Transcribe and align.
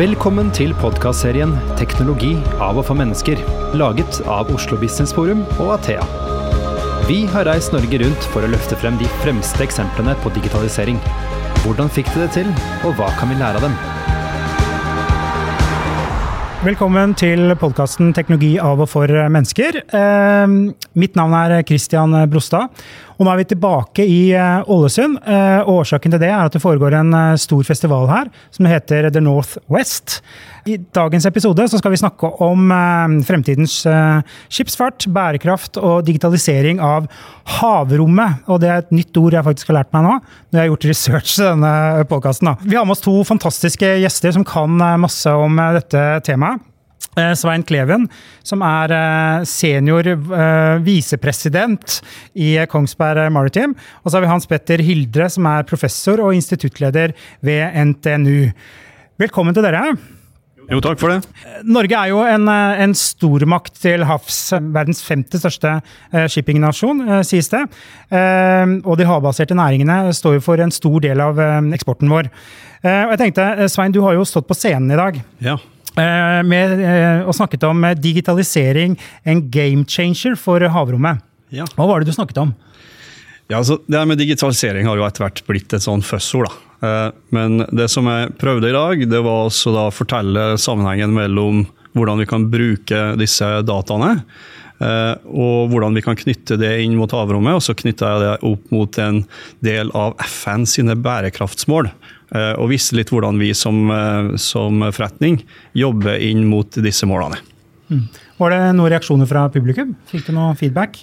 Velkommen 0.00 0.46
til 0.56 0.70
podkastserien 0.80 1.50
'Teknologi 1.76 2.30
av 2.56 2.78
og 2.80 2.86
for 2.88 2.96
mennesker', 2.96 3.42
laget 3.76 4.22
av 4.24 4.48
Oslo 4.48 4.78
Business 4.80 5.12
Forum 5.12 5.42
og 5.60 5.74
Athea. 5.74 6.00
Vi 7.04 7.26
har 7.28 7.44
reist 7.44 7.74
Norge 7.74 7.98
rundt 8.00 8.28
for 8.32 8.40
å 8.40 8.48
løfte 8.48 8.78
frem 8.80 8.96
de 8.96 9.10
fremste 9.20 9.60
eksemplene 9.60 10.14
på 10.22 10.32
digitalisering. 10.32 10.96
Hvordan 11.66 11.92
fikk 11.92 12.08
de 12.14 12.22
det 12.22 12.30
til, 12.32 12.48
og 12.80 12.96
hva 12.96 13.10
kan 13.18 13.28
vi 13.28 13.36
lære 13.42 13.60
av 13.60 13.66
dem? 13.68 13.76
Velkommen 16.64 17.12
til 17.14 17.52
podkasten 17.60 18.14
'Teknologi 18.14 18.58
av 18.58 18.80
og 18.80 18.88
for 18.88 19.06
mennesker'. 19.06 19.82
Eh, 19.92 20.46
mitt 20.94 21.14
navn 21.14 21.34
er 21.34 21.62
Christian 21.62 22.30
Brostad. 22.30 22.70
Og 23.20 23.26
nå 23.26 23.34
er 23.34 23.42
vi 23.42 23.50
tilbake 23.50 24.04
i 24.08 24.20
eh, 24.32 24.70
Ålesund. 24.72 25.18
Eh, 25.28 25.68
Årsaken 25.68 26.14
til 26.14 26.22
det 26.22 26.30
er 26.32 26.40
at 26.40 26.54
det 26.56 26.62
foregår 26.62 26.94
en 26.96 27.12
eh, 27.12 27.34
stor 27.36 27.66
festival 27.68 28.08
her 28.08 28.30
som 28.48 28.64
heter 28.64 29.10
The 29.12 29.20
North 29.20 29.58
West. 29.68 30.22
I 30.64 30.78
dagens 30.96 31.28
episode 31.28 31.66
skal 31.68 31.92
vi 31.92 31.98
snakke 32.00 32.30
om 32.44 32.68
fremtidens 33.24 33.78
skipsfart, 34.52 35.06
bærekraft 35.08 35.78
og 35.80 36.04
digitalisering 36.04 36.82
av 36.84 37.08
havrommet. 37.58 38.44
Og 38.44 38.60
det 38.60 38.68
er 38.68 38.84
et 38.84 38.92
nytt 38.92 39.20
ord 39.20 39.36
jeg 39.36 39.48
faktisk 39.48 39.72
har 39.72 39.80
lært 39.80 39.92
meg 39.96 40.04
nå, 40.04 40.18
når 40.20 40.60
jeg 40.60 40.62
har 40.62 40.72
gjort 40.74 40.88
research 40.92 41.36
til 41.38 41.48
denne 41.48 41.74
podkasten. 42.12 42.52
Vi 42.60 42.76
har 42.76 42.84
med 42.84 42.98
oss 42.98 43.04
to 43.04 43.16
fantastiske 43.24 43.94
gjester 44.04 44.36
som 44.36 44.44
kan 44.48 44.76
masse 45.00 45.32
om 45.32 45.64
dette 45.80 46.04
temaet. 46.28 46.69
Eh, 47.18 47.32
Svein 47.34 47.64
Kleven, 47.66 48.04
som 48.46 48.60
er 48.62 48.92
eh, 48.94 49.46
senior 49.48 50.06
eh, 50.06 50.76
visepresident 50.86 51.96
i 52.38 52.52
Kongsberg 52.70 53.32
Maritime. 53.34 53.74
Og 54.04 54.10
så 54.10 54.18
har 54.18 54.22
vi 54.22 54.30
Hans 54.30 54.46
Petter 54.46 54.78
Hildre, 54.78 55.26
som 55.26 55.48
er 55.50 55.66
professor 55.66 56.22
og 56.22 56.36
instituttleder 56.38 57.16
ved 57.42 57.74
NTNU. 57.90 58.52
Velkommen 59.18 59.56
til 59.56 59.66
dere. 59.66 59.82
Jo, 60.70 60.78
takk 60.78 61.00
for 61.02 61.10
det. 61.10 61.48
Norge 61.66 61.98
er 61.98 62.12
jo 62.12 62.20
en, 62.22 62.46
en 62.46 62.94
stormakt 62.94 63.74
til 63.82 64.06
havs. 64.06 64.38
Verdens 64.70 65.02
femte 65.02 65.40
største 65.42 65.80
shippingnasjon, 66.30 67.02
sies 67.26 67.50
det. 67.50 67.64
Og 68.86 68.94
de 69.00 69.08
havbaserte 69.08 69.56
næringene 69.58 70.14
står 70.14 70.38
jo 70.38 70.44
for 70.46 70.62
en 70.62 70.70
stor 70.70 71.02
del 71.02 71.24
av 71.26 71.42
eksporten 71.74 72.14
vår. 72.14 72.30
Og 72.86 73.16
jeg 73.16 73.22
tenkte, 73.24 73.50
Svein, 73.74 73.90
du 73.90 73.98
har 74.06 74.14
jo 74.14 74.22
stått 74.30 74.46
på 74.46 74.54
scenen 74.54 74.94
i 74.94 75.00
dag. 75.00 75.18
Ja. 75.42 75.58
Eh, 75.98 76.42
med, 76.46 76.76
eh, 76.80 77.26
og 77.26 77.34
snakket 77.34 77.64
om 77.66 77.84
eh, 77.84 77.96
digitalisering, 77.98 78.94
en 79.24 79.40
game 79.50 79.84
changer 79.90 80.36
for 80.38 80.60
havrommet. 80.60 81.18
Ja. 81.50 81.64
Hva 81.74 81.88
var 81.90 82.00
det 82.00 82.06
du 82.10 82.14
snakket 82.14 82.38
om? 82.38 82.52
ja, 83.50 83.58
altså 83.58 83.80
Det 83.90 84.04
med 84.06 84.18
digitalisering 84.22 84.86
har 84.86 84.94
jo 84.96 85.02
etter 85.02 85.24
hvert 85.24 85.40
blitt 85.48 85.72
et 85.74 85.82
sånn 85.82 86.04
fuzzord. 86.06 86.46
da. 86.46 86.86
Eh, 86.86 87.10
Men 87.34 87.66
det 87.74 87.88
som 87.90 88.06
jeg 88.06 88.36
prøvde 88.38 88.70
i 88.70 88.76
dag, 88.76 89.02
det 89.10 89.20
var 89.26 89.50
å 89.50 89.90
fortelle 89.90 90.56
sammenhengen 90.56 91.12
mellom 91.12 91.66
hvordan 91.98 92.22
vi 92.22 92.26
kan 92.30 92.44
bruke 92.46 93.16
disse 93.18 93.42
dataene, 93.66 94.22
eh, 94.80 95.14
og 95.26 95.72
hvordan 95.72 95.98
vi 95.98 96.02
kan 96.06 96.14
knytte 96.14 96.56
det 96.56 96.70
inn 96.84 96.94
mot 96.94 97.10
havrommet. 97.10 97.58
Og 97.58 97.60
så 97.66 97.74
knytta 97.74 98.12
jeg 98.14 98.22
det 98.22 98.48
opp 98.52 98.70
mot 98.70 98.98
en 99.02 99.24
del 99.60 99.90
av 99.98 100.14
FN 100.22 100.62
sine 100.70 100.94
bærekraftsmål. 100.94 101.90
Eh, 102.34 102.52
Og 102.58 102.70
viste 102.72 102.96
litt 102.98 103.12
hvordan 103.12 103.38
vi 103.40 103.52
som, 103.54 103.90
eh, 103.90 104.36
som 104.36 104.82
forretning 104.90 105.42
jobber 105.76 106.18
inn 106.18 106.46
mot 106.50 106.80
disse 106.82 107.08
målene. 107.08 107.40
Var 108.40 108.52
det 108.54 108.60
noen 108.78 108.92
reaksjoner 108.92 109.26
fra 109.28 109.48
publikum? 109.52 109.96
Fikk 110.08 110.28
du 110.28 110.34
noe 110.36 110.54
feedback? 110.56 111.02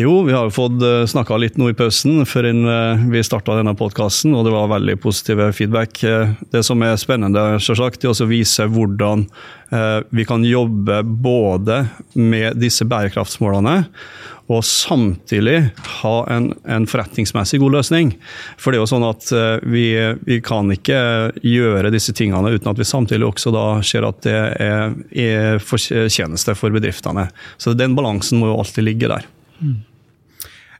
Jo, 0.00 0.22
vi 0.26 0.32
har 0.32 0.50
fått 0.50 0.82
snakka 1.10 1.36
litt 1.38 1.58
nå 1.60 1.70
i 1.70 1.76
pausen 1.76 2.24
før 2.28 2.48
eh, 2.50 3.02
vi 3.12 3.22
starta 3.26 3.58
denne 3.58 3.74
podkasten, 3.78 4.34
og 4.34 4.46
det 4.46 4.54
var 4.54 4.70
veldig 4.72 4.96
positive 5.02 5.50
feedback. 5.56 6.02
Eh, 6.04 6.34
Det 6.50 6.62
som 6.66 6.82
er 6.82 6.98
spennende, 7.00 7.60
selvsagt, 7.62 8.04
er 8.04 8.14
å 8.14 8.30
vise 8.30 8.66
hvordan 8.70 9.26
eh, 9.70 10.00
vi 10.10 10.26
kan 10.26 10.46
jobbe 10.46 11.02
både 11.04 11.84
med 12.14 12.58
disse 12.62 12.86
bærekraftsmålene 12.88 13.84
og 14.50 14.64
samtidig 14.66 15.58
ha 16.00 16.14
en, 16.34 16.50
en 16.66 16.86
forretningsmessig 16.90 17.60
god 17.62 17.76
løsning. 17.78 18.12
For 18.58 18.72
det 18.72 18.80
er 18.80 18.82
jo 18.82 18.90
sånn 18.90 19.06
at 19.06 19.28
eh, 19.36 19.60
vi, 19.70 19.84
vi 20.26 20.40
kan 20.42 20.70
ikke 20.74 21.00
gjøre 21.46 21.92
disse 21.94 22.14
tingene 22.16 22.50
uten 22.56 22.72
at 22.72 22.80
vi 22.80 22.88
samtidig 22.88 23.28
også 23.28 23.52
da 23.54 23.66
ser 23.86 24.08
at 24.08 24.22
det 24.26 24.40
er, 24.58 24.96
er 25.14 25.62
fortjeneste 25.62 26.56
for 26.58 26.74
bedriftene. 26.74 27.28
Så 27.62 27.76
den 27.78 27.94
balansen 27.98 28.42
må 28.42 28.50
jo 28.50 28.58
alltid 28.58 28.88
ligge 28.88 29.10
der. 29.12 29.28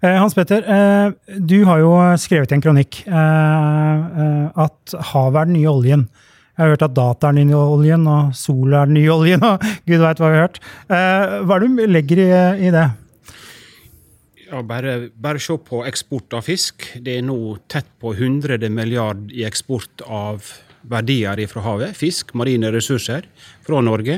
Eh, 0.00 0.16
Hans 0.16 0.34
Petter, 0.34 0.66
eh, 0.66 1.36
du 1.38 1.60
har 1.68 1.84
jo 1.84 1.92
skrevet 2.18 2.50
i 2.50 2.58
en 2.58 2.64
kronikk 2.64 3.04
at 3.10 4.96
havet 5.12 5.44
er 5.44 5.46
den 5.46 5.60
nye 5.60 5.70
oljen. 5.70 6.08
Jeg 6.58 6.66
har 6.66 6.74
hørt 6.74 6.82
at 6.84 6.96
data 6.96 7.28
er 7.30 7.38
den 7.38 7.48
nye 7.48 7.60
oljen, 7.60 8.02
og 8.10 8.34
sol 8.36 8.74
er 8.74 8.90
den 8.90 8.98
nye 8.98 9.14
oljen, 9.14 9.46
og 9.46 9.62
gud 9.88 10.02
veit 10.02 10.18
hva 10.18 10.32
vi 10.32 10.40
har 10.40 10.48
hørt. 10.48 10.58
Hva 10.90 11.54
er 11.54 11.62
det 11.62 11.70
du 11.70 11.94
legger 11.94 12.24
i 12.58 12.74
det? 12.74 12.88
Ja, 14.50 14.62
bare, 14.66 15.10
bare 15.14 15.38
se 15.38 15.54
på 15.62 15.84
eksport 15.86 16.34
av 16.34 16.42
fisk. 16.42 16.82
Det 16.98 17.20
er 17.20 17.22
nå 17.22 17.36
tett 17.70 17.86
på 18.02 18.10
100 18.16 18.66
milliard 18.74 19.30
i 19.30 19.44
eksport 19.46 20.02
av 20.02 20.48
verdier 20.90 21.38
fra 21.46 21.62
havet. 21.62 21.94
Fisk, 21.94 22.34
marine 22.34 22.72
ressurser, 22.74 23.28
fra 23.62 23.78
Norge. 23.86 24.16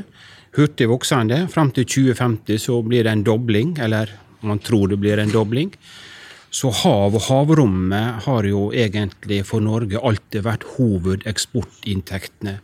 Hurtig 0.56 0.88
voksende. 0.88 1.43
Fram 1.53 1.75
til 1.76 1.84
2050 1.84 2.65
så 2.65 2.78
blir 2.87 3.04
det 3.04 3.12
en 3.12 3.26
dobling, 3.28 3.76
eller 3.76 4.15
man 4.41 4.62
tror 4.65 4.88
det 4.88 5.03
blir 5.04 5.20
en 5.20 5.34
dobling. 5.34 5.75
Så 6.53 6.72
hav 6.81 7.12
og 7.12 7.28
havrommet 7.28 8.25
har 8.25 8.49
jo 8.49 8.70
egentlig 8.72 9.43
for 9.49 9.60
Norge 9.60 10.00
alltid 10.00 10.49
vært 10.49 10.64
hovedeksportinntektene. 10.78 12.56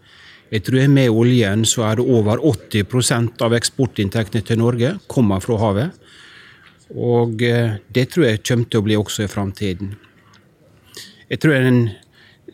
Jeg 0.49 0.65
tror 0.65 0.89
med 0.89 1.13
oljen 1.13 1.69
så 1.69 1.85
er 1.91 2.01
det 2.01 2.09
over 2.09 2.41
80% 2.41 3.45
av 3.45 3.53
eksportinntektene 3.61 4.41
til 4.41 4.65
Norge 4.65 4.97
kommer 5.05 5.45
fra 5.45 5.61
havet. 5.61 6.08
Og 6.97 7.43
eh, 7.45 7.77
det 7.93 8.09
tror 8.13 8.29
jeg 8.29 8.45
kommer 8.47 8.69
til 8.71 8.81
å 8.81 8.87
bli 8.87 8.97
også 8.97 9.27
i 9.27 9.31
framtiden. 9.31 9.95
Jeg 11.29 11.43
tror 11.43 11.59
en, 11.59 11.81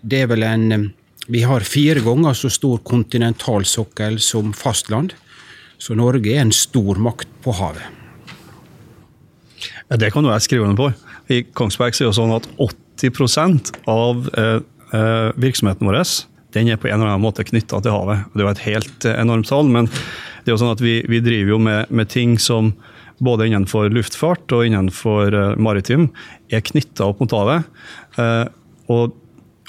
det 0.03 0.25
er 0.25 0.31
vel 0.33 0.47
en 0.47 0.67
eh, 0.75 0.87
Vi 1.25 1.41
har 1.41 1.65
fire 1.65 2.03
ganger 2.05 2.35
så 2.37 2.51
stor 2.53 2.83
kontinentalsokkel 2.85 4.19
som 4.21 4.53
fastland. 4.53 5.15
Så 5.79 5.95
Norge 5.97 6.29
er 6.35 6.43
en 6.43 6.53
stor 6.53 7.01
makt 7.01 7.31
på 7.41 7.55
havet. 7.57 7.87
Ja, 9.89 9.97
det 9.97 10.13
kan 10.13 10.25
jo 10.25 10.33
jeg 10.33 10.45
skrive 10.45 10.67
under 10.67 10.77
på. 10.77 10.91
I 11.33 11.47
Kongsberg 11.57 11.97
sier 11.97 12.11
er 12.11 12.13
det 12.13 12.19
sånn 12.19 12.35
at 12.37 12.49
80% 13.01 13.73
av 13.89 14.29
eh, 14.37 14.61
virksomheten 15.41 15.89
vår 15.89 16.03
den 16.55 16.69
er 16.71 16.79
på 16.79 16.87
en 16.87 17.01
eller 17.01 17.15
annen 17.15 17.25
måte 17.25 17.43
knytta 17.43 17.81
til 17.83 17.95
havet. 17.95 18.29
Det 18.31 18.43
er 18.43 18.47
jo 18.47 18.53
et 18.53 18.67
helt 18.69 19.07
enormt 19.11 19.49
tall, 19.51 19.67
men 19.67 19.89
det 19.89 20.53
er 20.53 20.55
jo 20.55 20.61
sånn 20.61 20.75
at 20.77 20.83
vi, 20.85 21.01
vi 21.11 21.19
driver 21.25 21.57
jo 21.57 21.59
med, 21.59 21.91
med 21.91 22.13
ting 22.13 22.37
som 22.39 22.75
både 23.23 23.49
innenfor 23.49 23.91
luftfart 23.95 24.53
og 24.55 24.67
innenfor 24.69 25.35
eh, 25.35 25.53
maritim 25.61 26.09
er 26.53 26.65
knytta 26.65 27.11
opp 27.11 27.23
mot 27.23 27.35
havet. 27.37 27.69
Eh, 28.21 28.47
og 28.93 29.15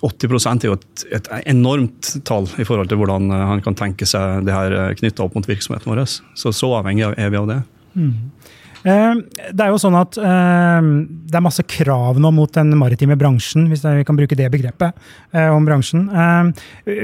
80 0.06 0.48
er 0.52 0.68
jo 0.68 0.76
et, 0.76 1.06
et 1.18 1.30
enormt 1.50 2.12
tall 2.28 2.50
i 2.60 2.66
forhold 2.68 2.92
til 2.92 3.00
hvordan 3.02 3.30
eh, 3.32 3.46
han 3.54 3.64
kan 3.66 3.78
tenke 3.78 4.08
seg 4.10 4.46
det 4.48 4.56
her 4.56 4.98
knytta 5.00 5.26
opp 5.26 5.38
mot 5.38 5.50
virksomheten 5.50 5.92
vår. 5.92 6.04
Så 6.38 6.54
så 6.56 6.72
avhengig 6.80 7.08
er 7.14 7.34
vi 7.34 7.42
av 7.42 7.50
det. 7.52 7.62
Eh, 7.96 8.54
Det 8.86 9.64
er 9.66 9.72
jo 9.74 9.80
sånn 9.82 9.96
at 9.98 10.18
eh, 10.22 10.88
det 11.26 11.38
er 11.40 11.42
masse 11.42 11.64
krav 11.66 12.20
nå 12.22 12.30
mot 12.36 12.52
den 12.54 12.70
maritime 12.78 13.16
bransjen, 13.18 13.66
hvis 13.72 13.82
vi 13.82 14.04
kan 14.06 14.18
bruke 14.20 14.38
det 14.38 14.46
begrepet 14.54 14.94
eh, 15.34 15.50
om 15.50 15.66
bransjen. 15.66 16.04
Eh, 16.06 16.52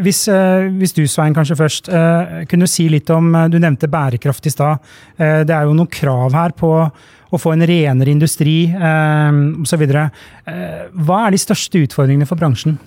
Hvis, 0.06 0.28
eh, 0.30 0.68
hvis 0.78 0.94
du, 0.94 1.02
Svein, 1.10 1.34
kanskje 1.34 1.58
først, 1.58 1.90
eh, 1.90 2.44
kunne 2.52 2.70
si 2.70 2.86
litt 2.90 3.10
om 3.10 3.34
Du 3.50 3.58
nevnte 3.58 3.90
bærekraft 3.90 4.46
i 4.46 4.54
stad. 4.54 4.78
Det 5.18 5.50
er 5.50 5.66
jo 5.66 5.74
noen 5.74 5.90
krav 5.90 6.34
her 6.38 6.54
på 6.54 6.70
å 7.32 7.40
få 7.40 7.54
en 7.56 7.66
renere 7.66 8.12
industri 8.12 8.70
osv. 8.76 9.84
Hva 9.88 11.20
er 11.26 11.32
de 11.34 11.42
største 11.42 11.82
utfordringene 11.82 12.28
for 12.30 12.38
bransjen? 12.38 12.78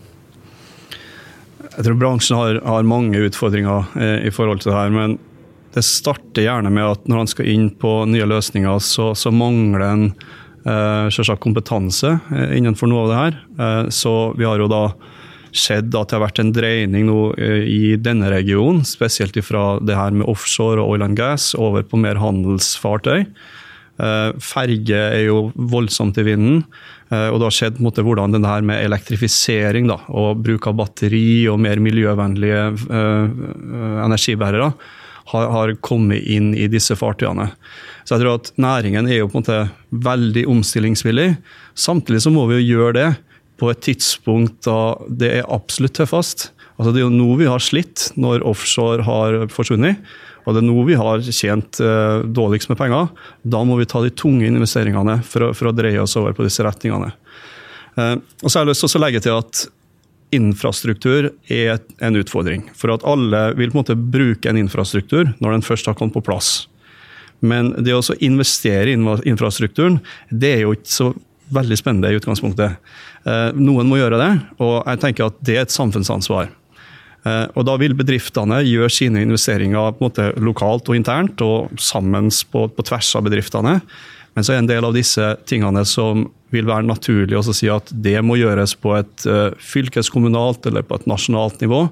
Jeg 1.74 1.86
tror 1.86 1.98
bransjen 1.98 2.38
har, 2.38 2.60
har 2.62 2.86
mange 2.86 3.18
utfordringer 3.26 3.88
i 4.22 4.30
forhold 4.30 4.62
til 4.62 4.70
det 4.70 4.78
her, 4.78 4.92
men 4.94 5.18
det 5.74 5.82
starter 5.82 6.46
gjerne 6.46 6.70
med 6.70 6.86
at 6.86 7.08
når 7.10 7.24
han 7.24 7.30
skal 7.30 7.50
inn 7.50 7.66
på 7.80 8.04
nye 8.06 8.28
løsninger, 8.30 8.78
så, 8.82 9.10
så 9.18 9.32
mangler 9.34 9.82
en 9.88 10.06
eh, 10.10 11.10
selvsagt 11.10 11.42
kompetanse 11.42 12.12
eh, 12.14 12.54
innenfor 12.60 12.90
noe 12.90 13.04
av 13.04 13.10
det 13.10 13.20
her. 13.20 13.40
Eh, 13.58 13.82
så 13.94 14.14
vi 14.38 14.46
har 14.46 14.62
jo 14.62 14.70
da 14.70 14.84
sett 15.54 15.90
at 15.94 16.10
det 16.10 16.16
har 16.16 16.24
vært 16.24 16.40
en 16.42 16.54
dreining 16.54 17.08
nå 17.10 17.18
eh, 17.34 17.66
i 17.66 17.82
denne 17.98 18.30
regionen, 18.30 18.84
spesielt 18.86 19.38
fra 19.46 19.80
det 19.82 19.98
her 19.98 20.14
med 20.14 20.30
offshore 20.30 20.82
og 20.82 20.94
oil 20.94 21.08
and 21.08 21.18
gas 21.18 21.52
over 21.58 21.86
på 21.86 21.98
mer 22.02 22.22
handelsfartøy. 22.22 23.26
Eh, 23.98 24.30
Ferge 24.42 25.04
er 25.10 25.26
jo 25.26 25.48
voldsomt 25.54 26.18
i 26.22 26.28
vinden. 26.30 26.66
Og 27.14 27.36
det 27.38 27.44
har 27.44 27.54
skjedd 27.54 27.76
måte, 27.84 28.02
hvordan 28.02 28.32
det 28.32 28.40
her 28.42 28.64
med 28.66 28.80
elektrifisering 28.82 29.86
da, 29.86 30.00
og 30.18 30.40
bruk 30.42 30.64
av 30.66 30.74
batteri 30.80 31.44
og 31.52 31.60
mer 31.62 31.78
miljøvennlige 31.84 32.62
energibærere 34.02 34.72
har, 35.32 35.46
har 35.52 35.74
kommet 35.84 36.24
inn 36.28 36.52
i 36.56 36.68
disse 36.70 36.96
fartøyene. 36.98 37.50
Så 38.04 38.16
jeg 38.16 38.24
tror 38.24 38.40
at 38.40 38.50
næringen 38.60 39.08
er 39.08 39.22
jo 39.22 39.30
på 39.30 39.38
en 39.38 39.44
måte 39.44 39.60
veldig 40.04 40.44
omstillingsvillig. 40.52 41.30
Samtidig 41.74 42.22
så 42.24 42.32
må 42.34 42.44
vi 42.50 42.60
jo 42.60 42.74
gjøre 42.74 42.96
det 42.98 43.08
på 43.60 43.70
et 43.70 43.80
tidspunkt 43.86 44.64
da 44.66 44.96
det 45.08 45.30
er 45.38 45.48
absolutt 45.52 45.96
tøffest. 45.96 46.50
Altså 46.74 46.92
det 46.92 47.00
er 47.00 47.06
jo 47.06 47.14
nå 47.14 47.38
vi 47.38 47.48
har 47.48 47.62
slitt, 47.62 48.10
når 48.20 48.44
offshore 48.46 49.06
har 49.06 49.44
forsvunnet. 49.54 50.02
Og 50.44 50.52
det 50.52 50.60
er 50.60 50.66
nå 50.66 50.82
vi 50.84 50.96
har 50.98 51.22
tjent 51.24 51.80
eh, 51.80 52.24
dårligst 52.36 52.68
med 52.68 52.78
penger. 52.80 53.08
Da 53.40 53.62
må 53.64 53.78
vi 53.78 53.88
ta 53.88 54.02
de 54.04 54.12
tunge 54.12 54.48
investeringene 54.50 55.20
for 55.24 55.48
å, 55.48 55.52
for 55.56 55.70
å 55.70 55.76
dreie 55.76 56.02
oss 56.02 56.18
over 56.20 56.34
på 56.36 56.44
disse 56.44 56.66
retningene. 56.66 57.14
Eh, 57.96 58.16
og 58.42 58.50
så 58.50 58.58
har 58.58 58.66
jeg 58.66 58.74
lyst 58.74 58.84
til 58.84 59.00
å 59.00 59.04
legge 59.06 59.22
til 59.24 59.38
at 59.38 59.64
infrastruktur 60.34 61.30
er 61.52 61.78
en 62.04 62.18
utfordring. 62.20 62.66
For 62.76 62.92
at 62.94 63.04
alle 63.08 63.46
vil 63.58 63.70
på 63.72 63.78
en 63.78 63.82
måte 63.82 63.98
bruke 63.98 64.50
en 64.50 64.60
infrastruktur 64.60 65.32
når 65.38 65.56
den 65.56 65.66
først 65.66 65.88
har 65.90 65.96
kommet 65.98 66.16
på 66.16 66.24
plass. 66.26 66.66
Men 67.44 67.72
det 67.84 67.94
å 67.96 68.02
investere 68.24 68.92
i 68.92 68.98
infrastrukturen, 69.30 70.00
det 70.30 70.52
er 70.56 70.64
jo 70.64 70.74
ikke 70.76 70.92
så 70.92 71.12
veldig 71.54 71.78
spennende 71.78 72.12
i 72.12 72.18
utgangspunktet. 72.18 72.78
Eh, 73.28 73.48
noen 73.56 73.88
må 73.88 73.98
gjøre 74.00 74.20
det, 74.20 74.32
og 74.64 74.76
jeg 74.80 75.02
tenker 75.02 75.28
at 75.28 75.40
det 75.44 75.58
er 75.58 75.66
et 75.66 75.74
samfunnsansvar. 75.74 76.48
Eh, 77.24 77.46
og 77.54 77.66
Da 77.68 77.76
vil 77.80 77.96
bedriftene 77.96 78.62
gjøre 78.64 78.92
sine 78.92 79.22
investeringer 79.24 80.00
lokalt 80.40 80.88
og 80.88 80.96
internt, 80.96 81.40
og 81.44 81.72
sammen 81.80 82.30
på, 82.52 82.66
på 82.68 82.86
tvers 82.86 83.14
av 83.16 83.24
bedriftene. 83.28 83.80
Men 84.34 84.46
så 84.46 84.54
er 84.54 84.62
en 84.62 84.70
del 84.70 84.86
av 84.86 84.94
disse 84.96 85.22
tingene 85.48 85.84
som 85.86 86.26
vil 86.54 86.68
være 86.68 86.86
naturlig 86.86 87.38
å 87.38 87.54
si 87.54 87.70
at 87.70 87.90
det 88.04 88.16
må 88.26 88.38
gjøres 88.38 88.76
på 88.78 88.94
et 88.98 89.26
uh, 89.30 89.50
fylkeskommunalt 89.62 90.66
eller 90.70 90.86
på 90.86 90.98
et 90.98 91.08
nasjonalt 91.10 91.62
nivå. 91.62 91.86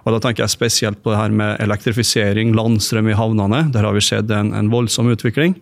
Og 0.00 0.14
Da 0.14 0.20
tenker 0.22 0.46
jeg 0.46 0.54
spesielt 0.54 1.02
på 1.02 1.12
det 1.12 1.20
her 1.20 1.34
med 1.34 1.60
elektrifisering, 1.62 2.54
landstrøm 2.56 3.10
i 3.10 3.18
havnene. 3.18 3.66
Der 3.74 3.86
har 3.86 3.94
vi 3.94 4.04
sett 4.04 4.30
en, 4.34 4.54
en 4.56 4.70
voldsom 4.72 5.10
utvikling. 5.12 5.58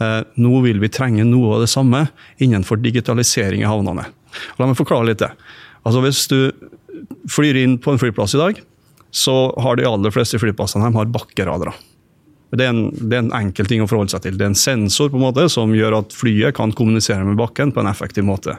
Uh, 0.00 0.22
nå 0.40 0.62
vil 0.64 0.80
vi 0.82 0.92
trenge 0.92 1.26
noe 1.28 1.56
av 1.56 1.64
det 1.64 1.72
samme 1.72 2.06
innenfor 2.42 2.80
digitalisering 2.82 3.64
i 3.64 3.68
havnene. 3.68 4.06
Og 4.54 4.62
la 4.62 4.70
meg 4.70 4.78
forklare 4.78 5.10
litt 5.10 5.24
det. 5.24 5.32
Altså 5.82 6.04
Hvis 6.04 6.26
du 6.30 6.38
flyr 7.30 7.58
inn 7.60 7.78
på 7.82 7.92
en 7.92 8.00
flyplass 8.00 8.36
i 8.36 8.40
dag, 8.40 8.60
så 9.12 9.34
har 9.60 9.76
de 9.76 9.88
aller 9.88 10.14
fleste 10.14 10.40
flyplassene 10.40 10.92
har 10.94 11.10
bakkeradere. 11.12 11.74
Det 12.52 12.66
er, 12.66 12.68
en, 12.68 12.90
det 12.92 13.16
er, 13.16 13.22
en, 13.22 13.32
enkel 13.32 13.68
ting 13.68 13.80
å 13.80 13.88
forholde 13.88 14.12
seg 14.12 14.26
til. 14.26 14.36
Det 14.36 14.44
er 14.44 14.50
en 14.52 14.58
sensor 14.58 15.08
på 15.08 15.16
en 15.16 15.24
måte 15.24 15.46
som 15.52 15.72
gjør 15.72 16.02
at 16.02 16.12
flyet 16.12 16.56
kan 16.58 16.74
kommunisere 16.76 17.24
med 17.24 17.38
bakken 17.40 17.72
på 17.72 17.80
en 17.80 17.88
effektiv 17.88 18.26
måte. 18.28 18.58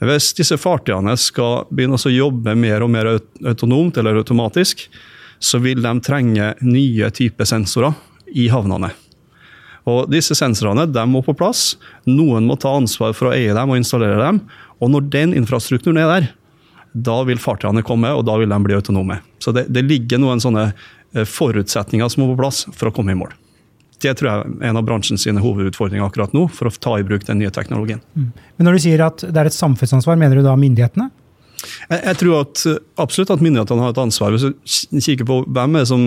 Hvis 0.00 0.30
disse 0.38 0.56
fartøyene 0.56 1.16
skal 1.20 1.66
begynne 1.74 1.98
å 1.98 2.12
jobbe 2.14 2.54
mer 2.56 2.86
og 2.86 2.92
mer 2.94 3.10
autonomt 3.50 3.98
eller 4.00 4.22
automatisk, 4.22 4.86
så 5.40 5.58
vil 5.60 5.82
de 5.82 5.92
trenge 6.04 6.54
nye 6.62 7.10
typer 7.16 7.48
sensorer 7.48 7.96
i 8.30 8.46
havnene. 8.52 8.92
Og 9.88 10.10
Disse 10.12 10.36
sensorene 10.38 10.86
de 10.86 11.04
må 11.08 11.22
på 11.24 11.34
plass. 11.36 11.74
Noen 12.06 12.46
må 12.46 12.56
ta 12.60 12.72
ansvar 12.76 13.14
for 13.16 13.30
å 13.30 13.34
eie 13.34 13.54
dem 13.56 13.72
og 13.72 13.80
installere 13.80 14.20
dem. 14.20 14.42
Og 14.78 14.92
når 14.92 15.08
den 15.12 15.34
infrastrukturen 15.36 15.98
er 16.00 16.10
der, 16.12 16.28
da 16.92 17.20
vil 17.26 17.40
fartøyene 17.40 17.84
komme, 17.86 18.10
og 18.14 18.24
da 18.26 18.36
vil 18.40 18.50
de 18.50 18.58
bli 18.64 18.76
autonome. 18.76 19.20
Så 19.42 19.54
det, 19.56 19.68
det 19.72 19.84
ligger 19.86 20.20
noen 20.20 20.42
sånne 20.42 20.70
forutsetninger 21.26 22.08
som 22.08 22.24
må 22.24 22.32
på 22.32 22.40
plass 22.42 22.64
for 22.70 22.90
å 22.90 22.94
komme 22.94 23.14
i 23.14 23.18
mål. 23.18 23.32
Det 24.00 24.14
tror 24.16 24.30
jeg 24.30 24.52
er 24.62 24.68
en 24.70 24.78
av 24.80 24.84
bransjens 24.88 25.26
hovedutfordringer 25.28 26.06
akkurat 26.06 26.32
nå, 26.36 26.46
for 26.56 26.70
å 26.70 26.72
ta 26.72 26.96
i 26.96 27.04
bruk 27.04 27.26
den 27.28 27.42
nye 27.42 27.52
teknologien. 27.52 28.00
Mm. 28.16 28.30
Men 28.56 28.68
Når 28.68 28.76
du 28.76 28.84
sier 28.86 29.02
at 29.04 29.24
det 29.26 29.36
er 29.36 29.50
et 29.50 29.56
samfunnsansvar, 29.56 30.16
mener 30.20 30.40
du 30.40 30.46
da 30.46 30.56
myndighetene? 30.56 31.10
Jeg, 31.90 31.98
jeg 31.98 32.18
tror 32.22 32.38
at, 32.40 32.62
absolutt 33.02 33.34
at 33.34 33.42
myndighetene 33.44 33.84
har 33.84 33.92
et 33.92 34.00
ansvar. 34.00 34.32
Hvis 34.32 34.86
du 34.88 35.00
kikker 35.04 35.28
på 35.28 35.42
hvem 35.44 35.76
er 35.76 35.84
det 35.84 35.90
som 35.92 36.06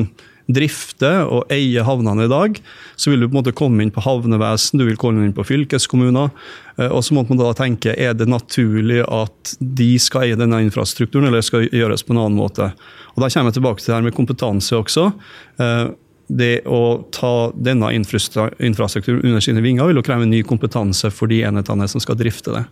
drifter 0.52 1.24
og 1.32 1.52
eie 1.54 1.84
havnene 1.86 2.26
i 2.28 2.32
dag, 2.32 2.58
så 3.00 3.12
vil 3.12 3.24
du 3.24 3.28
på 3.28 3.34
en 3.34 3.40
måte 3.40 3.56
komme 3.56 3.84
inn 3.84 3.94
på 3.94 4.04
havnevesen, 4.04 4.82
du 4.82 4.86
vil 4.88 5.00
komme 5.00 5.24
inn 5.24 5.36
på 5.36 5.46
fylkeskommuner. 5.48 6.32
Eh, 6.78 6.90
og 6.90 7.04
så 7.06 7.16
må 7.16 7.26
man 7.30 7.40
da 7.40 7.54
tenke 7.58 7.96
er 7.96 8.16
det 8.18 8.28
naturlig 8.32 9.02
at 9.08 9.56
de 9.60 9.92
skal 10.02 10.28
eie 10.28 10.40
denne 10.40 10.64
infrastrukturen, 10.66 11.30
eller 11.30 11.46
skal 11.46 11.70
gjøres 11.70 12.06
på 12.06 12.16
en 12.16 12.24
annen 12.26 12.40
måte. 12.40 12.72
Og 13.14 13.24
Da 13.24 13.30
kommer 13.30 13.52
jeg 13.52 13.62
tilbake 13.62 13.82
til 13.82 13.92
det 13.92 14.00
her 14.00 14.08
med 14.08 14.18
kompetanse 14.18 14.80
også. 14.80 15.12
Eh, 15.60 15.86
det 16.28 16.64
å 16.66 17.04
ta 17.12 17.52
denne 17.54 17.92
infrastrukturen 17.94 19.24
under 19.24 19.44
sine 19.44 19.62
vinger 19.62 19.90
vil 19.90 20.00
jo 20.00 20.06
kreve 20.06 20.26
ny 20.26 20.42
kompetanse 20.48 21.12
for 21.12 21.28
de 21.28 21.42
enhetene 21.44 21.88
som 21.92 22.02
skal 22.02 22.18
drifte 22.18 22.54
det. 22.56 22.64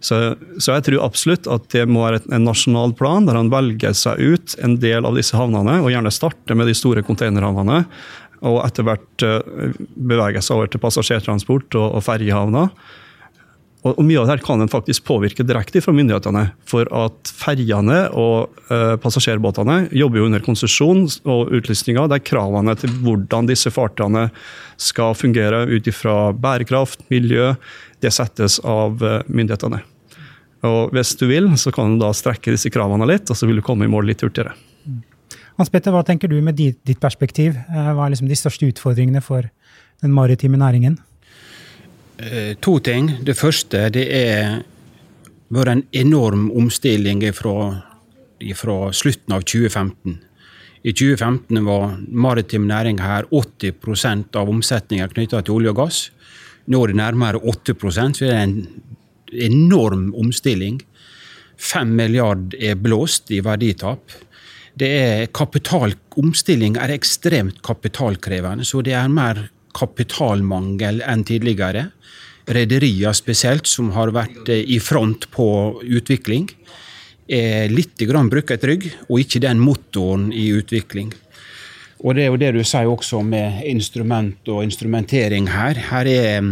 Så, 0.00 0.18
så, 0.58 0.74
jeg 0.74 0.86
tror 0.88 1.04
absolutt 1.06 1.48
at 1.50 1.68
det 1.74 1.86
må 1.90 2.04
være 2.04 2.22
en 2.34 2.46
nasjonal 2.48 2.94
plan 2.98 3.28
der 3.28 3.38
han 3.38 3.52
velger 3.52 3.94
seg 3.96 4.20
ut 4.20 4.56
en 4.64 4.78
del 4.82 5.06
av 5.06 5.16
disse 5.18 5.36
havnene, 5.38 5.80
og 5.82 5.92
gjerne 5.92 6.12
starte 6.14 6.58
med 6.58 6.70
de 6.70 6.76
store 6.76 7.04
containerhavnene. 7.06 7.84
Og 8.44 8.60
etter 8.66 8.84
hvert 8.84 9.24
beveger 9.24 9.80
bevege 10.10 10.42
seg 10.44 10.58
over 10.58 10.68
til 10.68 10.82
passasjertransport 10.82 11.78
og, 11.80 11.88
og 11.96 12.04
ferjehavner. 12.04 12.68
Og, 13.84 14.00
Mye 14.00 14.16
av 14.20 14.26
det 14.26 14.38
her 14.38 14.44
kan 14.46 14.64
en 14.64 14.70
faktisk 14.72 15.04
påvirke 15.04 15.44
direkte 15.44 15.82
fra 15.84 15.92
myndighetene. 15.92 16.46
For 16.68 16.88
at 16.96 17.32
ferjene 17.36 18.06
og 18.16 18.54
uh, 18.70 18.94
passasjerbåtene 19.00 19.90
jobber 19.92 20.22
jo 20.22 20.28
under 20.30 20.44
konsesjon 20.44 21.04
og 21.28 21.52
utlysninger 21.52 22.08
der 22.08 22.22
kravene 22.24 22.76
til 22.80 22.94
hvordan 23.04 23.50
disse 23.50 23.72
fartøyene 23.74 24.30
skal 24.80 25.12
fungere 25.18 25.66
ut 25.68 25.90
ifra 25.90 26.32
bærekraft, 26.32 27.04
miljø, 27.12 27.52
det 28.04 28.12
settes 28.14 28.60
av 28.60 29.02
uh, 29.02 29.22
myndighetene. 29.26 29.80
Og 30.64 30.94
Hvis 30.96 31.12
du 31.20 31.26
vil, 31.28 31.50
så 31.60 31.72
kan 31.74 31.96
du 31.96 32.04
da 32.04 32.12
strekke 32.16 32.54
disse 32.54 32.72
kravene 32.72 33.08
litt, 33.08 33.28
og 33.28 33.36
så 33.36 33.48
vil 33.48 33.60
du 33.60 33.64
komme 33.64 33.84
i 33.84 33.92
mål 33.92 34.08
litt 34.08 34.24
hurtigere. 34.24 34.54
Hans 35.58 35.70
Petter, 35.70 35.94
hva 35.94 36.02
tenker 36.06 36.30
du 36.30 36.40
med 36.42 36.56
ditt 36.58 37.00
perspektiv? 37.02 37.54
Eh, 37.54 37.90
hva 37.94 38.06
er 38.06 38.14
liksom 38.14 38.30
de 38.30 38.38
største 38.38 38.66
utfordringene 38.72 39.22
for 39.22 39.46
den 40.02 40.14
maritime 40.14 40.58
næringen? 40.58 40.98
Eh, 42.18 42.54
to 42.64 42.78
ting. 42.82 43.10
Det 43.26 43.36
første 43.38 43.88
det 43.94 44.06
er 44.10 44.62
vært 45.54 45.76
en 45.76 45.84
enorm 45.94 46.48
omstilling 46.56 47.22
fra, 47.36 47.84
fra 48.58 48.78
slutten 48.90 49.36
av 49.36 49.44
2015. 49.46 50.18
I 50.84 50.92
2015 50.92 51.64
var 51.64 51.94
maritim 52.08 52.66
næring 52.68 52.98
her 53.00 53.24
80% 53.30 54.36
av 54.36 54.50
omsetningen 54.52 55.12
knytta 55.14 55.40
til 55.44 55.60
olje 55.60 55.72
og 55.72 55.78
gass. 55.84 56.00
Nå 56.66 56.82
er 56.82 56.92
det 56.92 57.00
nærmere 57.00 57.40
8 57.42 57.74
så 57.92 58.24
det 58.24 58.32
er 58.32 58.42
en 58.42 58.82
enorm 59.32 60.12
omstilling. 60.16 60.80
5 61.56 61.96
milliard 61.96 62.54
er 62.58 62.74
blåst 62.74 63.30
i 63.30 63.40
verditap. 63.40 64.10
Det 64.74 64.88
er 64.88 65.26
kapital, 65.26 65.94
Omstilling 66.16 66.76
er 66.78 66.92
ekstremt 66.94 67.60
kapitalkrevende, 67.62 68.64
så 68.64 68.82
det 68.82 68.94
er 68.94 69.08
mer 69.10 69.48
kapitalmangel 69.74 71.02
enn 71.02 71.24
tidligere 71.26 71.88
Rederier 72.46 73.14
spesielt, 73.16 73.66
som 73.66 73.90
har 73.94 74.12
vært 74.12 74.50
eh, 74.52 74.64
i 74.68 74.78
front 74.82 75.30
på 75.32 75.46
utvikling, 75.82 76.50
er 77.24 77.72
litt 77.72 77.96
brukket 77.96 78.64
rygg, 78.68 78.90
og 79.08 79.20
ikke 79.20 79.40
den 79.40 79.58
motoren 79.58 80.30
i 80.32 80.50
utvikling. 80.52 81.12
Og 82.02 82.14
Det 82.14 82.24
er 82.24 82.32
jo 82.32 82.40
det 82.40 82.52
du 82.56 82.62
sier 82.64 82.90
også 82.90 83.22
med 83.22 83.62
instrument 83.68 84.48
og 84.48 84.64
instrumentering 84.64 85.48
her. 85.48 85.78
Her 85.90 86.10
er 86.10 86.50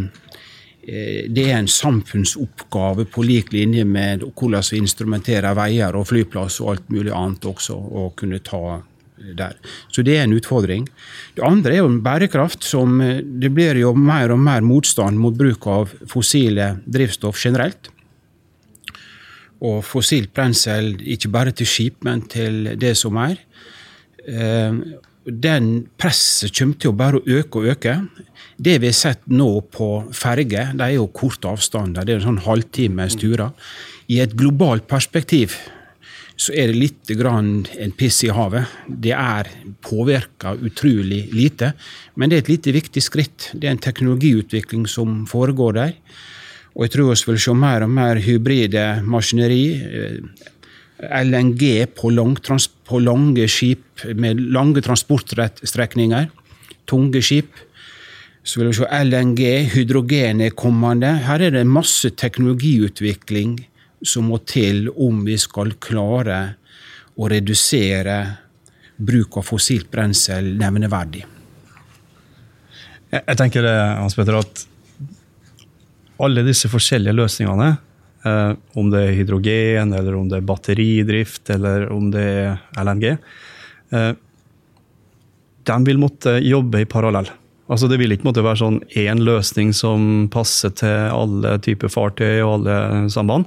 eh, 0.87 1.29
det 1.29 1.45
er 1.51 1.59
en 1.59 1.69
samfunnsoppgave 1.69 3.05
på 3.05 3.23
lik 3.23 3.53
linje 3.53 3.85
med 3.85 4.25
hvordan 4.35 4.65
vi 4.71 4.81
instrumenterer 4.83 5.55
veier 5.55 5.95
og 5.95 6.09
flyplass 6.09 6.61
og 6.61 6.73
alt 6.73 6.89
mulig 6.91 7.13
annet 7.15 7.45
også, 7.47 7.75
å 7.75 8.11
kunne 8.17 8.41
ta 8.43 8.81
der. 9.23 9.55
Så 9.93 10.03
det 10.03 10.17
er 10.17 10.25
en 10.27 10.35
utfordring. 10.35 10.89
Det 11.37 11.45
andre 11.47 11.77
er 11.77 11.83
jo 11.83 12.01
bærekraft. 12.03 12.65
som 12.65 13.01
eh, 13.01 13.23
Det 13.23 13.51
blir 13.51 13.79
jo 13.79 13.95
mer 13.95 14.33
og 14.33 14.39
mer 14.39 14.61
motstand 14.61 15.19
mot 15.19 15.35
bruk 15.35 15.67
av 15.67 15.93
fossile 16.11 16.77
drivstoff 16.87 17.39
generelt. 17.39 17.91
Og 19.63 19.85
fossilt 19.87 20.33
brensel 20.35 20.97
ikke 21.07 21.31
bare 21.31 21.53
til 21.53 21.67
skip, 21.67 22.03
men 22.03 22.23
til 22.27 22.75
det 22.79 22.97
som 22.99 23.17
er. 23.17 23.39
Eh, 25.23 25.33
den 25.33 25.87
presset 25.99 26.55
kommer 26.59 26.79
til 26.79 26.93
å 26.93 26.97
bare 26.97 27.23
øke 27.27 27.61
og 27.61 27.69
øke. 27.75 27.97
Det 28.57 28.79
vi 28.81 28.91
har 28.91 28.97
sett 28.97 29.23
nå 29.27 29.61
på 29.73 30.05
ferger, 30.13 30.73
de 30.75 30.85
er 30.85 30.97
jo 30.97 31.09
korte 31.09 31.49
avstander. 31.49 32.05
Det 32.05 32.15
er 32.15 32.21
en 32.21 32.29
sånn 32.33 32.45
halvtimes 32.47 33.17
turer. 33.17 33.53
I 34.09 34.21
et 34.21 34.35
globalt 34.37 34.89
perspektiv 34.91 35.57
så 36.37 36.53
er 36.57 36.71
det 36.73 36.79
litt 36.81 37.11
grann 37.19 37.67
en 37.79 37.93
piss 37.95 38.23
i 38.25 38.33
havet. 38.33 38.67
Det 38.89 39.13
er 39.15 39.51
påvirka 39.85 40.57
utrolig 40.59 41.27
lite, 41.33 41.73
men 42.17 42.31
det 42.31 42.37
er 42.37 42.45
et 42.45 42.53
lite 42.57 42.75
viktig 42.75 43.03
skritt. 43.05 43.51
Det 43.55 43.69
er 43.69 43.77
en 43.77 43.83
teknologiutvikling 43.83 44.89
som 44.91 45.23
foregår 45.31 45.77
der. 45.79 45.93
Og 46.73 46.87
jeg 46.87 46.95
tror 46.95 47.13
vi 47.13 47.33
vil 47.35 47.43
se 47.45 47.55
mer 47.55 47.85
og 47.85 47.93
mer 47.93 48.21
hybride 48.25 48.87
maskineri. 49.05 49.65
LNG 51.03 51.87
på, 51.99 52.11
lang, 52.15 52.37
på 52.87 53.01
lange 53.03 53.49
skip 53.51 54.05
med 54.15 54.41
lange 54.55 54.83
transportstrekninger. 54.85 56.29
Tunge 56.89 57.23
skip. 57.23 57.51
Så 58.43 58.59
vil 58.59 58.73
vi 58.73 58.79
se 58.79 59.03
LNG, 59.05 59.43
hydrogen 59.75 60.43
er 60.43 60.55
kommende. 60.59 61.15
Her 61.27 61.43
er 61.47 61.55
det 61.55 61.67
masse 61.67 62.11
teknologiutvikling 62.19 63.61
som 64.03 64.31
må 64.31 64.41
til 64.47 64.89
om 64.91 65.23
vi 65.27 65.37
skal 65.39 65.77
klare 65.83 66.41
å 67.15 67.29
redusere 67.31 68.17
bruk 68.97 69.39
av 69.39 69.47
fossilt 69.47 69.91
brensel 69.93 70.53
nevneverdig. 70.59 71.23
Jeg 73.13 73.37
tenker 73.39 73.67
det, 73.67 73.77
Hans 74.01 74.17
Petter, 74.17 74.39
at 74.41 74.67
alle 76.23 76.45
disse 76.47 76.71
forskjellige 76.73 77.15
løsningene 77.19 77.75
eh, 78.25 78.53
om 78.79 78.91
det 78.93 79.03
er 79.03 79.17
hydrogen, 79.19 79.95
eller 79.97 80.17
om 80.19 80.29
det 80.31 80.41
er 80.41 80.49
batteridrift, 80.49 81.45
eller 81.55 81.89
om 81.93 82.11
det 82.15 82.25
er 82.25 82.83
LNG, 82.83 83.07
eh, 83.93 84.13
de 85.63 85.79
vil 85.87 86.03
måtte 86.03 86.39
jobbe 86.43 86.83
i 86.83 86.89
parallell. 86.91 87.31
Altså 87.71 87.89
Det 87.89 87.97
vil 88.01 88.13
ikke 88.13 88.27
måtte 88.27 88.45
være 88.45 88.61
sånn 88.61 88.81
én 88.99 89.23
løsning 89.23 89.71
som 89.73 90.29
passer 90.33 90.75
til 90.77 91.09
alle 91.15 91.55
typer 91.63 91.89
fartøy 91.89 92.43
og 92.43 92.57
alle 92.59 93.09
samband. 93.15 93.47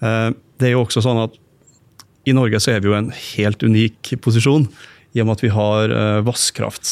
Eh, 0.00 0.30
det 0.58 0.70
er 0.70 0.74
jo 0.74 0.84
også 0.86 1.04
sånn 1.04 1.22
at 1.26 1.40
i 2.24 2.32
Norge 2.32 2.56
så 2.62 2.72
er 2.72 2.80
vi 2.80 2.88
jo 2.88 2.96
en 2.96 3.12
helt 3.12 3.60
unik 3.62 4.14
posisjon 4.24 4.64
i 5.14 5.20
og 5.20 5.28
med 5.28 5.36
at 5.36 5.42
vi 5.44 5.50
har 5.52 5.92
vannkraft. 6.24 6.88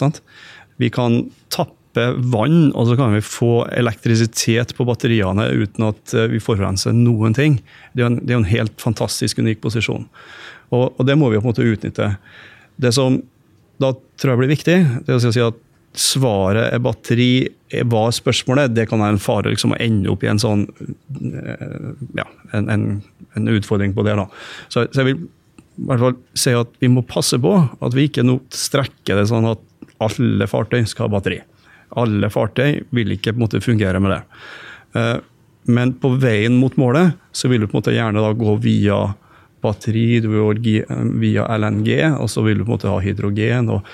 Vi 0.76 0.90
kan 0.92 1.22
tappe 1.48 1.81
vann, 1.94 2.70
og 2.72 2.86
så 2.88 2.96
kan 2.96 3.12
vi 3.14 3.24
få 3.24 3.66
elektrisitet 3.76 4.72
på 4.76 4.86
batteriene 4.88 5.48
uten 5.52 5.90
at 5.90 6.14
eh, 6.16 6.30
vi 6.32 6.40
forurenser 6.40 6.94
noen 6.96 7.36
ting. 7.36 7.58
Det 7.92 8.04
er, 8.04 8.08
en, 8.08 8.20
det 8.22 8.32
er 8.32 8.40
en 8.40 8.48
helt 8.48 8.80
fantastisk 8.80 9.42
unik 9.42 9.60
posisjon. 9.64 10.06
Og, 10.72 10.86
og, 10.88 11.02
det 11.08 11.18
må 11.20 11.28
vi 11.28 11.40
på 11.40 11.44
en 11.44 11.50
måte 11.52 11.66
utnytte. 11.68 12.14
Det 12.80 12.94
som 12.96 13.20
da 13.82 13.92
tror 14.20 14.32
jeg 14.32 14.40
blir 14.40 14.54
viktig, 14.54 14.78
det 15.04 15.12
er 15.12 15.18
å 15.18 15.34
si 15.34 15.44
at 15.44 15.60
svaret 15.98 16.72
er 16.72 16.80
batteri, 16.80 17.30
hva 17.84 18.06
er 18.08 18.16
spørsmålet. 18.16 18.72
Det 18.72 18.86
kan 18.88 19.02
være 19.02 19.18
en 19.18 19.22
fare 19.22 19.52
liksom, 19.52 19.74
å 19.74 19.80
ende 19.82 20.08
opp 20.12 20.24
i 20.24 20.30
en 20.32 20.40
sånn 20.40 20.64
eh, 20.72 21.92
ja, 22.16 22.26
en, 22.56 22.72
en, 22.72 22.88
en 23.36 23.52
utfordring 23.52 23.92
på 23.96 24.06
det. 24.08 24.16
da. 24.16 24.28
Så, 24.68 24.86
så 24.88 25.02
jeg 25.02 25.10
vil 25.10 25.22
i 25.22 25.86
hvert 25.88 26.02
fall 26.02 26.16
si 26.36 26.52
at 26.56 26.72
vi 26.80 26.88
må 26.92 27.04
passe 27.08 27.38
på 27.40 27.52
at 27.56 27.94
vi 27.96 28.08
ikke 28.08 28.24
nå 28.24 28.38
strekker 28.52 29.18
det 29.18 29.28
sånn 29.30 29.48
at 29.48 29.60
alle 30.02 30.48
fartøy 30.50 30.82
skal 30.88 31.08
ha 31.08 31.14
batteri. 31.14 31.40
Alle 31.98 32.30
fartøy 32.32 32.82
vil 32.94 33.16
ikke 33.16 33.34
måte 33.36 33.60
fungere 33.64 34.00
med 34.02 34.14
det. 34.14 34.22
Eh, 34.98 35.18
men 35.72 35.94
på 36.02 36.14
veien 36.20 36.56
mot 36.58 36.74
målet 36.80 37.18
så 37.36 37.50
vil 37.50 37.62
du 37.62 37.68
på 37.68 37.76
en 37.76 37.82
måte 37.82 37.94
gjerne 37.94 38.22
da 38.22 38.32
gå 38.34 38.56
via 38.64 38.98
batteri, 39.62 40.18
du 40.20 40.32
vil 40.32 40.82
via 41.22 41.46
LNG, 41.54 41.90
og 42.18 42.26
så 42.30 42.42
vil 42.42 42.58
du 42.58 42.64
på 42.64 42.72
en 42.72 42.76
måte 42.76 42.90
ha 42.90 42.98
hydrogen. 43.02 43.70
og 43.70 43.86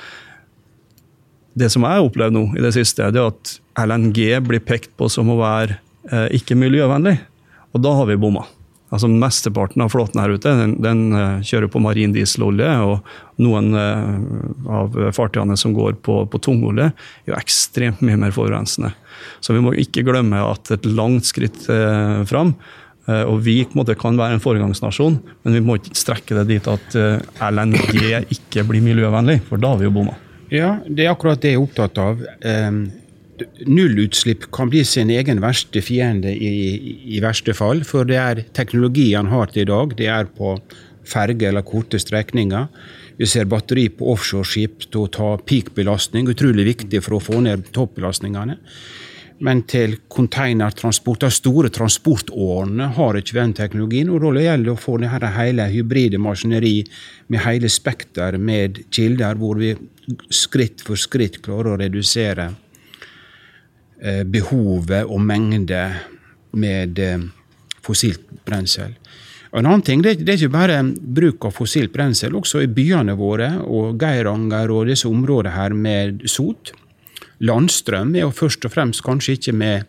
Det 1.53 1.69
som 1.73 1.85
jeg 1.85 1.99
har 1.99 2.07
opplevd 2.07 2.37
nå 2.39 2.45
i 2.57 2.65
det 2.65 2.73
siste, 2.77 3.11
er 3.11 3.21
at 3.21 3.59
LNG 3.79 4.39
blir 4.49 4.65
pekt 4.65 4.95
på 4.97 5.11
som 5.13 5.29
å 5.29 5.41
være 5.43 5.77
eh, 6.11 6.29
ikke 6.41 6.57
miljøvennlig. 6.57 7.19
Og 7.77 7.85
da 7.85 7.93
har 8.01 8.09
vi 8.09 8.17
bomma. 8.17 8.47
Altså 8.89 9.09
Mesteparten 9.13 9.83
av 9.85 9.93
flåten 9.93 10.21
her 10.23 10.33
ute 10.33 10.53
den, 10.57 10.75
den 10.81 11.03
uh, 11.13 11.45
kjører 11.45 11.69
på 11.73 11.83
marin 11.85 12.15
dieselolje. 12.15 12.71
Og 12.89 13.43
noen 13.45 13.71
uh, 13.77 14.75
av 14.81 14.97
fartøyene 15.17 15.59
som 15.61 15.75
går 15.77 15.99
på, 16.05 16.23
på 16.33 16.41
tungolje, 16.45 16.91
er 16.93 17.33
jo 17.33 17.39
ekstremt 17.39 18.01
mye 18.05 18.19
mer 18.21 18.35
forurensende. 18.35 18.95
Så 19.45 19.57
vi 19.57 19.63
må 19.65 19.75
ikke 19.77 20.07
glemme 20.09 20.41
at 20.41 20.73
et 20.75 20.89
langt 20.89 21.29
skritt 21.29 21.67
uh, 21.69 22.25
fram. 22.29 22.57
Og 23.09 23.39
vi 23.41 23.63
måte, 23.73 23.95
kan 23.97 24.19
være 24.21 24.37
en 24.37 24.43
foregangsnasjon, 24.45 25.15
men 25.41 25.55
vi 25.57 25.63
må 25.65 25.79
ikke 25.79 25.95
strekke 25.97 26.35
det 26.37 26.43
dit 26.51 26.67
at 26.69 26.93
LNG 27.41 28.03
ikke 28.37 28.67
blir 28.69 28.85
miljøvennlig, 28.85 29.39
for 29.49 29.57
da 29.63 29.71
har 29.73 29.81
vi 29.81 29.87
jo 29.87 29.95
bomma. 29.95 30.13
Ja, 30.53 30.75
det 30.85 31.07
er 31.07 31.15
akkurat 31.15 31.41
det 31.41 31.55
jeg 31.55 31.57
er 31.57 31.65
opptatt 31.65 32.03
av. 32.05 32.21
Nullutslipp 33.67 34.49
kan 34.55 34.71
bli 34.71 34.85
sin 34.85 35.11
egen 35.11 35.41
verste 35.43 35.83
fiende 35.85 36.33
i, 36.33 36.53
i 37.17 37.23
verste 37.25 37.55
fall. 37.57 37.85
For 37.87 38.09
det 38.09 38.19
er 38.21 38.45
teknologien 38.57 39.31
har 39.33 39.53
til 39.53 39.67
i 39.67 39.71
dag. 39.71 39.97
Det 39.99 40.09
er 40.13 40.31
på 40.39 40.57
ferge 41.09 41.49
eller 41.49 41.67
korte 41.67 42.01
strekninger. 42.01 42.69
Vi 43.19 43.27
ser 43.27 43.49
batteri 43.51 43.89
på 43.91 44.13
offshoreskip 44.13 44.89
til 44.93 45.05
å 45.05 45.13
ta 45.13 45.35
peak-belastning, 45.43 46.29
utrolig 46.31 46.69
viktig 46.69 47.03
for 47.03 47.19
å 47.19 47.23
få 47.23 47.43
ned 47.45 47.71
toppbelastningene. 47.75 48.59
Men 49.43 49.63
til 49.71 49.97
containertransport, 50.11 51.23
de 51.23 51.31
store 51.31 51.71
transportårene, 51.71 52.89
har 52.97 53.19
ikke 53.19 53.37
den 53.37 53.55
teknologien. 53.55 54.11
og 54.11 54.23
Da 54.23 54.43
gjelder 54.43 54.67
det 54.67 54.75
å 54.75 54.83
få 54.83 54.97
det 54.99 55.11
hele 55.37 55.69
hybride 55.71 56.19
maskineri 56.19 56.85
med 57.29 57.45
hele 57.45 57.71
spekter 57.71 58.39
med 58.39 58.83
kilder, 58.91 59.39
hvor 59.39 59.59
vi 59.59 59.77
skritt 60.31 60.83
for 60.83 60.99
skritt 60.99 61.39
klarer 61.43 61.75
å 61.77 61.79
redusere 61.79 62.51
behovet 63.99 65.09
og 65.11 65.21
mengde 65.21 65.83
med 66.51 66.99
eh, 66.99 67.19
fossilt 67.83 68.25
brensel. 68.45 68.95
En 69.53 69.65
annen 69.65 69.83
ting, 69.83 70.03
det, 70.05 70.21
er 70.21 70.37
ikke 70.37 70.53
bare 70.53 70.81
bruk 70.85 71.47
av 71.49 71.57
fossilt 71.57 71.93
brensel. 71.95 72.37
Også 72.37 72.63
i 72.63 72.71
byene 72.73 73.17
våre 73.17 73.55
og 73.65 73.97
Geiranger 74.01 74.73
og 74.75 74.91
disse 74.91 75.09
områdene 75.09 75.55
her 75.57 75.77
med 75.77 76.27
sot. 76.29 76.75
Landstrøm 77.41 78.13
er 78.17 78.27
jo 78.27 78.35
først 78.35 78.67
og 78.69 78.75
fremst 78.75 79.05
kanskje 79.07 79.39
ikke 79.39 79.57
med 79.57 79.89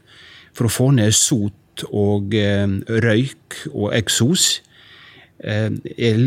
for 0.55 0.69
å 0.69 0.73
få 0.73 0.91
ned 0.95 1.15
sot 1.15 1.83
og 1.89 2.33
eh, 2.35 2.67
røyk 3.03 3.59
og 3.73 3.91
eksos. 3.97 4.61
Eh, 5.43 5.67
er 5.99 6.23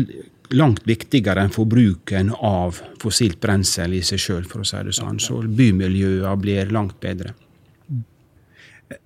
langt 0.53 0.83
viktigere 0.85 1.41
enn 1.41 1.53
forbruken 1.53 2.29
av 2.37 2.77
fossilt 3.01 3.39
brensel 3.41 3.95
i 3.97 4.03
seg 4.05 4.21
sjøl, 4.21 4.45
for 4.45 4.61
å 4.61 4.67
si 4.67 4.81
det 4.85 4.93
sånn. 4.93 5.17
Så 5.21 5.41
bymiljøene 5.41 6.35
blir 6.41 6.69
langt 6.73 6.99
bedre. 7.01 7.33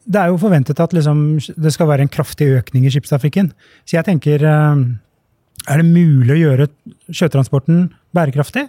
Det 0.05 0.21
er 0.21 0.31
jo 0.31 0.39
forventet 0.41 0.79
at 0.83 0.93
liksom, 0.95 1.37
det 1.39 1.73
skal 1.73 1.89
være 1.89 2.05
en 2.05 2.11
kraftig 2.11 2.49
økning 2.59 2.87
i 2.87 2.93
skipstrafikken. 2.93 3.51
Så 3.87 3.97
jeg 3.97 4.07
tenker 4.07 4.43
eh, 4.43 4.81
Er 5.67 5.81
det 5.81 5.87
mulig 5.87 6.35
å 6.35 6.41
gjøre 6.41 6.69
sjøtransporten 7.09 7.87
bærekraftig? 8.15 8.67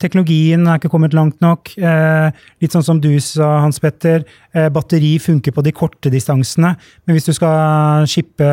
Teknologien 0.00 0.64
er 0.64 0.78
ikke 0.80 0.92
kommet 0.92 1.16
langt 1.16 1.40
nok. 1.44 1.72
Eh, 1.76 2.30
litt 2.62 2.72
sånn 2.72 2.86
som 2.86 3.00
du 3.02 3.12
sa, 3.20 3.58
Hans 3.64 3.80
Petter. 3.82 4.24
Eh, 4.52 4.70
batteri 4.72 5.18
funker 5.20 5.52
på 5.52 5.64
de 5.64 5.74
korte 5.76 6.12
distansene. 6.12 6.74
Men 7.04 7.16
hvis 7.16 7.28
du 7.28 7.34
skal 7.36 8.08
skippe 8.08 8.50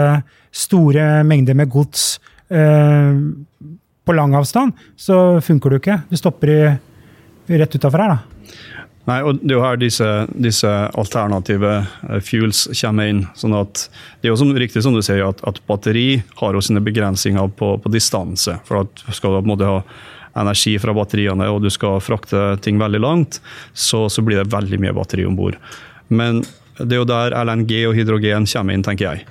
store 0.51 1.23
mengder 1.27 1.55
med 1.55 1.71
gods 1.71 2.17
på 2.47 4.13
lang 4.15 4.31
avstand, 4.39 4.71
så 4.95 5.41
funker 5.43 5.73
du 5.73 5.81
ikke. 5.81 5.97
Du 6.07 6.15
stopper 6.15 6.77
rett 7.51 7.75
utafor 7.75 8.03
her, 8.05 8.13
da. 8.15 8.36
Nei, 9.07 9.21
og 9.23 9.39
Det 9.39 9.53
er 9.53 9.55
jo 9.55 9.63
her 9.63 9.79
disse, 9.79 10.07
disse, 10.35 10.71
alternative 10.99 11.73
eh, 12.09 12.19
fuels 12.19 12.65
kommer 12.81 13.07
inn. 13.07 13.23
sånn 13.39 13.55
at 13.55 13.87
Det 14.19 14.27
er 14.27 14.33
jo 14.33 14.39
som, 14.41 14.51
riktig 14.51 14.83
som 14.83 14.95
du 14.95 15.01
sier, 15.01 15.23
at, 15.23 15.41
at 15.47 15.61
batteri 15.67 16.21
har 16.41 16.53
jo 16.53 16.61
sine 16.61 16.83
begrensninger 16.83 17.47
på, 17.55 17.77
på, 17.79 17.91
distanse. 17.93 18.59
for 18.67 18.83
at 18.83 19.03
Skal 19.15 19.31
du 19.31 19.39
på 19.39 19.45
en 19.45 19.53
måte 19.53 19.69
ha 19.69 19.81
energi 20.37 20.75
fra 20.77 20.93
batteriene 20.93 21.47
og 21.49 21.63
du 21.63 21.71
skal 21.73 22.01
frakte 22.03 22.59
ting 22.61 22.77
veldig 22.77 22.99
langt, 23.01 23.39
så, 23.73 24.05
så 24.09 24.21
blir 24.21 24.43
det 24.43 24.51
veldig 24.53 24.77
mye 24.83 24.93
batteri 24.93 25.25
om 25.25 25.37
bord. 25.39 25.57
Men 26.09 26.43
det 26.77 26.93
er 26.93 27.01
jo 27.01 27.09
der 27.09 27.33
LNG 27.33 27.71
og 27.87 27.95
hydrogen 27.97 28.45
kommer 28.45 28.75
inn, 28.75 28.85
tenker 28.85 29.09
jeg. 29.09 29.27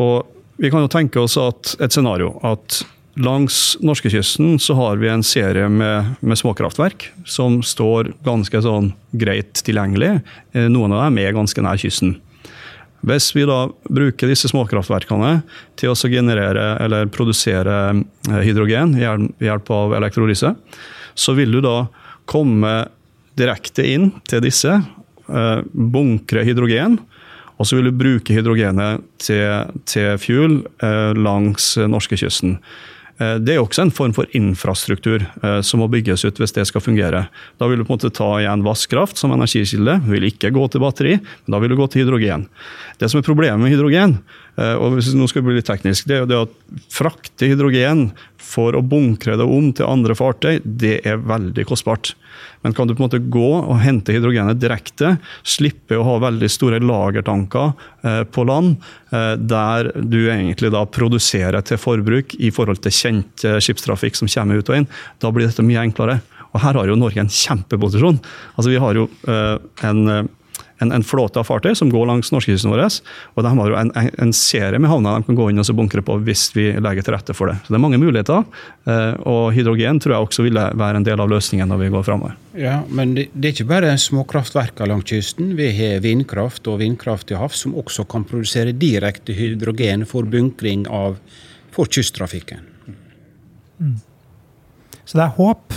Og 0.00 0.34
Vi 0.58 0.72
kan 0.72 0.82
jo 0.82 0.90
tenke 0.90 1.20
oss 1.22 1.36
at 1.38 1.76
et 1.78 1.94
scenario 1.94 2.32
at 2.42 2.80
Langs 3.18 3.76
norskekysten 3.80 4.58
så 4.62 4.74
har 4.74 4.96
vi 4.96 5.08
en 5.08 5.24
serie 5.26 5.66
med, 5.68 6.14
med, 6.20 6.38
småkraftverk 6.38 7.08
som 7.26 7.56
står 7.66 8.12
ganske 8.22 8.60
sånn 8.62 8.92
greit 9.10 9.58
tilgjengelig. 9.66 10.20
Eh, 10.54 10.68
noen 10.70 10.92
av 10.94 11.00
dem 11.02 11.16
er 11.18 11.34
ganske 11.34 11.62
nær 11.64 11.80
kysten. 11.82 12.12
Hvis 13.02 13.32
vi 13.34 13.42
da 13.48 13.64
bruker 13.90 14.30
disse 14.30 14.50
småkraftverkene 14.52 15.32
til 15.78 15.90
å 15.90 15.98
generere 16.12 16.76
eller 16.84 17.10
produsere 17.10 17.74
eh, 17.96 18.36
hydrogen 18.46 18.94
ved 18.94 19.48
hjelp 19.48 19.72
av 19.74 19.96
elektrolyse, 19.98 20.52
så 21.18 21.34
vil 21.34 21.56
du 21.56 21.62
da 21.64 21.88
komme 22.30 22.74
direkte 23.38 23.82
inn 23.82 24.12
til 24.30 24.44
disse, 24.46 24.76
eh, 24.78 25.64
bunkre 25.74 26.46
hydrogen, 26.46 27.00
og 27.58 27.66
så 27.66 27.80
vil 27.80 27.90
du 27.90 27.98
bruke 27.98 28.36
hydrogenet 28.36 29.02
til, 29.18 29.74
til 29.90 30.14
fuel 30.22 30.60
langs 31.18 31.72
norskekysten. 31.90 32.54
Eh, 33.18 33.36
det 33.42 33.54
er 33.54 33.62
også 33.62 33.82
en 33.84 33.94
form 33.94 34.14
for 34.14 34.30
infrastruktur 34.36 35.24
eh, 35.24 35.60
som 35.66 35.82
må 35.82 35.88
bygges 35.90 36.24
ut 36.26 36.38
hvis 36.38 36.54
det 36.54 36.66
skal 36.70 36.84
fungere. 36.84 37.24
Da 37.58 37.68
vil 37.70 37.80
du 37.80 37.86
på 37.86 37.94
en 37.94 37.98
måte 37.98 38.12
ta 38.14 38.30
igjen 38.38 38.64
vannkraft 38.66 39.18
som 39.18 39.34
energikilde. 39.34 39.98
Vil 40.06 40.28
ikke 40.30 40.52
gå 40.54 40.66
til 40.70 40.84
batteri, 40.84 41.16
men 41.18 41.54
da 41.54 41.62
vil 41.62 41.74
du 41.74 41.78
gå 41.80 41.88
til 41.90 42.04
hydrogen. 42.04 42.46
Det 43.00 43.10
som 43.10 43.20
er 43.20 43.26
problemet 43.26 43.62
med 43.62 43.74
hydrogen, 43.74 44.18
eh, 44.60 44.74
og 44.78 44.96
hvis 44.96 45.10
nå 45.18 45.28
skal 45.30 45.46
bli 45.46 45.58
litt 45.58 45.68
teknisk, 45.68 46.06
det 46.08 46.18
er 46.18 46.24
jo 46.24 46.30
det 46.30 46.42
å 46.44 46.50
frakte 46.94 47.50
hydrogen 47.50 48.08
for 48.48 48.76
å 48.76 48.84
bunkre 48.84 49.36
det 49.38 49.44
om 49.44 49.70
til 49.76 49.88
andre 49.88 50.16
fartøy, 50.16 50.60
det 50.64 50.98
er 51.08 51.20
veldig 51.20 51.66
kostbart. 51.68 52.14
Men 52.64 52.74
kan 52.74 52.88
du 52.88 52.94
på 52.94 53.02
en 53.02 53.06
måte 53.06 53.20
gå 53.32 53.50
og 53.58 53.82
hente 53.82 54.14
hydrogenet 54.14 54.60
direkte, 54.60 55.16
slippe 55.46 55.98
å 55.98 56.06
ha 56.06 56.16
veldig 56.26 56.48
store 56.50 56.80
lagertanker 56.82 57.70
eh, 58.02 58.22
på 58.32 58.46
land, 58.48 58.78
eh, 59.12 59.34
der 59.38 59.92
du 60.00 60.20
egentlig 60.24 60.72
da 60.74 60.84
produserer 60.88 61.60
til 61.66 61.80
forbruk 61.80 62.34
i 62.38 62.50
forhold 62.54 62.82
til 62.84 62.94
kjent 62.94 63.46
eh, 63.46 63.60
skipstrafikk 63.62 64.18
som 64.18 64.30
kommer 64.32 64.58
ut 64.58 64.72
og 64.72 64.80
inn, 64.80 64.90
da 65.22 65.32
blir 65.34 65.48
dette 65.48 65.66
mye 65.66 65.84
enklere. 65.86 66.18
Og 66.54 66.62
her 66.64 66.80
har 66.80 66.88
jo 66.88 66.96
Norge 66.96 67.20
en 67.20 67.30
kjempeposisjon. 67.30 68.22
Altså 68.56 68.70
Vi 68.72 68.78
har 68.80 68.96
jo 68.96 69.04
en 69.28 70.28
en, 70.82 70.92
en, 70.92 71.04
flåte 71.04 71.40
av 71.40 71.46
fartøy 71.48 71.74
som 71.78 71.90
går 71.92 72.06
langs 72.08 72.30
norskekysten 72.34 72.72
vår. 72.72 72.84
Og 73.36 73.44
de 73.44 73.52
har 73.58 73.72
jo 73.72 73.78
en, 73.80 73.92
en, 73.94 74.32
serie 74.36 74.78
med 74.78 74.90
havner 74.90 75.18
de 75.18 75.28
kan 75.28 75.38
gå 75.38 75.48
inn 75.50 75.62
og 75.62 75.70
bunkre 75.78 76.04
på 76.04 76.18
hvis 76.26 76.48
vi 76.56 76.68
legger 76.78 77.06
til 77.06 77.16
rette 77.16 77.36
for 77.36 77.50
det. 77.50 77.58
Så 77.64 77.74
det 77.74 77.78
er 77.78 77.84
mange 77.84 78.00
muligheter. 78.00 78.46
Eh, 78.88 79.14
og 79.28 79.52
hydrogen 79.56 80.00
tror 80.02 80.14
jeg 80.14 80.28
også 80.28 80.46
vil 80.46 80.58
være 80.58 81.00
en 81.00 81.08
del 81.08 81.22
av 81.24 81.30
løsningen 81.32 81.70
når 81.70 81.82
vi 81.82 81.90
går 81.94 82.06
framover. 82.06 82.38
Ja, 82.58 82.80
men 82.88 83.14
det, 83.18 83.28
det, 83.34 83.50
er 83.50 83.56
ikke 83.56 83.70
bare 83.72 83.92
småkraftverkene 84.00 84.90
langs 84.92 85.10
kysten. 85.10 85.54
Vi 85.58 85.70
har 85.78 86.02
vindkraft 86.04 86.70
og 86.70 86.80
vindkraft 86.82 87.28
til 87.30 87.40
havs 87.42 87.64
som 87.64 87.76
også 87.78 88.06
kan 88.10 88.26
produsere 88.28 88.76
direkte 88.76 89.36
hydrogen 89.36 90.06
for 90.08 90.28
bunkring 90.28 90.86
av 90.90 91.18
for 91.74 91.90
kysttrafikken. 91.90 92.64
Mm. 93.78 93.98
Så 95.08 95.16
det 95.16 95.24
er 95.24 95.36
håp 95.38 95.76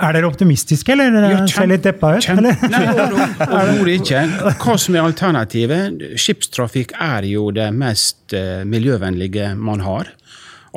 er 0.00 0.16
dere 0.16 0.28
optimistiske, 0.28 0.94
eller 0.94 1.28
ja, 1.30 1.42
ser 1.50 1.68
litt 1.70 1.84
deppa 1.84 2.14
ut? 2.16 2.24
Kjem, 2.24 2.40
nei, 2.44 2.84
overhodet 2.94 3.96
ikke. 4.00 4.22
Hva 4.62 4.76
som 4.80 4.96
er 4.96 5.04
alternativet? 5.04 6.06
Skipstrafikk 6.20 6.94
er 7.00 7.28
jo 7.30 7.50
det 7.54 7.68
mest 7.76 8.36
uh, 8.36 8.62
miljøvennlige 8.68 9.52
man 9.60 9.84
har. 9.86 10.10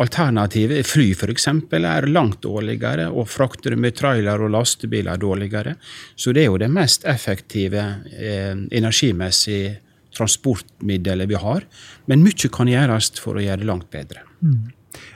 Alternativet, 0.01 0.87
fly 0.89 1.11
f.eks., 1.13 1.47
er 1.77 2.07
langt 2.09 2.41
dårligere, 2.41 3.11
og 3.13 3.29
frakter 3.29 3.75
med 3.77 3.93
trailer 3.99 4.41
og 4.41 4.53
lastebiler 4.55 5.19
dårligere. 5.21 5.75
Så 6.15 6.33
det 6.33 6.45
er 6.45 6.49
jo 6.49 6.61
det 6.61 6.71
mest 6.73 7.05
effektive 7.05 7.83
eh, 8.09 8.55
energimessige 8.73 9.75
transportmiddelet 10.17 11.29
vi 11.29 11.37
har. 11.37 11.67
Men 12.09 12.25
mye 12.25 12.49
kan 12.53 12.71
gjøres 12.71 13.11
for 13.21 13.37
å 13.37 13.43
gjøre 13.43 13.61
det 13.61 13.69
langt 13.69 13.91
bedre. 13.93 14.25
Mm. 14.41 14.71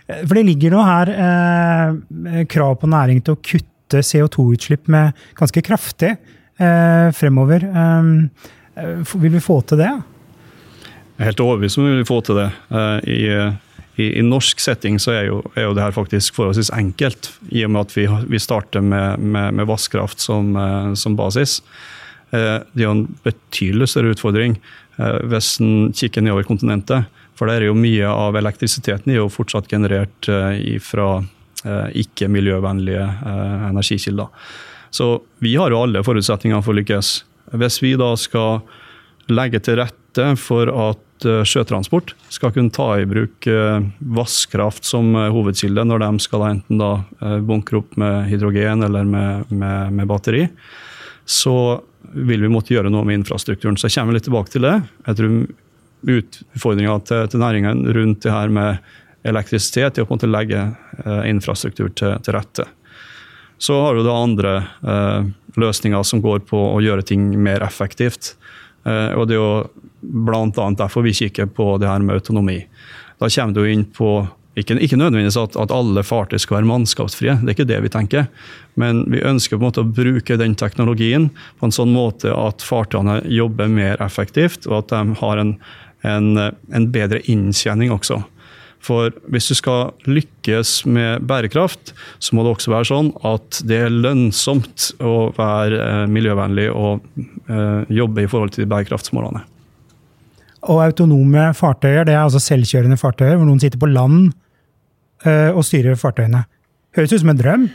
For 0.08 0.38
det 0.38 0.46
ligger 0.48 0.74
nå 0.74 0.84
her 0.86 1.12
eh, 1.14 2.46
krav 2.50 2.78
på 2.82 2.90
næring 2.90 3.24
til 3.26 3.34
å 3.34 3.42
kutte 3.42 3.77
kutte 3.88 4.02
CO2-utslipp 4.04 4.88
med 4.88 5.12
ganske 5.36 5.62
kraftig 5.62 6.16
eh, 6.60 7.12
fremover. 7.14 7.64
Eh, 7.64 9.16
vil 9.16 9.32
vi 9.32 9.40
få 9.40 9.62
til 9.62 9.78
det? 9.80 9.92
Jeg 11.18 11.24
er 11.24 11.32
helt 11.32 11.42
overbevist 11.42 11.80
om 11.80 11.88
vi 11.88 11.96
vil 11.98 12.08
få 12.08 12.22
til 12.22 12.38
det. 12.38 12.50
Eh, 12.70 13.00
i, 13.08 13.22
i, 13.98 14.20
i, 14.20 14.22
norsk 14.22 14.60
setting 14.60 15.00
så 15.00 15.12
er 15.16 15.30
jo, 15.30 15.42
er 15.56 15.70
jo, 15.70 15.74
det 15.74 15.84
her 15.84 15.96
faktisk 15.96 16.36
forholdsvis 16.36 16.74
enkelt, 16.76 17.32
i 17.50 17.64
og 17.66 17.72
med 17.72 17.88
at 17.88 17.96
vi, 17.96 18.08
vi 18.28 18.40
starter 18.40 18.82
med, 18.82 19.20
med, 19.20 19.54
med 19.54 19.68
vasskraft 19.68 20.20
som, 20.22 20.56
uh, 20.56 20.94
som 20.94 21.16
basis. 21.18 21.62
Uh, 22.30 22.60
det 22.76 22.84
er 22.84 22.90
jo 22.90 22.98
en 22.98 23.08
betydelig 23.24 23.88
større 23.94 24.14
utfordring 24.16 24.60
hvis 24.98 25.60
en 25.62 25.92
kikker 25.94 26.24
nedover 26.26 26.48
kontinentet. 26.48 27.06
For 27.38 27.46
der 27.46 27.62
er 27.62 27.68
jo 27.68 27.76
mye 27.78 28.08
av 28.10 28.34
elektrisiteten 28.40 29.12
er 29.14 29.20
jo 29.20 29.28
fortsatt 29.30 29.68
generert 29.70 30.26
fra 30.82 31.20
Eh, 31.66 31.90
ikke 32.04 32.30
miljøvennlige 32.30 33.02
eh, 33.02 33.70
energikilder. 33.72 34.28
Så 34.94 35.18
vi 35.42 35.56
har 35.58 35.74
jo 35.74 35.82
alle 35.82 36.04
forutsetninger 36.06 36.62
for 36.62 36.76
å 36.76 36.78
lykkes. 36.78 37.10
Hvis 37.58 37.80
vi 37.82 37.96
da 37.98 38.12
skal 38.20 38.62
legge 39.32 39.60
til 39.66 39.80
rette 39.82 40.28
for 40.38 40.70
at 40.70 41.26
eh, 41.26 41.42
sjøtransport 41.48 42.14
skal 42.34 42.54
kunne 42.54 42.74
ta 42.76 42.92
i 43.02 43.08
bruk 43.10 43.50
vasskraft 44.20 44.86
som 44.86 45.16
hovedkilde 45.18 45.88
når 45.90 46.06
de 46.06 46.12
skal 46.28 46.46
enten 46.52 46.82
da 46.82 46.92
bunkre 47.42 47.82
opp 47.82 47.98
med 47.98 48.30
hydrogen 48.30 48.86
eller 48.86 49.08
med, 49.08 49.50
med, 49.50 49.98
med 49.98 50.10
batteri, 50.10 50.46
så 51.26 51.82
vil 52.14 52.46
vi 52.46 52.52
måtte 52.54 52.76
gjøre 52.76 52.94
noe 52.94 53.08
med 53.08 53.24
infrastrukturen. 53.24 53.80
Så 53.80 53.90
jeg 53.90 53.98
kommer 53.98 54.16
litt 54.16 54.28
tilbake 54.30 54.54
til 54.54 54.68
det. 54.68 54.78
Jeg 55.10 55.20
tror 55.20 56.14
utfordringa 56.14 57.00
til, 57.10 57.26
til 57.34 57.42
næringen 57.42 57.84
rundt 57.98 58.22
det 58.24 58.32
her 58.32 58.54
med 58.54 58.78
elektrisitet 59.24 59.98
i 59.98 60.04
å 60.04 60.08
på 60.08 60.14
en 60.14 60.20
måte 60.20 60.30
legge 60.30 60.62
eh, 61.04 61.24
infrastruktur 61.30 61.90
til, 61.90 62.16
til, 62.24 62.36
rette. 62.36 62.68
Så 63.58 63.80
har 63.82 63.98
du 63.98 64.06
da 64.06 64.16
andre 64.22 64.54
eh, 64.86 65.30
løsninger 65.58 66.04
som 66.06 66.22
går 66.22 66.46
på 66.50 66.60
å 66.76 66.82
gjøre 66.84 67.06
ting 67.08 67.32
mer 67.42 67.66
effektivt. 67.66 68.36
Eh, 68.86 69.14
og 69.18 69.28
Det 69.28 69.38
er 69.38 69.42
jo 69.42 69.86
bl.a. 70.02 70.70
derfor 70.78 71.06
vi 71.06 71.16
kikker 71.18 71.50
på 71.52 71.76
det 71.82 71.90
her 71.90 72.04
med 72.04 72.20
autonomi. 72.20 72.62
Da 73.18 73.30
kommer 73.34 73.58
du 73.58 73.66
inn 73.66 73.88
på 73.90 74.28
ikke, 74.58 74.80
ikke 74.82 74.98
nødvendigvis 74.98 75.38
at, 75.38 75.56
at, 75.60 75.74
alle 75.74 76.02
fartøy 76.06 76.40
skal 76.42 76.60
være 76.60 76.70
mannskapsfrie, 76.72 77.36
det 77.44 77.52
er 77.52 77.56
ikke 77.56 77.68
det 77.70 77.78
vi 77.84 77.92
tenker. 77.94 78.24
Men 78.80 79.04
vi 79.12 79.22
ønsker 79.22 79.58
på 79.58 79.62
en 79.62 79.68
måte 79.68 79.84
å 79.84 79.90
bruke 80.00 80.38
den 80.42 80.56
teknologien 80.58 81.28
på 81.60 81.68
en 81.68 81.76
sånn 81.76 81.94
måte 81.94 82.34
at 82.34 82.66
fartøyene 82.66 83.20
jobber 83.30 83.70
mer 83.70 84.02
effektivt, 84.02 84.66
og 84.66 84.80
at 84.80 84.96
de 84.96 85.20
har 85.20 85.44
en, 85.44 85.54
en, 86.10 86.32
en 86.74 86.90
bedre 86.94 87.22
inntjening 87.30 87.94
også. 87.94 88.24
For 88.84 89.12
hvis 89.32 89.50
du 89.50 89.56
skal 89.58 89.92
lykkes 90.08 90.86
med 90.86 91.26
bærekraft, 91.28 91.94
så 92.20 92.36
må 92.36 92.46
det 92.46 92.54
også 92.54 92.72
være 92.72 92.90
sånn 92.92 93.12
at 93.28 93.62
det 93.68 93.82
er 93.88 93.94
lønnsomt 93.94 94.92
å 95.04 95.30
være 95.38 95.80
eh, 95.82 96.04
miljøvennlig 96.12 96.68
og 96.72 97.08
eh, 97.50 97.88
jobbe 97.98 98.24
i 98.24 98.30
forhold 98.32 98.54
til 98.56 98.70
bærekraftsmålene. 98.70 99.44
Og 100.68 100.82
autonome 100.84 101.50
fartøyer, 101.56 102.06
det 102.08 102.16
er 102.16 102.24
altså 102.26 102.42
selvkjørende 102.44 103.00
fartøyer 103.00 103.38
hvor 103.38 103.48
noen 103.48 103.62
sitter 103.64 103.82
på 103.82 103.90
land 103.90 104.32
eh, 105.26 105.52
og 105.52 105.66
styrer 105.68 106.00
fartøyene. 106.00 106.46
Høres 106.98 107.14
ut 107.14 107.24
som 107.24 107.34
en 107.34 107.42
drøm? 107.42 107.68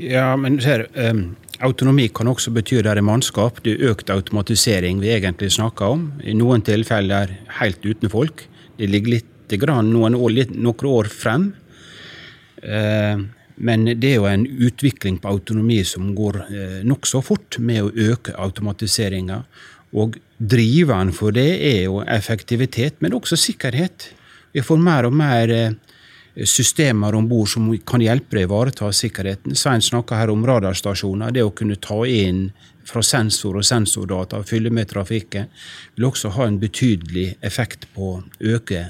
Ja, 0.00 0.32
men 0.38 0.58
ser, 0.62 0.86
um, 0.96 1.34
autonomi 1.64 2.06
kan 2.14 2.28
også 2.30 2.52
bety 2.54 2.78
det 2.80 2.92
er 2.92 3.02
mannskap. 3.04 3.60
Det 3.64 3.76
er 3.76 3.92
økt 3.92 4.12
automatisering 4.12 5.00
vi 5.02 5.12
egentlig 5.16 5.50
snakker 5.56 5.96
om. 5.96 6.06
I 6.24 6.36
noen 6.36 6.64
tilfeller 6.64 7.34
helt 7.60 7.84
uten 7.84 8.12
folk. 8.12 8.46
Det 8.80 8.88
ligger 8.88 9.18
litt 9.18 9.28
grann 9.58 9.90
noen 9.90 10.14
år, 10.14 10.30
litt, 10.30 10.54
noen 10.54 10.86
år 10.86 11.10
frem. 11.10 11.50
Eh, 12.62 13.18
men 13.60 13.84
det 14.00 14.14
er 14.14 14.16
jo 14.16 14.28
en 14.30 14.46
utvikling 14.46 15.18
på 15.20 15.28
autonomi 15.28 15.82
som 15.84 16.14
går 16.16 16.40
eh, 16.46 16.78
nokså 16.86 17.20
fort 17.24 17.58
med 17.58 17.82
å 17.84 17.92
øke 18.12 18.36
automatiseringa. 18.38 19.42
Og 20.00 20.16
driveren 20.38 21.10
for 21.12 21.34
det 21.34 21.50
er 21.66 21.82
jo 21.88 22.00
effektivitet, 22.06 23.00
men 23.00 23.16
også 23.16 23.36
sikkerhet. 23.36 24.12
Vi 24.54 24.64
får 24.64 24.80
mer 24.80 25.08
og 25.10 25.16
mer 25.18 25.52
eh, 25.52 25.76
systemer 26.46 27.14
om 27.18 27.28
bord 27.28 27.50
som 27.52 27.68
kan 27.86 28.00
hjelpe 28.00 28.38
deg 28.38 28.46
å 28.46 28.48
ivareta 28.48 28.90
sikkerheten. 28.94 29.56
Svein 29.58 29.82
snakka 29.84 30.16
her 30.22 30.32
om 30.32 30.46
radarstasjoner. 30.46 31.34
Det 31.34 31.44
å 31.44 31.52
kunne 31.52 31.76
ta 31.82 32.00
inn 32.06 32.48
fra 32.86 33.02
sensor 33.04 33.58
og 33.60 33.66
sensordata 33.66 34.40
og 34.40 34.48
fylle 34.48 34.72
med 34.74 34.88
trafikken 34.90 35.50
vil 35.96 36.08
også 36.08 36.32
ha 36.38 36.46
en 36.48 36.58
betydelig 36.62 37.34
effekt 37.46 37.86
på 37.94 38.14
å 38.14 38.22
øke 38.40 38.86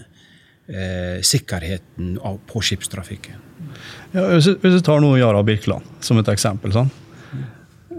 eh, 0.70 1.22
sikkerheten 1.26 2.18
av, 2.22 2.38
på 2.46 2.62
skipstrafikken. 2.64 3.46
Ja, 4.12 4.26
hvis, 4.34 4.48
vi 4.62 4.80
tar 4.82 5.02
nå 5.02 5.14
Yara 5.18 5.42
Birkeland 5.46 5.86
som 6.04 6.18
et 6.20 6.30
eksempel. 6.32 6.74
Sånn. 6.74 6.90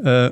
Eh, 0.01 0.29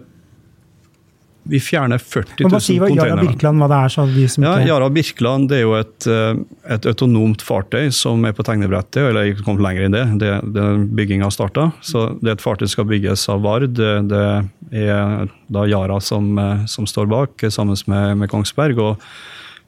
vi 1.50 1.60
fjerner 1.64 1.98
40 1.98 2.44
000 2.46 2.62
si 2.62 2.76
containere. 2.78 3.08
Yara 3.08 3.24
Birkeland, 3.24 3.62
hva 3.62 3.70
det 3.72 3.78
er, 3.80 3.94
så 3.94 4.04
vi 4.06 4.26
som 4.30 4.44
ja, 4.46 4.52
Yara 4.68 4.90
Birkeland 4.94 5.50
det 5.50 5.62
er 5.62 5.64
jo 5.64 5.74
et, 5.80 6.06
eh, 6.06 6.42
et, 6.76 6.86
autonomt 6.92 7.42
fartøy 7.42 7.90
som 7.96 8.28
er 8.28 8.36
på 8.38 8.46
tegnebrettet, 8.46 9.02
eller 9.08 9.32
ikke 9.32 9.48
kommet 9.48 9.66
lenger 9.66 9.88
enn 9.88 9.96
det. 9.96 10.04
det, 10.22 10.36
det 10.54 10.68
Bygginga 11.00 11.32
starta. 11.34 11.72
Så 11.82 12.10
det 12.20 12.36
er 12.36 12.38
et 12.38 12.46
fartøy 12.46 12.68
som 12.68 12.76
skal 12.78 12.90
bygges 12.92 13.26
av 13.34 13.42
Vard. 13.48 13.72
Det, 13.80 13.92
det 14.12 14.24
er 14.84 15.34
da 15.50 15.66
Yara 15.70 15.98
som, 16.04 16.32
eh, 16.38 16.66
som 16.70 16.90
står 16.90 17.10
bak, 17.10 17.50
sammen 17.50 17.80
med, 17.90 18.24
med 18.24 18.34
Kongsberg. 18.34 18.78
og 18.78 19.12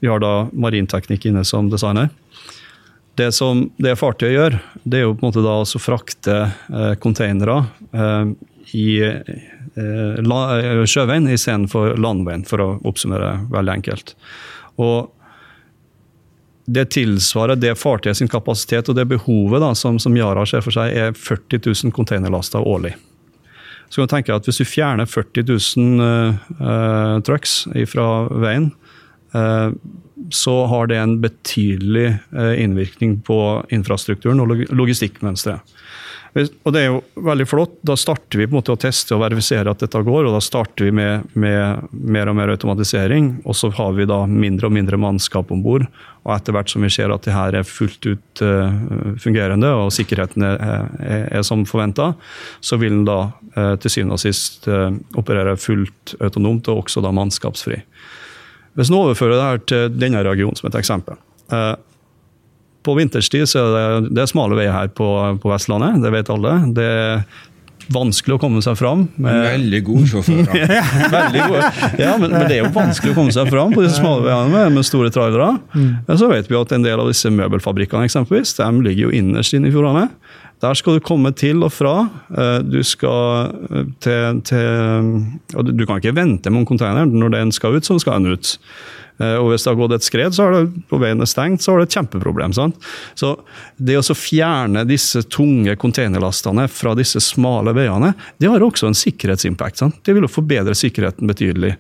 vi 0.02 0.10
har 0.10 0.22
da 0.22 0.48
marinteknikk 0.50 1.28
inne 1.30 1.44
som 1.46 1.68
designer. 1.70 2.10
Det 3.20 3.32
som 3.36 3.66
det 3.82 3.98
fartøyet 4.00 4.34
gjør, 4.34 4.60
det 4.84 5.00
er 5.02 5.04
jo 5.04 5.16
på 5.16 5.26
en 5.26 5.30
måte 5.32 5.44
da 5.44 5.58
å 5.60 5.82
frakte 5.84 6.38
eh, 6.48 6.94
containere 7.04 7.58
eh, 7.92 8.32
i 8.78 8.88
eh, 9.04 10.22
la, 10.24 10.40
eh, 10.60 10.84
sjøveien 10.88 11.28
istedenfor 11.32 11.98
landveien, 12.00 12.46
for 12.48 12.64
å 12.64 12.70
oppsummere 12.88 13.34
veldig 13.52 13.76
enkelt. 13.80 14.16
Og 14.80 15.12
det 16.72 16.88
tilsvarer 16.96 17.60
det 17.60 17.76
fartøyet 17.80 18.22
sin 18.22 18.32
kapasitet 18.32 18.90
og 18.90 18.98
det 18.98 19.08
behovet 19.12 19.64
da, 19.64 19.74
som, 19.76 20.00
som 20.00 20.16
Yara 20.16 20.46
ser 20.48 20.64
for 20.64 20.76
seg, 20.76 20.94
er 20.96 21.16
40 21.18 21.66
000 21.68 21.96
containerlaster 21.96 22.64
årlig. 22.64 22.94
Så 23.92 24.00
kan 24.00 24.08
du 24.08 24.14
tenke 24.14 24.36
at 24.36 24.48
Hvis 24.48 24.62
du 24.62 24.68
fjerner 24.68 25.10
40 25.10 25.50
000 25.52 26.04
uh, 26.64 27.18
trucks 27.28 27.66
fra 27.92 28.06
veien, 28.32 28.70
uh, 29.36 29.74
så 30.32 30.66
har 30.72 30.88
det 30.88 30.98
en 30.98 31.18
betydelig 31.24 32.08
eh, 32.10 32.54
innvirkning 32.64 33.20
på 33.28 33.40
infrastrukturen 33.70 34.42
og 34.44 34.66
logistikkmønsteret. 34.72 35.78
Og 36.32 36.72
det 36.72 36.80
er 36.80 36.86
jo 36.88 37.00
veldig 37.28 37.46
flott. 37.50 37.74
Da 37.84 37.98
starter 38.00 38.40
vi 38.40 38.46
på 38.48 38.54
en 38.54 38.62
måte 38.62 38.72
å 38.72 38.80
teste 38.80 39.18
og 39.18 39.24
verifisere 39.26 39.72
at 39.72 39.82
dette 39.84 40.00
går. 40.00 40.30
og 40.30 40.38
Da 40.38 40.40
starter 40.44 40.88
vi 40.88 40.94
med, 40.96 41.28
med 41.36 41.92
mer 41.92 42.32
og 42.32 42.38
mer 42.38 42.54
automatisering. 42.54 43.34
Og 43.44 43.58
så 43.60 43.68
har 43.76 43.92
vi 43.98 44.08
da 44.08 44.22
mindre 44.30 44.70
og 44.70 44.76
mindre 44.78 45.00
mannskap 45.02 45.52
om 45.52 45.64
bord. 45.66 45.90
Og 46.24 46.32
etter 46.38 46.56
hvert 46.56 46.72
som 46.72 46.86
vi 46.86 46.94
ser 46.94 47.12
at 47.12 47.28
det 47.28 47.36
her 47.36 47.60
er 47.60 47.68
fullt 47.68 48.08
ut 48.08 48.44
uh, 48.46 48.72
fungerende 49.20 49.74
og 49.76 49.92
sikkerheten 49.92 50.46
er, 50.48 50.62
er, 50.62 51.28
er 51.42 51.44
som 51.44 51.66
forventa, 51.68 52.14
så 52.64 52.80
vil 52.80 53.02
den 53.02 53.08
da 53.10 53.20
uh, 53.58 53.76
til 53.82 53.92
syvende 53.92 54.16
og 54.16 54.24
sist 54.24 54.70
operere 55.20 55.58
fullt 55.60 56.16
autonomt 56.22 56.70
og 56.72 56.86
også 56.86 57.04
da 57.04 57.12
mannskapsfri. 57.16 57.82
Hvis 58.80 58.92
vi 58.92 58.98
overfører 58.98 59.36
det 59.36 59.46
her 59.48 59.64
til 59.68 59.96
denne 60.00 60.24
regionen 60.26 60.58
som 60.58 60.70
et 60.70 60.78
eksempel. 60.80 61.20
Eh, 61.52 61.74
på 62.82 62.98
vinterstid 62.98 63.46
så 63.50 63.62
er 63.62 63.72
det, 63.76 64.12
det 64.16 64.24
er 64.24 64.32
smale 64.32 64.58
veier 64.58 64.74
her 64.74 64.92
på, 64.96 65.08
på, 65.42 65.52
Vestlandet, 65.52 66.02
det 66.02 66.12
vet 66.16 66.32
alle. 66.34 66.54
Det 66.74 66.86
er 66.88 67.24
vanskelig 67.92 68.38
å 68.38 68.42
komme 68.42 68.62
seg 68.64 68.78
fram. 68.80 69.04
Veldig 69.22 69.82
gode 69.86 70.08
sjåfører. 70.10 70.48
Gode. 71.52 71.70
Ja, 72.00 72.16
men, 72.20 72.32
men, 72.32 72.46
det 72.48 72.58
er 72.58 72.64
jo 72.64 72.72
vanskelig 72.74 73.14
å 73.14 73.18
komme 73.18 73.34
seg 73.36 73.50
fram 73.52 73.74
på 73.76 73.84
disse 73.84 74.00
smale 74.00 74.24
veiene 74.26 74.54
med, 74.54 74.78
med 74.78 74.88
store 74.88 75.12
trailere. 75.14 75.56
Mm. 75.76 75.92
Så 76.18 76.30
vet 76.32 76.50
vi 76.50 76.58
at 76.58 76.74
en 76.76 76.86
del 76.86 77.02
av 77.02 77.10
disse 77.10 77.32
møbelfabrikkene 77.34 78.08
eksempelvis, 78.08 78.56
de 78.60 78.70
ligger 78.86 79.10
jo 79.10 79.16
innerst 79.22 79.58
inne 79.58 79.70
i 79.70 79.74
fjordene. 79.74 80.08
Der 80.62 80.78
skal 80.78 80.98
du 80.98 81.04
komme 81.04 81.32
til 81.34 81.64
og 81.66 81.72
fra. 81.74 81.96
Eh, 82.30 82.60
du 82.62 82.82
skal 82.86 83.54
eh, 83.72 83.86
til, 84.04 84.42
til 84.46 85.70
Du 85.74 85.86
kan 85.88 85.98
ikke 85.98 86.16
vente 86.16 86.54
med 86.54 86.68
containeren. 86.70 87.14
Når 87.18 87.34
den 87.34 87.54
skal 87.56 87.78
ut, 87.78 87.88
så 87.88 87.98
skal 88.02 88.22
den 88.22 88.38
ut. 88.38 88.58
Eh, 89.22 89.38
og 89.38 89.52
hvis 89.52 89.66
det 89.66 89.72
har 89.72 89.80
gått 89.80 89.96
et 89.98 90.06
skred, 90.06 90.36
så 90.38 90.48
har 90.48 90.56
det, 90.56 90.84
og 90.94 91.02
veien 91.04 91.22
er 91.22 91.30
stengt, 91.30 91.64
så 91.64 91.74
har 91.74 91.82
det 91.82 91.90
et 91.90 91.98
kjempeproblem. 91.98 92.54
Sant? 92.58 92.78
Så 93.18 93.34
det 93.78 93.98
å 94.00 94.18
fjerne 94.18 94.86
disse 94.90 95.24
tunge 95.34 95.76
containerlastene 95.82 96.68
fra 96.72 96.96
disse 96.98 97.22
smale 97.24 97.74
veiene, 97.78 98.14
det 98.42 98.50
har 98.52 98.66
også 98.66 98.92
en 98.92 98.98
sikkerhetsimpact. 98.98 99.82
Sant? 99.82 100.02
Det 100.06 100.16
vil 100.16 100.28
jo 100.28 100.32
forbedre 100.32 100.78
sikkerheten 100.78 101.30
betydelig. 101.30 101.76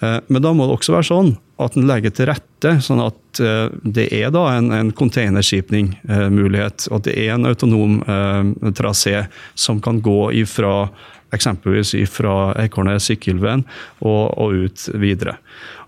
Eh, 0.00 0.18
men 0.26 0.44
da 0.44 0.52
må 0.52 0.66
det 0.66 0.76
også 0.76 0.96
være 0.96 1.08
sånn 1.08 1.34
at 1.62 1.76
en 1.76 1.86
legger 1.88 2.12
til 2.12 2.28
rette, 2.28 2.74
sånn 2.84 3.00
at 3.00 3.40
eh, 3.40 3.66
det 3.82 4.10
er 4.12 4.32
da 4.34 4.44
en, 4.58 4.70
en 4.76 4.92
containerskipning-mulighet. 4.96 6.88
At 6.92 7.06
det 7.08 7.16
er 7.16 7.34
en 7.36 7.48
autonom 7.48 8.00
eh, 8.04 8.72
trasé 8.76 9.26
som 9.54 9.80
kan 9.84 10.02
gå 10.04 10.32
ifra 10.42 10.88
eksempelvis 11.34 11.94
fra 12.12 12.52
Ekornes, 12.62 13.08
Sykkylven 13.08 13.64
og, 13.98 14.36
og, 14.36 14.66
ut 14.66 14.86
videre. 15.00 15.36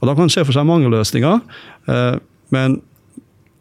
Og 0.01 0.09
Da 0.09 0.15
kan 0.17 0.27
en 0.27 0.33
se 0.33 0.45
for 0.45 0.57
seg 0.57 0.67
mange 0.69 0.91
løsninger, 0.93 1.45
eh, 1.93 2.17
men 2.55 2.81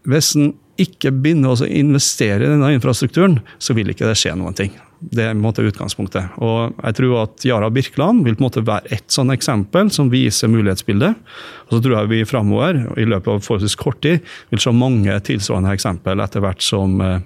hvis 0.07 0.33
en 0.39 0.53
ikke 0.81 1.11
begynner 1.13 1.53
å 1.53 1.67
investere 1.67 2.45
i 2.45 2.51
denne 2.51 2.73
infrastrukturen, 2.75 3.39
så 3.59 3.75
vil 3.77 3.91
ikke 3.91 4.07
det 4.07 4.17
skje 4.19 4.35
noen 4.37 4.57
ting. 4.57 4.75
Det 4.97 5.27
er 5.27 5.35
en 5.35 5.41
måte 5.41 5.61
utgangspunktet. 5.65 6.39
Og 6.41 6.73
jeg 6.73 6.97
tror 6.97 7.15
at 7.21 7.45
Yara 7.45 7.69
Birkeland 7.73 8.23
vil 8.25 8.33
på 8.37 8.41
en 8.41 8.47
måte 8.47 8.65
være 8.65 8.95
ett 8.97 9.13
sånn 9.13 9.29
eksempel 9.33 9.91
som 9.93 10.09
viser 10.09 10.49
mulighetsbildet. 10.49 11.19
Og 11.67 11.75
så 11.75 11.81
tror 11.83 11.99
jeg 11.99 12.11
vi 12.13 12.21
framover, 12.29 12.81
i 12.97 13.05
løpet 13.05 13.29
av 13.35 13.43
forholdsvis 13.45 13.77
kort 13.77 14.01
tid, 14.05 14.25
vil 14.49 14.63
se 14.63 14.73
mange 14.73 15.19
tilsvarende 15.27 15.75
eksempel 15.77 16.23
etter 16.25 16.41
hvert 16.41 16.65
som 16.65 16.97
eh, 17.03 17.19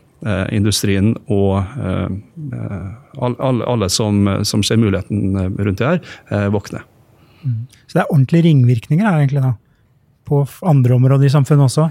industrien 0.51 1.13
og 1.31 1.63
eh, 1.79 2.11
alle 3.23 3.91
som, 3.91 4.27
som, 4.47 4.67
ser 4.67 4.81
muligheten 4.81 5.39
rundt 5.55 5.79
det 5.79 5.93
her, 5.93 6.03
eh, 6.31 6.47
våkner. 6.51 6.83
Mm. 7.41 7.65
Så 7.87 7.95
det 7.95 8.03
er 8.03 8.11
ordentlige 8.11 8.49
ringvirkninger 8.49 9.07
her, 9.07 9.23
egentlig, 9.23 9.47
da? 9.47 9.55
På 10.27 10.43
andre 10.67 10.99
områder 10.99 11.27
i 11.27 11.33
samfunnet 11.33 11.71
også? 11.71 11.87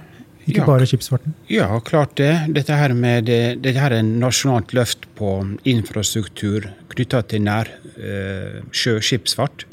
Ikke 0.49 0.63
ja, 0.63 0.67
bare 0.67 0.87
skipsfarten? 0.89 1.35
Ja, 1.53 1.69
klart 1.85 2.17
det. 2.19 2.33
Dette 2.57 2.77
her, 2.79 2.95
med, 2.97 3.29
dette 3.29 3.77
her 3.77 3.93
er 3.93 4.03
en 4.03 4.15
nasjonalt 4.23 4.73
løft 4.77 5.05
på 5.19 5.35
infrastruktur 5.69 6.71
knytta 6.95 7.23
til 7.31 7.45
nær 7.45 7.69
eh, 7.97 8.63
sjøskipsfart. 8.73 9.67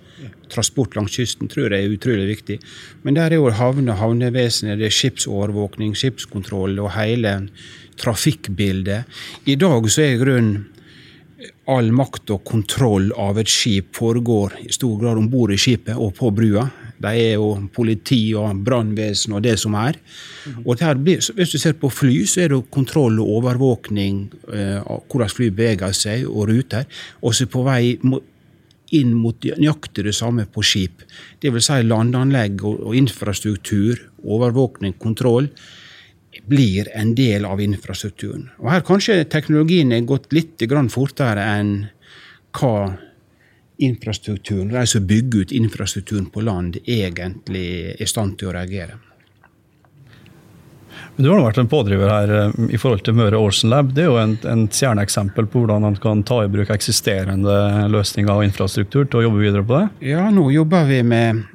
Transport 0.52 0.96
langs 0.96 1.16
kysten 1.18 1.50
tror 1.52 1.74
jeg 1.74 1.86
er 1.86 1.96
utrolig 1.96 2.28
viktig. 2.30 2.60
Men 3.04 3.18
der 3.18 3.34
er 3.34 3.42
jo 3.42 3.52
havne, 3.56 3.98
havnevesenet, 4.00 4.80
det 4.80 4.90
er 4.90 4.96
skipsovervåkning, 4.96 5.96
skipskontroll 5.98 6.80
og 6.84 6.94
hele 6.98 7.40
trafikkbildet. 7.98 9.20
I 9.48 9.56
dag 9.60 9.88
så 9.92 10.04
er 10.04 10.16
i 10.16 10.20
grunnen 10.22 10.66
all 11.70 11.92
makt 11.94 12.32
og 12.34 12.44
kontroll 12.48 13.12
av 13.20 13.38
et 13.42 13.50
skip 13.52 13.96
foregår 13.98 14.56
i 14.64 14.72
stor 14.74 14.96
grad 15.02 15.20
om 15.20 15.28
bord 15.30 15.52
i 15.54 15.60
skipet 15.60 15.98
og 16.00 16.16
på 16.18 16.32
brua. 16.34 16.66
De 17.04 17.12
er 17.14 17.36
jo 17.36 17.52
politi 17.74 18.22
og 18.38 18.64
brannvesen 18.66 19.36
og 19.38 19.44
det 19.46 19.58
som 19.62 19.76
er. 19.78 20.00
Og 20.64 20.80
blir, 21.04 21.22
hvis 21.22 21.54
du 21.54 21.60
ser 21.62 21.78
på 21.78 21.92
fly, 21.94 22.24
så 22.26 22.46
er 22.46 22.54
det 22.54 22.64
kontroll 22.74 23.20
og 23.22 23.34
overvåkning 23.40 24.24
eh, 24.54 24.80
av 24.82 25.06
hvordan 25.06 25.34
fly 25.34 25.52
beveger 25.52 25.94
seg 25.96 26.26
og 26.28 26.50
ruter. 26.50 26.88
Også 27.22 27.50
på 27.52 27.64
vei 27.68 27.98
inn 28.96 29.12
mot 29.20 29.44
nøyaktig 29.44 30.06
det 30.08 30.16
samme 30.16 30.48
på 30.50 30.64
skip. 30.64 31.04
Dvs. 31.44 31.68
Si 31.68 31.84
landanlegg 31.84 32.64
og 32.64 32.96
infrastruktur, 32.96 34.00
overvåkning, 34.24 34.96
kontroll 35.00 35.50
blir 36.48 36.88
en 36.96 37.14
del 37.18 37.46
av 37.50 37.62
infrastrukturen. 37.64 38.48
Og 38.62 38.72
Her 38.72 38.86
kanskje 38.88 39.26
teknologien 39.30 39.92
er 39.92 40.08
gått 40.08 40.32
litt 40.36 40.62
fortere 40.94 41.44
enn 41.58 41.74
hva 42.58 42.98
infrastrukturen, 43.78 44.72
de 44.74 44.86
som 44.88 45.08
bygger 45.08 45.48
ut 45.48 45.52
infrastrukturen 45.52 46.30
på 46.34 46.42
land, 46.42 46.80
egentlig 46.86 47.68
er 47.94 48.02
i 48.02 48.10
stand 48.10 48.38
til 48.40 48.50
å 48.50 48.56
reagere. 48.58 48.98
Men 51.18 51.26
Du 51.26 51.32
har 51.32 51.42
vært 51.42 51.58
en 51.62 51.70
pådriver 51.70 52.12
her 52.14 52.32
eh, 52.36 52.58
i 52.74 52.78
forhold 52.78 53.04
til 53.06 53.18
Møre 53.18 53.40
Ocean 53.42 53.72
Lab. 53.74 53.94
Det 53.94 54.06
er 54.06 54.10
jo 54.12 54.18
et 54.22 54.78
kjerneeksempel 54.78 55.50
på 55.50 55.64
hvordan 55.64 55.86
man 55.88 55.98
kan 56.02 56.22
ta 56.28 56.44
i 56.44 56.52
bruk 56.52 56.70
eksisterende 56.74 57.88
løsninger 57.90 58.34
og 58.34 58.46
infrastruktur 58.46 59.06
til 59.06 59.22
å 59.22 59.28
jobbe 59.28 59.42
videre 59.42 59.66
på 59.66 59.80
det? 59.80 60.12
Ja, 60.14 60.28
nå 60.34 60.50
jobber 60.54 60.86
vi 60.90 61.02
med 61.06 61.46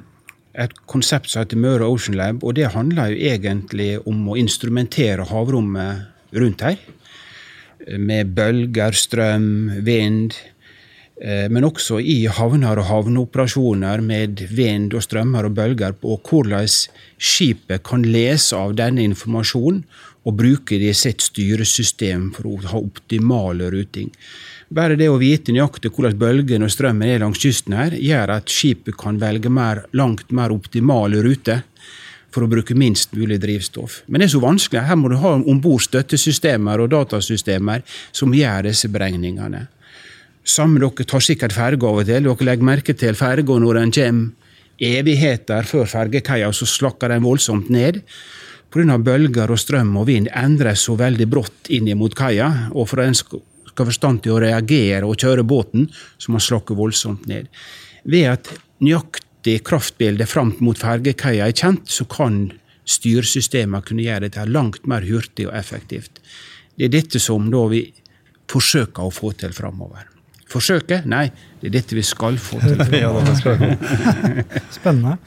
et 0.53 0.75
konsept 0.89 1.31
som 1.31 1.41
heter 1.41 1.59
Møre 1.59 1.87
Ocean 1.87 2.17
Lab. 2.19 2.43
og 2.43 2.55
Det 2.55 2.73
handler 2.75 3.13
jo 3.13 3.29
egentlig 3.31 3.91
om 4.05 4.27
å 4.29 4.37
instrumentere 4.37 5.25
havrommet 5.31 6.35
rundt 6.35 6.61
her. 6.67 6.77
Med 7.99 8.35
bølger, 8.35 8.95
strøm, 8.95 9.79
vind. 9.83 10.35
Eh, 11.21 11.45
men 11.49 11.67
også 11.67 11.99
i 12.01 12.23
havner 12.25 12.79
og 12.81 12.89
havneoperasjoner 12.89 14.01
med 14.01 14.41
vind 14.49 14.95
og 14.97 15.05
strømmer 15.05 15.49
og 15.49 15.57
bølger. 15.59 15.93
Og 16.01 16.23
hvordan 16.29 16.65
skipet 17.17 17.83
kan 17.85 18.05
lese 18.07 18.57
av 18.57 18.73
denne 18.79 19.05
informasjonen 19.05 19.83
og 20.23 20.37
bruke 20.39 20.79
det 20.79 20.93
i 20.93 20.95
sitt 20.97 21.21
styresystem 21.21 22.29
for 22.35 22.47
å 22.47 22.57
ha 22.71 22.79
optimale 22.79 23.67
ruting. 23.73 24.09
Bare 24.73 24.95
det 24.97 25.09
å 25.11 25.19
vite 25.21 25.53
nøyaktig 25.53 25.91
hvordan 25.93 26.15
bølgene 26.17 26.65
og 26.65 26.73
strømmen 26.73 27.11
er 27.11 27.21
langs 27.21 27.41
kysten 27.43 27.75
her, 27.77 27.93
gjør 27.93 28.37
at 28.39 28.49
skipet 28.49 28.95
kan 28.97 29.19
velge 29.21 29.51
mer, 29.51 29.83
langt 29.93 30.31
mer 30.31 30.55
optimale 30.55 31.19
ruter 31.25 31.61
for 32.33 32.45
å 32.45 32.49
bruke 32.49 32.73
minst 32.73 33.11
mulig 33.13 33.37
drivstoff. 33.43 34.01
Men 34.07 34.23
det 34.23 34.29
er 34.29 34.33
så 34.33 34.41
vanskelig. 34.41 34.87
Her 34.87 34.97
må 34.97 35.11
du 35.11 35.19
ha 35.21 35.35
om 35.37 35.61
bord 35.61 35.83
støttesystemer 35.85 36.81
og 36.81 36.89
datasystemer 36.95 37.83
som 38.15 38.33
gjør 38.33 38.71
disse 38.71 38.89
beregningene. 38.89 39.67
Samme 40.43 40.81
dere 40.83 41.05
tar 41.07 41.23
sikkert 41.23 41.55
ferga 41.55 41.87
av 41.87 42.01
og 42.01 42.07
til. 42.07 42.25
Dere 42.27 42.47
legger 42.47 42.67
merke 42.67 42.95
til 42.97 43.15
ferga 43.15 43.59
når 43.59 43.79
den 43.79 43.93
kommer 43.95 44.31
evigheter 44.83 45.67
før 45.69 45.87
fergekaia, 45.87 46.49
så 46.51 46.67
slakker 46.67 47.13
den 47.13 47.23
voldsomt 47.23 47.69
ned. 47.71 48.01
Pga. 48.73 48.97
bølger 48.97 49.51
og 49.53 49.59
strøm 49.61 49.95
og 50.01 50.07
vind 50.09 50.27
endres 50.33 50.87
så 50.87 50.95
veldig 50.97 51.27
brått 51.29 51.69
inn 51.69 51.91
mot 51.97 52.13
kaia. 52.15 52.69
og 52.73 52.89
for 52.89 53.01
en 53.01 53.13
skal 53.13 53.43
ha 53.77 53.85
forstand 53.85 54.23
til 54.23 54.33
å 54.33 54.41
reagere 54.41 55.05
og 55.05 55.17
kjøre 55.17 55.43
båten, 55.43 55.89
så 56.17 56.31
man 56.31 56.41
slakker 56.41 56.75
voldsomt 56.75 57.27
ned. 57.27 57.47
Ved 58.03 58.27
at 58.27 58.49
nøyaktig 58.81 59.63
kraftbilde 59.63 60.25
fram 60.25 60.55
mot 60.59 60.77
fergekaia 60.77 61.47
er 61.47 61.53
kjent, 61.53 61.87
så 61.87 62.05
kan 62.05 62.51
styresystemene 62.85 63.81
kunne 63.85 64.03
gjøre 64.03 64.27
dette 64.27 64.45
langt 64.49 64.87
mer 64.87 65.05
hurtig 65.07 65.47
og 65.47 65.55
effektivt. 65.55 66.19
Det 66.75 66.89
er 66.89 66.97
dette 66.97 67.19
som 67.19 67.49
vi 67.69 67.93
forsøker 68.49 69.05
å 69.05 69.13
få 69.13 69.31
til 69.37 69.53
framover. 69.53 70.12
Forsøke? 70.53 71.01
Nei, 71.09 71.27
det 71.61 71.71
er 71.71 71.79
dette 71.79 71.97
vi 71.97 72.05
skal 72.05 72.37
få 72.41 72.61
til. 72.61 72.77
Spennende. 74.77 75.17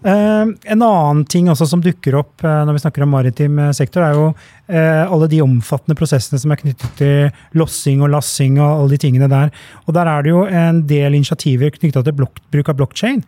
Uh, 0.00 0.48
en 0.64 0.80
annen 0.80 1.26
ting 1.28 1.50
også 1.52 1.66
som 1.68 1.82
dukker 1.84 2.14
opp 2.16 2.40
uh, 2.40 2.62
når 2.64 2.78
vi 2.78 2.80
snakker 2.80 3.04
om 3.04 3.10
maritim 3.12 3.58
eh, 3.60 3.72
sektor, 3.76 4.00
er 4.00 4.14
jo 4.16 4.30
uh, 4.32 5.02
alle 5.04 5.26
de 5.28 5.42
omfattende 5.44 5.96
prosessene 5.98 6.40
som 6.40 6.54
er 6.54 6.60
knyttet 6.62 6.94
til 6.96 7.58
lossing 7.60 8.00
og 8.00 8.08
lassing 8.14 8.56
og 8.56 8.68
alle 8.68 8.94
de 8.94 9.00
tingene 9.02 9.28
der. 9.28 9.52
Og 9.84 9.92
der 9.96 10.08
er 10.08 10.24
det 10.24 10.32
jo 10.32 10.46
en 10.48 10.80
del 10.88 11.18
initiativer 11.18 11.74
knytta 11.74 12.00
til 12.06 12.16
blok 12.16 12.40
bruk 12.50 12.72
av 12.72 12.80
blokkjede. 12.80 13.26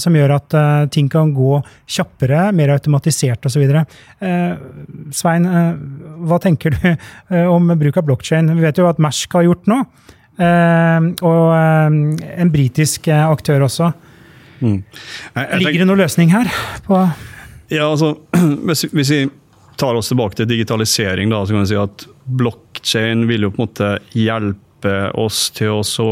som 0.00 0.14
gjør 0.16 0.32
at 0.34 0.54
ting 0.90 1.08
kan 1.08 1.28
gå 1.34 1.58
kjappere, 1.86 2.48
mer 2.52 2.72
automatisert 2.72 3.44
osv. 3.46 3.66
Uh, 3.68 4.54
Svein, 5.14 5.46
hva 6.26 6.38
tenker 6.42 6.74
du 6.74 6.86
om 7.50 7.68
bruk 7.78 7.98
av 7.98 8.06
blokkjede? 8.06 8.54
Vi 8.54 8.64
vet 8.64 8.78
jo 8.78 8.88
at 8.88 8.98
Mersk 8.98 9.34
har 9.34 9.46
gjort 9.46 9.66
noe. 9.70 9.84
Og 10.38 11.46
en 11.58 12.50
britisk 12.54 13.08
aktør 13.10 13.64
også. 13.66 13.88
Mm. 14.60 14.78
Ligger 15.62 15.82
det 15.82 15.88
noen 15.88 16.02
løsning 16.02 16.30
her? 16.30 16.50
på 16.86 17.00
ja, 17.68 17.84
altså, 17.84 18.16
hvis, 18.66 19.10
vi 19.10 19.28
tar 19.76 19.98
oss 19.98 20.10
tilbake 20.10 20.38
til 20.38 20.48
digitalisering, 20.48 21.30
da, 21.32 21.42
så 21.44 21.54
kan 21.54 21.64
vi 21.64 21.72
si 21.72 21.80
at 21.80 22.06
blokkjede 22.40 23.28
vil 23.28 23.46
jo 23.46 23.52
på 23.52 23.62
en 23.62 23.68
måte 23.68 23.90
hjelpe 24.16 24.96
oss 25.18 25.48
til 25.56 25.76
å 25.76 25.82
så, 25.86 26.08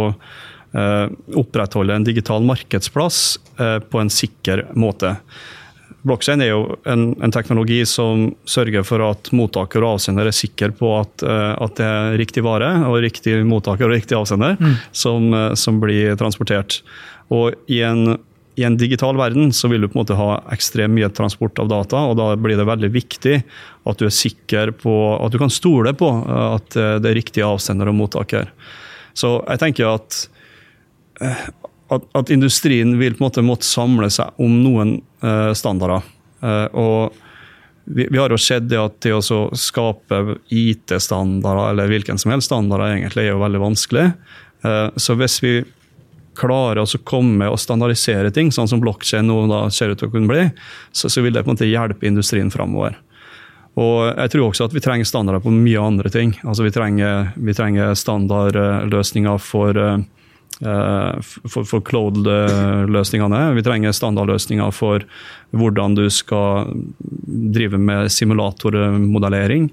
uh, 0.77 1.07
opprettholde 1.39 1.97
en 1.97 2.07
digital 2.07 2.45
markedsplass 2.47 3.39
uh, 3.61 3.79
på 3.81 4.03
en 4.03 4.13
sikker 4.13 4.67
måte. 4.77 5.17
Blokkjede 6.07 6.47
er 6.47 6.53
jo 6.53 6.77
en, 6.89 7.09
en, 7.19 7.35
teknologi 7.35 7.81
som 7.89 8.29
sørger 8.49 8.87
for 8.87 9.03
at 9.07 9.33
mottaker 9.37 9.83
og 9.85 9.97
avsender 9.97 10.29
er 10.29 10.37
sikker 10.37 10.75
på 10.79 10.93
at, 11.01 11.25
uh, 11.27 11.53
at 11.67 11.77
det 11.81 11.89
er 11.89 12.17
riktig 12.21 12.45
vare 12.47 12.71
og 12.87 13.01
riktig 13.05 13.41
mottaker 13.49 13.89
og 13.89 13.97
riktig 13.97 14.19
avsender 14.19 14.57
mm. 14.61 14.79
som, 14.95 15.29
som 15.59 15.83
blir 15.83 16.17
transportert. 16.21 16.81
Og 17.35 17.57
i 17.73 17.83
en 17.87 18.17
i 18.57 18.65
en 18.65 18.77
digital 18.81 19.19
verden 19.21 19.51
så 19.53 19.69
vil 19.69 19.83
du 19.85 19.89
på 19.91 19.99
en 19.99 20.01
måte 20.01 20.17
ha 20.17 20.39
ekstremt 20.55 20.97
mye 20.97 21.11
transport 21.13 21.59
av 21.61 21.69
data, 21.69 22.07
og 22.09 22.15
da 22.17 22.31
blir 22.41 22.57
det 22.57 22.65
veldig 22.65 22.89
viktig 22.89 23.35
at 23.37 24.01
du 24.01 24.07
er 24.09 24.15
sikker 24.17 24.73
på 24.81 24.95
at 25.19 25.35
du 25.35 25.37
kan 25.43 25.53
stole 25.53 25.93
på 25.93 26.09
at 26.25 26.73
det 26.73 27.11
er 27.11 27.19
riktig 27.19 27.45
avsender 27.45 27.91
og 27.93 27.99
mottaker. 27.99 28.49
Så 29.17 29.39
jeg 29.41 29.63
tenker 29.63 29.89
at, 29.95 30.19
eh, 31.21 31.47
at, 31.89 32.09
at 32.19 32.31
industrien 32.35 32.97
vil 32.99 33.15
på 33.15 33.23
en 33.23 33.29
måte 33.29 33.45
måtte 33.47 33.69
samle 33.69 34.11
seg 34.11 34.35
om 34.43 34.59
noen 34.65 34.99
uh, 35.23 35.53
standarder. 35.57 36.03
Uh, 36.43 36.67
og 36.75 37.23
vi, 37.87 38.09
vi, 38.11 38.19
har 38.19 38.33
jo 38.35 38.39
sett 38.41 38.67
det 38.69 38.81
at 38.81 38.99
det 39.07 39.15
å 39.15 39.23
skape 39.55 40.39
IT-standarder, 40.51 41.71
eller 41.71 41.91
hvilken 41.91 42.19
som 42.19 42.35
helst 42.35 42.51
standarder, 42.51 42.97
egentlig 42.97 43.29
er 43.29 43.35
jo 43.37 43.43
veldig 43.45 43.63
vanskelig. 43.63 44.11
Uh, 44.67 44.91
så 44.99 45.15
hvis 45.21 45.39
vi 45.45 45.55
klarer 46.37 46.83
å 46.83 47.03
komme 47.07 47.49
og 47.49 47.61
standardisere 47.61 48.33
ting, 48.35 48.51
sånn 48.53 48.69
som 48.69 48.83
blokkjede 48.83 49.25
nå 49.25 49.39
da 49.51 49.67
ser 49.73 49.95
ut 49.95 50.03
til 50.03 50.11
å 50.11 50.13
kunne 50.13 50.31
bli, 50.31 50.47
så, 50.93 51.09
så, 51.09 51.23
vil 51.25 51.33
det 51.33 51.45
på 51.45 51.53
en 51.53 51.57
måte 51.57 51.71
hjelpe 51.71 52.09
industrien 52.09 52.51
framover. 52.53 52.99
Og 53.77 54.09
jeg 54.09 54.33
tror 54.33 54.49
også 54.49 54.67
at 54.67 54.75
vi 54.75 54.83
trenger 54.85 55.09
standarder 55.09 55.43
på 55.45 55.53
mye 55.53 55.81
andre 55.81 56.11
ting. 56.13 56.33
Altså 56.49 56.65
Vi 56.65 56.73
trenger, 56.73 57.33
vi 57.37 57.55
trenger 57.57 57.97
standardløsninger 57.97 59.41
for, 59.45 59.77
uh, 59.77 60.01
for, 60.57 61.67
for 61.69 61.83
cloud-løsningene. 61.85 63.41
Vi 63.59 63.65
trenger 63.67 63.93
standardløsninger 63.93 64.71
for 64.73 65.05
hvordan 65.57 65.97
du 65.99 66.07
skal 66.13 66.71
drive 67.53 67.79
med 67.79 68.13
simulatormodellering. 68.13 69.69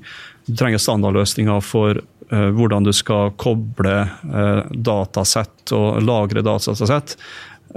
Du 0.45 0.55
trenger 0.59 0.81
standardløsninger 0.81 1.61
for 1.63 2.01
uh, 2.31 2.49
hvordan 2.55 2.83
du 2.83 2.91
skal 2.95 3.31
koble 3.39 3.95
uh, 4.03 4.61
datasett 4.73 5.73
og 5.75 6.03
lagre 6.03 6.43
datasett. 6.43 7.15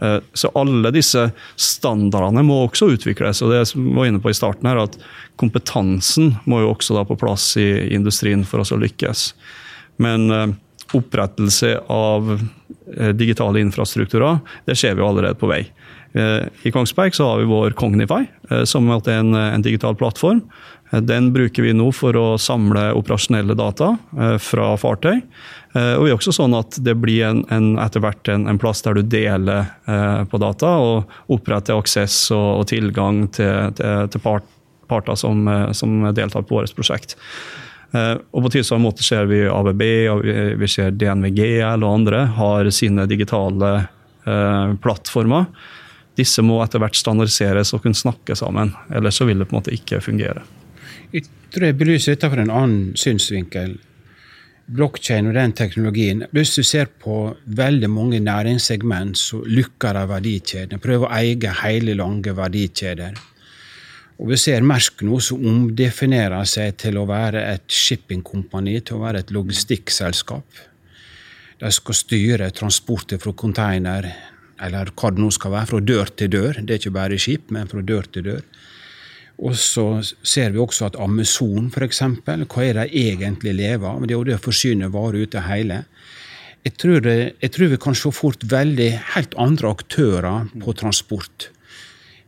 Uh, 0.03 0.19
så 0.35 0.51
alle 0.59 0.91
disse 0.95 1.29
standardene 1.61 2.43
må 2.47 2.65
også 2.65 2.91
utvikles. 2.97 3.43
og 3.43 3.53
det 3.53 3.63
jeg 3.63 3.87
var 3.97 4.11
inne 4.11 4.23
på 4.23 4.33
i 4.33 4.39
starten 4.39 4.69
her, 4.69 4.83
at 4.83 4.99
Kompetansen 5.37 6.35
må 6.45 6.63
jo 6.65 6.73
også 6.75 6.97
da 6.97 7.07
på 7.07 7.19
plass 7.21 7.55
i 7.61 7.95
industrien 7.95 8.45
for 8.45 8.65
oss 8.65 8.75
å 8.75 8.81
lykkes. 8.81 9.31
Men 10.03 10.57
opprettelse 10.95 11.73
av 11.91 12.37
digitale 13.19 13.59
infrastrukturer, 13.65 14.39
det 14.69 14.77
ser 14.79 14.95
vi 14.95 15.03
allerede 15.03 15.35
på 15.41 15.49
vei. 15.51 15.65
I 16.17 16.71
Kongsberg 16.73 17.17
så 17.17 17.27
har 17.27 17.41
vi 17.41 17.49
vår 17.51 17.75
Cognify, 17.77 18.23
som 18.65 18.87
er 18.95 19.11
en, 19.11 19.35
en 19.35 19.65
digital 19.65 19.97
plattform 19.99 20.45
Eh, 20.91 21.01
den 21.01 21.33
bruker 21.33 21.63
vi 21.63 21.75
nå 21.75 21.91
for 21.95 22.17
å 22.17 22.27
samle 22.39 22.91
operasjonelle 22.97 23.57
data 23.59 23.95
eh, 24.19 24.37
fra 24.43 24.73
fartøy. 24.81 25.17
Eh, 25.17 25.95
og 25.97 26.07
det 26.07 26.13
er 26.13 26.17
også 26.19 26.35
sånn 26.37 26.57
at 26.57 26.79
det 26.85 26.97
blir 27.01 27.27
en, 27.29 27.43
en, 27.53 27.75
etter 27.83 28.05
hvert 28.05 28.31
en, 28.33 28.47
en, 28.51 28.61
plass 28.61 28.85
der 28.87 28.99
du 28.99 29.03
deler 29.03 29.67
på 30.31 30.41
data 30.41 30.77
og 30.83 31.33
oppretter 31.33 31.79
aksess 31.79 32.31
og, 32.35 32.63
og 32.63 32.69
tilgang 32.71 33.27
til, 33.35 33.75
til, 33.79 34.09
til 34.13 34.23
part, 34.25 34.47
parter 34.91 35.19
som, 35.19 35.45
som, 35.77 36.01
deltar 36.17 36.47
på 36.47 36.61
vårt 36.61 36.75
prosjekt. 36.77 37.17
Og 37.95 38.43
På 38.43 38.51
tilsvarende 38.53 38.89
måte 38.89 39.05
ser 39.07 39.29
vi 39.31 39.45
ABB 39.49 39.83
og 40.13 40.25
vi 40.61 40.69
ser 40.69 40.91
DNVGL 40.99 41.85
og 41.85 41.93
andre 41.93 42.27
har 42.37 42.69
sine 42.75 43.07
digitale 43.09 43.71
plattformer. 44.83 45.47
Disse 46.17 46.43
må 46.45 46.59
etter 46.65 46.81
hvert 46.83 46.97
standardiseres 46.97 47.75
og 47.77 47.85
kunne 47.85 47.97
snakke 47.97 48.37
sammen, 48.39 48.73
ellers 48.91 49.21
så 49.21 49.27
vil 49.29 49.43
det 49.43 49.49
på 49.49 49.57
en 49.57 49.61
måte 49.61 49.75
ikke 49.77 50.01
fungere. 50.05 50.43
Jeg 51.13 51.29
tror 51.53 51.69
jeg 51.69 51.79
belyser 51.79 52.17
dette 52.17 52.31
fra 52.33 52.43
en 52.43 52.53
annen 52.53 52.97
synsvinkel. 52.99 53.77
Blokkjeden 54.67 55.31
og 55.31 55.37
den 55.37 55.53
teknologien. 55.55 56.25
Hvis 56.35 56.57
du 56.57 56.65
ser 56.67 56.89
på 57.05 57.37
veldig 57.47 57.91
mange 57.93 58.19
næringssegment 58.25 59.21
som 59.21 59.45
lukker 59.47 60.01
av 60.01 60.11
verdikjedene, 60.11 60.81
prøver 60.83 61.07
å 61.07 61.13
eie 61.21 61.53
hele, 61.63 61.95
lange 62.01 62.35
verdikjeder. 62.35 63.15
Og 64.17 64.31
Vi 64.33 64.39
ser 64.41 64.65
Mersk 64.65 65.03
nå 65.05 65.19
som 65.21 65.43
omdefinerer 65.45 66.47
seg 66.49 66.79
til 66.81 66.97
å 66.97 67.05
være 67.09 67.43
et 67.53 67.67
shippingkompani, 67.69 68.79
til 68.81 68.97
å 68.97 69.05
være 69.05 69.21
et 69.21 69.33
logistikkselskap. 69.35 70.63
De 71.61 71.73
skal 71.73 71.97
styre 71.97 72.49
transporter 72.57 73.21
fra 73.21 73.33
container, 73.37 74.09
eller 74.61 74.93
hva 74.97 75.11
det 75.13 75.21
nå 75.21 75.29
skal 75.33 75.53
være, 75.53 75.69
fra 75.73 75.83
dør 75.85 76.13
til 76.17 76.33
dør. 76.33 76.63
Det 76.63 76.75
er 76.75 76.81
ikke 76.81 76.97
bare 76.97 77.21
skip, 77.21 77.53
men 77.53 77.69
fra 77.69 77.85
dør 77.85 78.09
til 78.13 78.25
dør. 78.31 78.47
Og 79.45 79.57
så 79.61 79.85
ser 80.25 80.55
vi 80.55 80.63
også 80.63 80.89
at 80.89 80.97
Amazon, 81.01 81.69
f.eks., 81.69 82.01
hva 82.25 82.65
er 82.65 82.81
de 82.81 83.03
egentlig 83.03 83.53
lever 83.59 83.89
av? 83.91 84.01
Det 84.05 84.15
er 84.15 84.21
jo 84.21 84.29
det 84.31 84.39
å 84.39 84.47
forsyne 84.47 84.89
varer 84.95 85.27
ut 85.27 85.37
av 85.37 85.45
hele. 85.51 85.83
Jeg 86.65 86.75
tror, 86.81 87.05
jeg 87.05 87.53
tror, 87.53 87.69
vi 87.71 87.81
kan 87.85 87.95
se 87.95 88.11
fort 88.17 88.49
veldig 88.49 88.89
helt 89.13 89.37
andre 89.39 89.75
aktører 89.77 90.49
på 90.65 90.73
transport. 90.81 91.51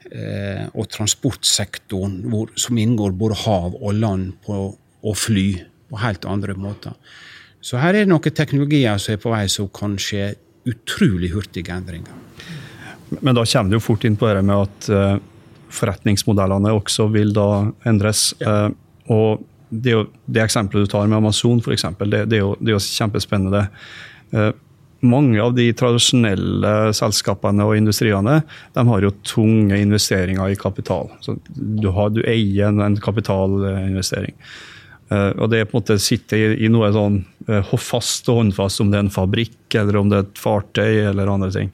Eh, 0.08 0.66
og 0.72 0.88
transportsektoren 0.94 2.20
hvor, 2.30 2.52
som 2.56 2.78
inngår 2.80 3.16
både 3.18 3.40
hav 3.44 3.74
og 3.76 3.96
land 3.98 4.36
på, 4.46 4.60
og 5.04 5.16
fly 5.16 5.48
på 5.88 6.02
helt 6.02 6.28
andre 6.28 6.54
måter. 6.58 6.94
Så 7.60 7.80
her 7.80 7.94
er 7.94 8.06
det 8.06 8.12
noen 8.12 8.34
teknologier 8.34 9.00
som 9.02 9.14
er 9.14 9.22
på 9.22 9.32
vei 9.32 9.46
som 9.52 9.68
kan 9.74 9.96
skje 10.00 10.30
utrolig 10.68 11.32
hurtige 11.32 11.74
endringer. 11.74 12.14
Men 13.20 13.36
da 13.36 13.44
kommer 13.48 13.72
du 13.72 13.78
jo 13.78 13.84
fort 13.84 14.04
inn 14.04 14.18
på 14.20 14.28
det 14.28 14.44
med 14.44 14.68
at 14.68 14.92
uh 14.92 15.34
forretningsmodellene 15.74 16.72
også 16.76 17.08
vil 17.12 17.32
da 17.36 17.48
endres. 17.88 18.32
Ja. 18.40 18.66
Eh, 18.66 18.76
og 19.12 19.44
det, 19.68 19.94
det, 20.26 20.42
eksempelet 20.42 20.88
du 20.88 20.92
tar 20.92 21.08
med 21.08 21.18
Amazon, 21.18 21.60
for 21.64 21.74
eksempel, 21.74 22.10
det, 22.12 22.26
det, 22.30 22.38
er, 22.38 22.44
jo, 22.46 22.54
det 22.60 22.72
er 22.72 22.76
jo 22.76 22.84
kjempespennende. 22.84 23.62
Mange 25.00 25.38
av 25.42 25.52
de 25.54 25.68
tradisjonelle 25.78 26.72
selskapene 26.96 27.66
og 27.66 27.76
industriene 27.78 28.40
de 28.74 28.86
har 28.88 29.04
jo 29.04 29.12
tunge 29.22 29.78
investeringer 29.78 30.50
i 30.50 30.58
kapital. 30.58 31.12
Så 31.22 31.36
du, 31.54 31.88
har, 31.94 32.10
du 32.10 32.24
eier 32.26 32.72
en, 32.72 32.98
kapitalinvestering. 33.02 34.34
Uh, 35.08 35.32
og 35.38 35.46
det 35.52 35.64
på 35.70 35.78
en 35.78 35.80
måte 35.80 35.98
sitter 36.02 36.36
i, 36.36 36.48
i 36.66 36.72
noe 36.72 36.90
sånn 36.92 37.22
uh, 37.48 37.76
fast 37.80 38.26
og 38.28 38.42
håndfast, 38.42 38.82
om 38.82 38.90
det 38.90 38.98
er 38.98 39.06
en 39.06 39.14
fabrikk 39.14 39.78
eller 39.78 40.00
om 40.00 40.10
det 40.10 40.18
er 40.18 40.26
et 40.26 40.42
fartøy 40.42 41.04
eller 41.12 41.30
andre 41.32 41.52
ting. 41.54 41.70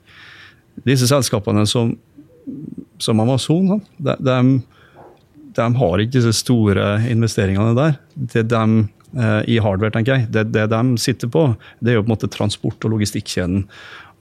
Disse 0.86 1.08
selskapene 1.10 1.64
som 1.70 1.96
som 2.98 3.20
Amazon. 3.20 3.80
De, 3.96 4.16
de, 4.18 4.60
de, 5.56 5.74
har 5.76 6.02
ikke 6.02 6.16
disse 6.18 6.34
store 6.40 6.98
investeringene 7.10 7.74
der. 7.76 7.98
Det 8.14 8.46
de, 8.50 8.64
eh, 8.64 9.03
I 9.14 9.60
hardware, 9.62 9.92
tenker 9.94 10.16
jeg. 10.16 10.30
Det, 10.34 10.42
det, 10.50 10.64
de 10.72 10.98
sitter 10.98 11.30
på, 11.30 11.44
det 11.78 11.92
er 11.92 12.00
jo 12.00 12.02
på 12.02 12.08
en 12.08 12.14
måte 12.16 12.30
transport- 12.32 12.82
og 12.82 12.96
logistikkjeden. 12.96 13.60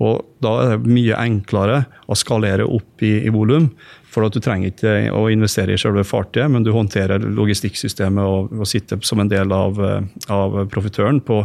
Og 0.01 0.21
Da 0.43 0.53
er 0.59 0.71
det 0.73 0.91
mye 0.91 1.17
enklere 1.21 1.83
å 2.09 2.17
skalere 2.17 2.65
opp 2.67 3.03
i, 3.05 3.13
i 3.23 3.33
volum. 3.33 3.69
For 4.13 4.27
at 4.27 4.35
du 4.35 4.41
trenger 4.43 4.69
ikke 4.69 5.13
å 5.15 5.25
investere 5.33 5.73
i 5.73 5.79
selve 5.81 6.03
fartøyet, 6.05 6.51
men 6.53 6.65
du 6.65 6.69
håndterer 6.75 7.23
logistikksystemet 7.33 8.21
og, 8.21 8.51
og 8.53 8.69
sitter 8.69 8.99
som 9.05 9.23
en 9.23 9.31
del 9.31 9.53
av, 9.55 9.79
eh, 9.81 10.27
av 10.33 10.59
profitøren 10.69 11.21
på, 11.25 11.39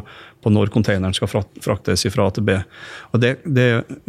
på, 0.44 0.52
når 0.52 0.72
containeren 0.74 1.16
skal 1.16 1.30
fraktes 1.32 2.04
fra 2.12 2.26
A 2.28 2.34
til 2.34 2.44
B. 2.48 2.58
Og 3.14 3.22
det, 3.24 3.38
det, 3.46 3.68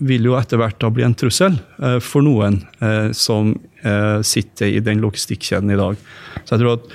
vil 0.10 0.28
jo 0.28 0.36
etter 0.39 0.60
hvert 0.60 0.80
da 0.82 0.91
bli 0.91 1.08
en 1.08 1.15
trussel 1.15 1.56
eh, 1.56 1.99
for 2.04 2.25
noen 2.25 2.60
eh, 2.84 3.13
som 3.15 3.54
eh, 3.80 4.19
sitter 4.28 4.73
i 4.73 4.84
den 4.84 4.99
logistikkjeden 5.06 5.71
i 5.71 5.80
dag. 5.80 6.04
Så 6.43 6.58
jeg 6.58 6.65
tror 6.65 6.82
at 6.82 6.91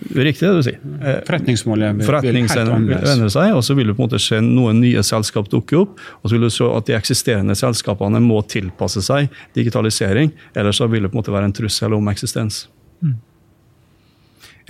Riktig 0.00 0.46
det 0.48 0.52
du 0.56 0.62
sier. 0.64 0.78
Eh, 1.04 1.18
Forretningsmålet 1.26 1.98
vil, 1.98 2.06
Forretningsmålet 2.08 2.86
vil 2.88 3.10
endre 3.12 3.30
seg, 3.32 3.52
og 3.52 3.62
så 3.66 3.76
vil 3.76 3.90
det 3.90 3.96
på 3.98 4.02
en 4.02 4.08
måte 4.08 4.20
skje 4.22 4.40
noen 4.44 4.80
nye 4.80 5.02
selskap 5.06 5.50
dukke 5.52 5.76
opp. 5.82 6.00
Og 6.22 6.30
så 6.30 6.36
vil 6.36 6.46
du 6.48 6.54
se 6.54 6.68
at 6.72 6.88
de 6.88 6.96
eksisterende 6.96 7.56
selskapene 7.58 8.22
må 8.24 8.40
tilpasse 8.48 9.04
seg 9.04 9.28
digitalisering. 9.56 10.32
Ellers 10.56 10.80
så 10.80 10.88
vil 10.90 11.04
det 11.04 11.12
på 11.12 11.18
en 11.18 11.22
måte 11.22 11.34
være 11.34 11.50
en 11.50 11.56
trussel 11.60 11.96
om 11.98 12.08
eksistens. 12.12 12.64
Mm. 13.04 13.18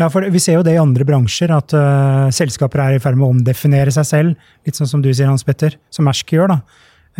Ja, 0.00 0.08
for 0.08 0.24
Vi 0.32 0.42
ser 0.42 0.58
jo 0.58 0.66
det 0.66 0.74
i 0.74 0.82
andre 0.82 1.04
bransjer, 1.06 1.52
at 1.52 1.74
uh, 1.76 2.30
selskaper 2.34 2.82
er 2.82 2.96
i 2.96 3.02
ferd 3.02 3.18
med 3.18 3.26
å 3.26 3.34
omdefinere 3.34 3.92
seg 3.94 4.06
selv. 4.08 4.52
Litt 4.66 4.78
sånn 4.78 4.88
som 4.88 5.02
du 5.04 5.10
sier, 5.12 5.28
Hans 5.28 5.44
Petter, 5.46 5.76
som 5.92 6.08
Mersk 6.08 6.32
gjør. 6.34 6.54
da. 6.54 6.60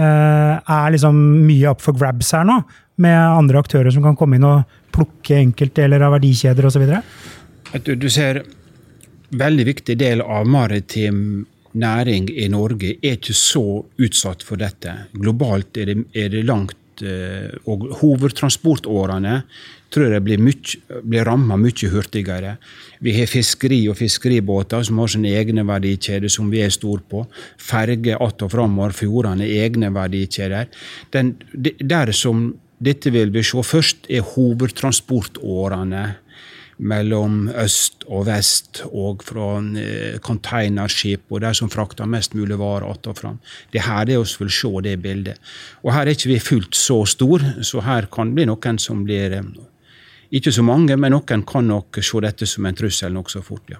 Uh, 0.00 0.54
er 0.58 0.94
liksom 0.94 1.16
mye 1.44 1.70
up 1.70 1.82
for 1.84 1.96
grabs 1.98 2.30
her 2.32 2.46
nå, 2.46 2.60
med 3.02 3.18
andre 3.18 3.60
aktører 3.60 3.92
som 3.92 4.04
kan 4.04 4.16
komme 4.16 4.38
inn 4.38 4.46
og 4.46 4.62
plukke 4.94 5.36
enkeltdeler 5.42 6.02
av 6.06 6.14
verdikjeder 6.16 6.68
osv.? 6.68 6.86
Du, 7.72 7.94
du 7.94 8.08
ser 8.10 8.42
veldig 9.30 9.66
viktig 9.68 9.96
del 9.98 10.22
av 10.24 10.48
maritim 10.50 11.46
næring 11.78 12.30
i 12.34 12.48
Norge 12.50 12.96
er 12.98 13.18
ikke 13.18 13.36
så 13.36 13.64
utsatt 14.02 14.42
for 14.42 14.58
dette. 14.58 14.94
Globalt 15.14 15.78
er 15.78 15.92
det, 15.92 15.98
er 16.18 16.32
det 16.32 16.46
langt 16.48 17.04
eh, 17.06 17.52
Og 17.70 17.86
hovedtransportårene 18.00 19.42
tror 19.90 20.12
jeg 20.14 20.22
blir, 20.22 20.42
mye, 20.42 21.00
blir 21.02 21.26
ramma 21.26 21.56
mye 21.58 21.90
hurtigere. 21.90 22.56
Vi 23.02 23.14
har 23.16 23.30
fiskeri 23.30 23.80
og 23.90 23.98
fiskeribåter 23.98 24.82
som 24.86 24.98
har 25.02 25.10
sine 25.10 25.32
egne 25.34 25.64
verdikjeder, 25.66 26.30
som 26.30 26.50
vi 26.50 26.62
er 26.62 26.74
store 26.74 27.02
på. 27.10 27.24
Ferger 27.58 28.18
att 28.26 28.42
og 28.42 28.52
framover 28.52 28.94
fjordene, 28.94 29.46
egne 29.46 29.90
verdikjeder. 29.94 30.66
Den, 31.10 31.36
der 31.54 32.12
som 32.12 32.54
dette 32.78 33.10
vil 33.10 33.30
vi 33.30 33.42
se 33.42 33.62
først, 33.62 34.06
er 34.08 34.22
hovedtransportårene 34.24 36.04
mellom 36.80 37.48
øst 37.60 38.04
og 38.08 38.24
vest 38.28 38.82
og 38.88 39.24
fra 39.26 39.48
eh, 39.78 40.18
containerskip 40.24 41.28
og 41.30 41.42
de 41.44 41.52
som 41.56 41.70
frakter 41.70 42.08
mest 42.08 42.34
mulig 42.34 42.58
varer 42.58 42.90
att 42.90 43.06
og 43.06 43.18
fram. 43.18 43.38
Det 43.72 43.82
her 43.82 44.00
er 44.00 44.06
vi 44.06 44.36
vil 44.38 44.50
se 44.50 44.80
det 44.82 45.02
bildet. 45.02 45.38
Og 45.82 45.92
her 45.92 46.00
er 46.00 46.14
ikke 46.14 46.28
vi 46.28 46.38
fullt 46.38 46.74
så 46.74 47.04
stor, 47.06 47.40
så 47.62 47.80
her 47.80 48.06
kan 48.06 48.34
bli 48.34 48.46
noen 48.46 48.78
som 48.78 49.04
blir 49.04 49.32
eh, 49.32 49.42
Ikke 50.32 50.52
så 50.52 50.62
mange, 50.62 50.96
men 50.96 51.10
noen 51.12 51.42
kan 51.42 51.66
nok 51.66 51.98
se 52.02 52.20
dette 52.20 52.46
som 52.46 52.66
en 52.66 52.74
trussel 52.74 53.12
nokså 53.12 53.42
fort. 53.42 53.62
ja. 53.68 53.76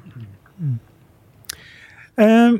Mm. 0.58 0.78
Eh, 2.20 2.52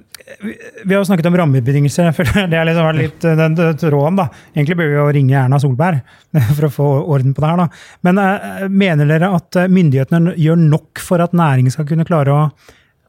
vi 0.85 0.95
har 0.95 1.01
jo 1.01 1.05
snakket 1.05 1.27
om 1.29 1.37
rammebetingelser. 1.37 2.13
for 2.17 2.25
Det 2.25 2.57
er 2.57 2.69
liksom 2.69 2.97
litt 2.97 3.25
eh, 3.29 3.37
den 3.37 3.57
tråden. 3.77 4.17
da. 4.17 4.29
Egentlig 4.55 4.79
bør 4.79 4.89
vi 4.89 4.99
jo 4.99 5.09
ringe 5.19 5.37
Erna 5.43 5.61
Solberg 5.61 6.01
for 6.57 6.69
å 6.69 6.73
få 6.73 6.89
orden 7.03 7.35
på 7.37 7.45
det 7.45 7.51
her. 7.51 7.65
da. 7.65 7.69
Men 8.07 8.23
uh, 8.23 8.67
mener 8.69 9.11
dere 9.11 9.33
at 9.37 9.61
myndighetene 9.69 10.37
gjør 10.41 10.65
nok 10.65 11.03
for 11.05 11.23
at 11.25 11.37
næringen 11.37 11.75
skal 11.75 11.89
kunne 11.89 12.09
klare 12.09 12.35
å 12.35 12.49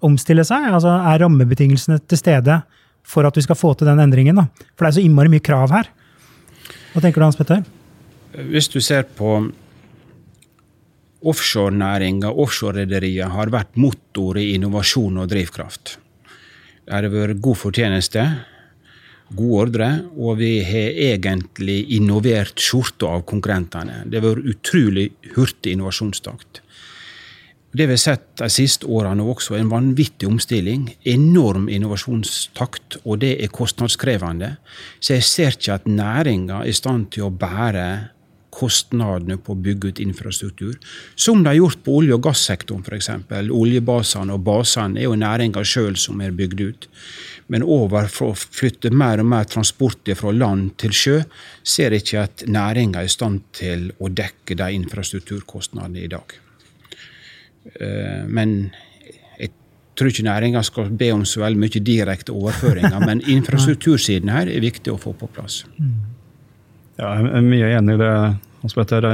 omstille 0.05 0.43
seg? 0.47 0.67
Altså, 0.73 0.91
Er 0.91 1.23
rammebetingelsene 1.23 2.01
til 2.03 2.19
stede 2.19 2.61
for 3.07 3.25
at 3.25 3.37
vi 3.37 3.45
skal 3.45 3.59
få 3.59 3.73
til 3.77 3.89
den 3.89 4.01
endringen? 4.03 4.41
da? 4.41 4.47
For 4.75 4.85
det 4.85 4.91
er 4.91 4.99
så 4.99 5.05
innmari 5.05 5.31
mye 5.31 5.45
krav 5.45 5.71
her. 5.71 5.89
Hva 6.91 7.03
tenker 7.03 7.21
du 7.21 7.27
Hans 7.29 7.39
Petter? 7.39 7.63
Hvis 8.51 8.69
du 8.71 8.79
ser 8.83 9.03
på 9.15 9.39
offshorenæringa, 11.21 12.31
offshorerederier, 12.33 13.29
har 13.29 13.51
vært 13.53 13.77
motor 13.79 14.39
i 14.41 14.53
innovasjon 14.55 15.19
og 15.21 15.29
drivkraft. 15.29 15.99
Det 16.85 16.95
har 16.95 17.07
vært 17.13 17.41
god 17.43 17.59
fortjeneste, 17.61 18.23
gode 19.31 19.59
ordre, 19.65 19.89
og 20.17 20.39
vi 20.41 20.57
har 20.65 20.97
egentlig 21.13 21.85
innovert 21.95 22.59
skjorta 22.59 23.13
av 23.15 23.23
konkurrentene. 23.29 24.01
Det 24.05 24.19
har 24.19 24.27
vært 24.27 24.49
utrolig 24.55 25.07
hurtig 25.35 25.75
innovasjonstakt. 25.75 26.61
Det 27.71 27.85
vi 27.87 27.95
har 27.95 28.01
sett 28.01 28.25
de 28.41 28.49
siste 28.51 28.87
årene 28.91 29.23
også, 29.23 29.55
en 29.55 29.69
vanvittig 29.71 30.27
omstilling. 30.27 30.89
Enorm 31.07 31.69
innovasjonstakt, 31.71 32.99
og 33.05 33.21
det 33.23 33.37
er 33.39 33.53
kostnadskrevende. 33.53 34.57
Så 34.99 35.15
jeg 35.15 35.27
ser 35.29 35.55
ikke 35.55 35.77
at 35.77 35.87
næringa 35.87 36.65
er 36.65 36.73
i 36.73 36.75
stand 36.75 37.07
til 37.15 37.29
å 37.29 37.31
bære 37.31 37.85
kostnadene 38.51 39.37
på 39.39 39.55
å 39.55 39.61
bygge 39.63 39.91
ut 39.91 40.01
infrastruktur, 40.03 40.75
som 41.15 41.41
de 41.41 41.49
har 41.49 41.59
gjort 41.59 41.83
på 41.85 41.95
olje- 42.01 42.17
og 42.17 42.25
gassektoren 42.27 42.83
f.eks. 42.85 43.09
Oljebasene 43.55 44.35
og 44.35 44.43
basene 44.45 44.99
er 44.99 45.07
jo 45.07 45.17
næringa 45.19 45.63
sjøl 45.65 45.97
som 45.99 46.21
er 46.21 46.35
bygd 46.35 46.61
ut. 46.61 46.87
Men 47.51 47.65
over 47.67 48.07
for 48.11 48.31
å 48.31 48.37
flytte 48.37 48.93
mer 48.95 49.23
og 49.23 49.27
mer 49.31 49.47
transport 49.49 50.11
fra 50.19 50.31
land 50.35 50.75
til 50.81 50.95
sjø, 50.95 51.17
ser 51.63 51.95
jeg 51.95 52.05
ikke 52.05 52.23
at 52.27 52.45
næringa 52.47 53.01
er 53.01 53.09
i 53.09 53.11
stand 53.11 53.43
til 53.57 53.89
å 53.99 54.11
dekke 54.11 54.55
de 54.59 54.69
infrastrukturkostnadene 54.77 56.05
i 56.05 56.11
dag. 56.11 56.37
Eh, 57.75 58.23
men 58.27 58.71
jeg 59.37 59.51
tror 59.95 60.11
ikke 60.11 60.25
næringa 60.25 60.63
skal 60.65 60.93
be 60.97 61.11
om 61.13 61.25
så 61.27 61.43
veldig 61.43 61.61
mye 61.61 61.83
direkte 61.85 62.33
overføringer. 62.33 63.03
Men 63.09 63.23
infrastruktursiden 63.29 64.31
her 64.33 64.49
er 64.49 64.63
viktig 64.63 64.93
å 64.93 64.99
få 65.01 65.13
på 65.17 65.29
plass. 65.35 65.63
Ja, 67.01 67.15
jeg 67.17 67.31
er 67.33 67.41
mye 67.45 67.71
enig 67.79 67.95
i 67.97 67.99
det, 68.03 68.11
Hans 68.61 68.77
Petter. 68.77 69.07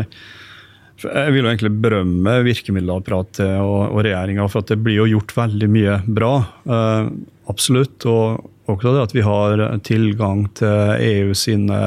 Jeg 0.97 1.31
vil 1.31 1.45
jo 1.45 1.51
egentlig 1.51 1.71
berømme 1.79 2.33
virkemiddelapparatet 2.43 3.61
og, 3.61 3.93
og 3.93 4.01
regjeringa 4.03 4.47
for 4.51 4.65
at 4.65 4.73
det 4.73 4.79
blir 4.83 4.97
jo 4.99 5.07
gjort 5.13 5.31
veldig 5.37 5.69
mye 5.71 5.95
bra. 6.03 6.31
Uh, 6.67 7.07
absolutt. 7.47 8.03
Og 8.09 8.43
også 8.67 8.91
det 8.91 9.05
at 9.05 9.15
vi 9.15 9.23
har 9.23 9.63
tilgang 9.87 10.43
til 10.57 11.05
EU 11.07 11.31
sine 11.37 11.77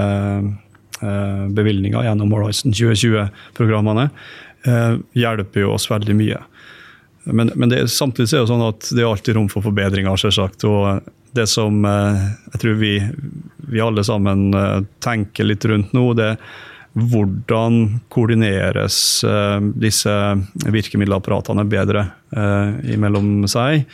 uh, 1.02 1.44
bevilgninger 1.52 2.06
gjennom 2.06 2.32
Horizon 2.32 2.72
2020-programmene, 2.72 4.08
uh, 4.70 4.94
hjelper 5.18 5.66
jo 5.66 5.74
oss 5.76 5.90
veldig 5.90 6.16
mye. 6.16 6.40
Men, 7.28 7.52
men 7.60 7.74
det, 7.74 7.82
samtidig 7.92 8.32
er 8.32 8.46
det 8.46 8.52
sånn 8.54 8.68
at 8.70 8.88
det 8.94 9.04
er 9.04 9.10
alltid 9.10 9.36
rom 9.36 9.52
for 9.52 9.68
forbedringer, 9.68 10.16
selvsagt. 10.22 10.64
Og 10.64 11.04
det 11.36 11.46
som 11.50 11.84
jeg 11.84 12.60
tror 12.62 12.78
vi 12.80 12.94
vi 13.70 13.80
alle 13.80 14.04
sammen 14.04 14.54
eh, 14.54 14.80
tenker 14.98 15.44
litt 15.44 15.64
rundt 15.64 15.92
nå, 15.92 16.12
det 16.18 16.32
er 16.34 16.42
hvordan 16.90 18.00
koordineres 18.10 18.96
eh, 19.24 19.58
disse 19.78 20.14
virkemiddelapparatene 20.66 21.64
bedre 21.70 22.08
eh, 22.34 22.96
mellom 22.98 23.46
seg. 23.50 23.86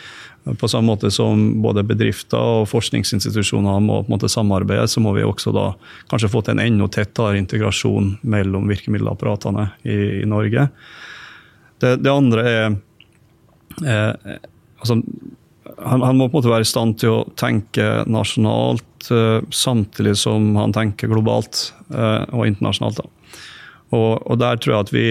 På 0.57 0.70
samme 0.70 0.94
måte 0.94 1.11
som 1.12 1.59
både 1.61 1.85
bedrifter 1.85 2.62
og 2.62 2.68
forskningsinstitusjoner 2.70 3.83
må 3.85 3.99
på 4.01 4.09
en 4.09 4.14
måte 4.14 4.31
samarbeide, 4.33 4.87
så 4.88 5.03
må 5.05 5.12
vi 5.16 5.27
også 5.27 5.53
da 5.53 5.66
kanskje 6.09 6.31
få 6.33 6.44
til 6.46 6.57
en 6.57 6.64
enda 6.64 6.88
tettere 6.96 7.37
integrasjon 7.42 8.14
mellom 8.22 8.70
virkemiddelapparatene 8.70 9.68
i, 9.85 9.99
i 10.22 10.29
Norge. 10.31 10.68
Det, 11.83 11.99
det, 12.01 12.12
andre 12.12 12.46
er 12.49 12.79
eh, 13.85 14.38
altså, 14.81 15.03
han, 15.79 16.02
han, 16.02 16.16
må 16.16 16.29
på 16.29 16.37
en 16.37 16.38
måte 16.40 16.52
være 16.52 16.66
i 16.66 16.68
stand 16.68 16.98
til 17.02 17.12
å 17.12 17.24
tenke 17.38 18.05
nasjonalt 18.11 19.11
uh, 19.11 19.40
samtidig 19.55 20.16
som 20.20 20.55
han 20.59 20.74
tenker 20.76 21.11
globalt 21.11 21.70
uh, 21.94 22.24
og 22.33 22.46
internasjonalt. 22.48 23.02
Og, 23.94 24.12
og, 24.20 24.35
der 24.42 24.59
tror 24.61 24.74
jeg 24.74 24.87
at 24.87 24.94
vi, 24.94 25.07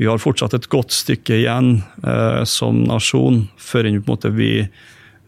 vi 0.00 0.10
har 0.10 0.22
fortsatt 0.22 0.56
et 0.56 0.68
godt 0.72 0.94
stykke 0.94 1.40
igjen 1.40 1.80
uh, 2.06 2.42
som 2.48 2.84
nasjon 2.86 3.46
før 3.58 3.90
vi, 4.36 4.50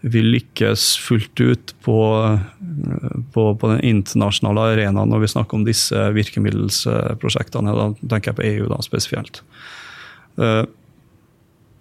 vi, 0.07 0.25
lykkes 0.25 0.89
fullt 1.03 1.43
ut 1.43 1.75
på, 1.85 2.01
på, 3.35 3.45
på, 3.55 3.73
den 3.75 3.85
internasjonale 3.93 4.73
arenaen 4.75 5.11
når 5.11 5.27
vi 5.27 5.33
snakker 5.35 5.59
om 5.59 5.69
disse 5.69 6.09
virkemiddelsprosjektene. 6.17 7.75
Da 7.75 7.93
tenker 8.15 8.33
jeg 8.33 8.41
på 8.41 8.49
EU 8.53 8.73
da, 8.75 8.83
spesielt. 8.87 9.43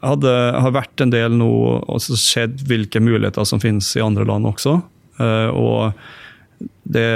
Hadde, 0.05 0.31
har 0.53 0.75
vært 0.75 1.01
en 1.01 1.09
del 1.09 1.33
nå 1.39 1.49
og 1.81 2.01
sett 2.05 2.61
hvilke 2.69 3.01
muligheter 3.01 3.47
som 3.49 3.61
finnes 3.61 3.89
i 3.97 4.03
andre 4.03 4.27
land 4.29 4.45
også. 4.45 4.75
Uh, 5.17 5.49
og 5.57 6.67
det, 6.85 7.07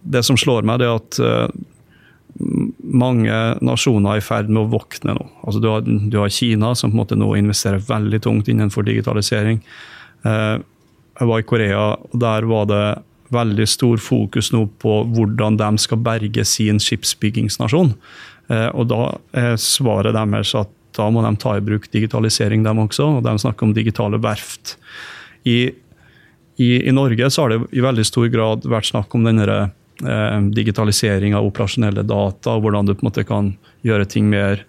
det, 0.00 0.22
som 0.24 0.38
slår 0.40 0.64
meg, 0.64 0.80
det 0.80 0.88
er 0.88 0.96
at 0.96 1.18
uh, 1.20 2.38
mange 2.80 3.34
nasjoner 3.64 4.14
er 4.14 4.22
i 4.22 4.24
ferd 4.24 4.48
med 4.48 4.62
å 4.62 4.70
våkne 4.78 5.18
nå. 5.18 5.26
Altså, 5.44 5.60
du, 5.60 5.68
har, 5.68 5.84
du 5.84 6.16
har 6.22 6.32
Kina, 6.32 6.72
som 6.72 6.94
på 6.94 6.96
en 6.96 7.02
måte 7.02 7.18
nå 7.20 7.28
investerer 7.36 7.84
veldig 7.84 8.22
tungt 8.24 8.48
innenfor 8.48 8.88
digitalisering. 8.88 9.60
Uh, 10.24 10.56
jeg 11.18 11.28
var 11.28 11.42
i 11.42 11.48
Korea, 11.50 11.84
og 12.08 12.16
der 12.24 12.48
var 12.48 12.72
det 12.72 12.82
veldig 13.34 13.68
stor 13.68 14.00
fokus 14.00 14.48
nå 14.54 14.64
på 14.80 15.02
hvordan 15.12 15.58
de 15.60 15.68
skal 15.82 16.00
berge 16.00 16.44
sin 16.48 16.78
skipsbyggingsnasjon. 16.80 17.90
Og 18.48 18.84
da 18.88 19.00
er 19.36 19.58
svaret 19.60 20.16
deres 20.16 20.54
at 20.56 20.70
da 20.98 21.08
må 21.14 21.22
de 21.24 21.34
ta 21.40 21.56
i 21.56 21.64
bruk 21.64 21.88
digitalisering, 21.94 22.64
dem 22.66 22.82
også. 22.84 23.18
og 23.18 23.26
De 23.26 23.34
snakker 23.38 23.68
om 23.68 23.74
digitale 23.76 24.20
verft. 24.22 24.76
I, 25.48 25.70
i, 26.58 26.70
i 26.88 26.94
Norge 26.94 27.30
så 27.30 27.44
har 27.44 27.54
det 27.54 27.60
i 27.72 27.84
veldig 27.84 28.06
stor 28.06 28.28
grad 28.32 28.66
vært 28.68 28.90
snakk 28.90 29.14
om 29.14 29.26
denne 29.28 29.46
eh, 29.62 30.40
digitalisering 30.58 31.36
av 31.38 31.46
operasjonelle 31.48 32.04
data, 32.06 32.56
og 32.56 32.66
hvordan 32.66 32.88
du 32.88 32.94
på 32.96 33.04
en 33.04 33.10
måte 33.10 33.26
kan 33.28 33.54
gjøre 33.86 34.08
ting 34.10 34.28
mer 34.32 34.64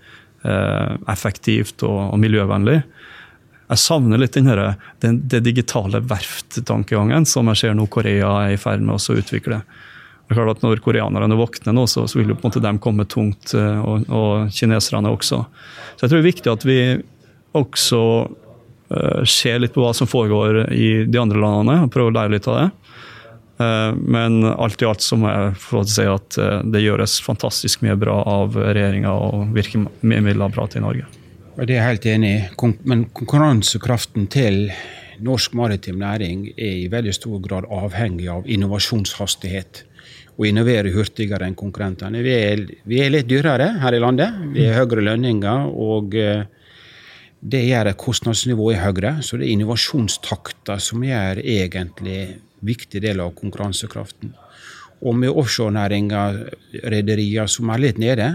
eh, 0.46 0.96
effektivt 1.12 1.84
og, 1.84 2.00
og, 2.12 2.18
miljøvennlig. 2.22 2.82
Jeg 3.70 3.82
savner 3.84 4.22
litt 4.22 4.38
denne, 4.38 4.74
den, 5.04 5.22
det 5.30 5.44
digitale 5.46 6.02
verft-tankegangen 6.02 7.28
som 7.30 7.52
jeg 7.52 7.62
ser 7.62 7.78
nå 7.78 7.86
Korea 7.92 8.32
er 8.46 8.56
i 8.56 8.62
ferd 8.62 8.82
med 8.86 8.98
å 8.98 9.18
utvikle. 9.22 9.62
Det 10.30 10.36
er 10.36 10.44
klart 10.44 10.60
at 10.60 10.62
Når 10.62 10.82
koreanerne 10.86 11.38
våkner 11.40 11.74
nå, 11.74 11.88
så, 11.90 12.04
så 12.06 12.20
vil 12.20 12.30
jo 12.30 12.36
på 12.38 12.46
en 12.46 12.52
måte 12.52 12.62
dem 12.62 12.78
komme 12.78 13.06
tungt, 13.10 13.56
eh, 13.58 13.80
og, 13.82 14.06
og, 14.14 14.52
kineserne 14.54 15.10
også. 15.10 15.40
Så 15.98 16.06
jeg 16.06 16.12
tror 16.12 16.20
det 16.20 16.22
er 16.22 16.28
viktig 16.28 16.52
at 16.52 16.66
vi 16.70 16.82
også 17.58 18.02
uh, 18.30 19.24
ser 19.26 19.58
litt 19.58 19.74
på 19.74 19.82
hva 19.82 19.90
som 19.98 20.06
foregår 20.06 20.68
i 20.70 21.08
de 21.10 21.18
andre 21.18 21.42
landene, 21.42 21.80
og 21.82 21.90
prøver 21.96 22.14
å 22.14 22.18
lære 22.20 22.34
litt 22.36 22.50
av 22.52 22.60
det. 22.60 22.68
Uh, 23.58 23.98
men 23.98 24.46
alt 24.52 24.86
i 24.86 24.90
alt 24.92 25.02
så 25.02 25.18
må 25.18 25.34
jeg 25.34 25.58
få 25.66 25.82
si 25.90 26.06
at 26.06 26.38
det 26.70 26.84
gjøres 26.86 27.18
fantastisk 27.26 27.82
mye 27.88 27.98
bra 27.98 28.22
av 28.30 28.54
regjeringa 28.60 29.16
og 29.32 29.50
virkemiddelapparatet 29.58 30.78
i 30.78 30.86
Norge. 30.86 31.10
Det 31.58 31.74
er 31.74 31.80
jeg 31.80 31.90
helt 31.90 32.10
enig 32.14 32.34
i. 32.36 32.72
Men 32.86 33.08
konkurransekraften 33.18 34.30
til 34.30 34.68
norsk 35.26 35.58
maritim 35.58 35.98
næring 36.06 36.52
er 36.54 36.84
i 36.86 36.90
veldig 36.94 37.18
stor 37.18 37.42
grad 37.44 37.66
avhengig 37.74 38.30
av 38.32 38.46
innovasjonshastighet 38.46 39.88
og 40.40 40.48
innovere 40.48 40.94
hurtigere 40.96 41.50
enn 41.50 41.58
konkurrentene. 41.60 42.22
Vi 42.24 42.32
er, 42.32 42.64
vi 42.88 43.02
er, 43.04 43.12
litt 43.12 43.28
dyrere 43.28 43.74
her 43.82 43.96
i 43.96 44.00
landet. 44.00 44.38
Vi 44.56 44.70
har 44.70 44.80
høyere 44.80 45.04
lønninger. 45.12 45.68
og 45.68 46.16
eh, 46.16 46.46
det 47.40 47.64
gjør 47.68 47.92
at 47.92 48.00
kostnadsnivået 48.00 48.78
er 48.78 48.84
høyere, 48.84 49.12
så 49.24 49.38
det 49.40 49.48
er 49.48 49.54
innovasjonstakta 49.56 50.76
som 50.84 51.04
gjør 51.04 51.40
egentlig 51.40 52.40
viktig 52.68 53.02
del 53.04 53.22
av 53.24 53.36
konkurransekraften. 53.36 54.34
Og 55.00 55.16
med 55.16 55.32
offshorenæringa, 55.32 56.24
rederier 56.92 57.48
som 57.48 57.72
er 57.72 57.84
litt 57.84 58.00
nede, 58.00 58.34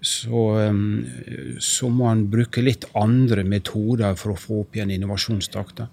så, 0.00 0.42
så, 1.60 1.88
må 1.92 2.06
man 2.06 2.22
bruke 2.32 2.62
litt 2.64 2.86
andre 2.96 3.44
metoder 3.44 4.16
for 4.16 4.32
å 4.32 4.38
få 4.40 4.60
opp 4.62 4.76
igjen 4.76 4.94
innovasjonstakta. 4.94 5.90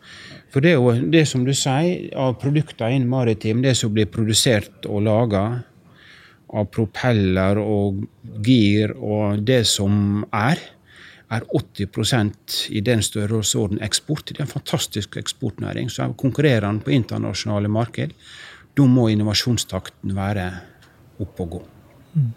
For 0.53 0.63
det 0.63 0.73
er 0.73 0.77
jo 0.79 1.11
det 1.11 1.25
som 1.27 1.43
du 1.47 1.51
sier, 1.51 2.07
av 2.15 2.37
produkter 2.41 2.93
innen 2.93 3.11
maritim, 3.11 3.61
det 3.65 3.75
som 3.79 3.91
blir 3.93 4.07
produsert 4.11 4.87
og 4.87 5.03
laga 5.09 5.43
av 6.47 6.69
propeller 6.71 7.59
og 7.59 8.05
gir 8.45 8.95
og 8.95 9.43
det 9.47 9.65
som 9.67 10.23
er, 10.31 10.61
er 11.27 11.43
80% 11.51 12.57
i 12.71 12.79
den 12.79 13.03
størrelsesorden 13.03 13.81
eksport. 13.83 14.29
Det 14.31 14.39
er 14.39 14.47
en 14.47 14.53
fantastisk 14.53 15.17
eksportnæring. 15.19 15.91
Så 15.91 16.07
konkurrerer 16.15 16.63
den 16.69 16.79
på 16.79 16.95
internasjonale 16.95 17.67
marked. 17.67 18.15
Da 18.77 18.85
må 18.87 19.09
innovasjonstakten 19.11 20.15
være 20.15 20.51
oppe 21.19 21.43
og 21.43 21.57
gå. 21.57 21.63
Mm. 22.15 22.31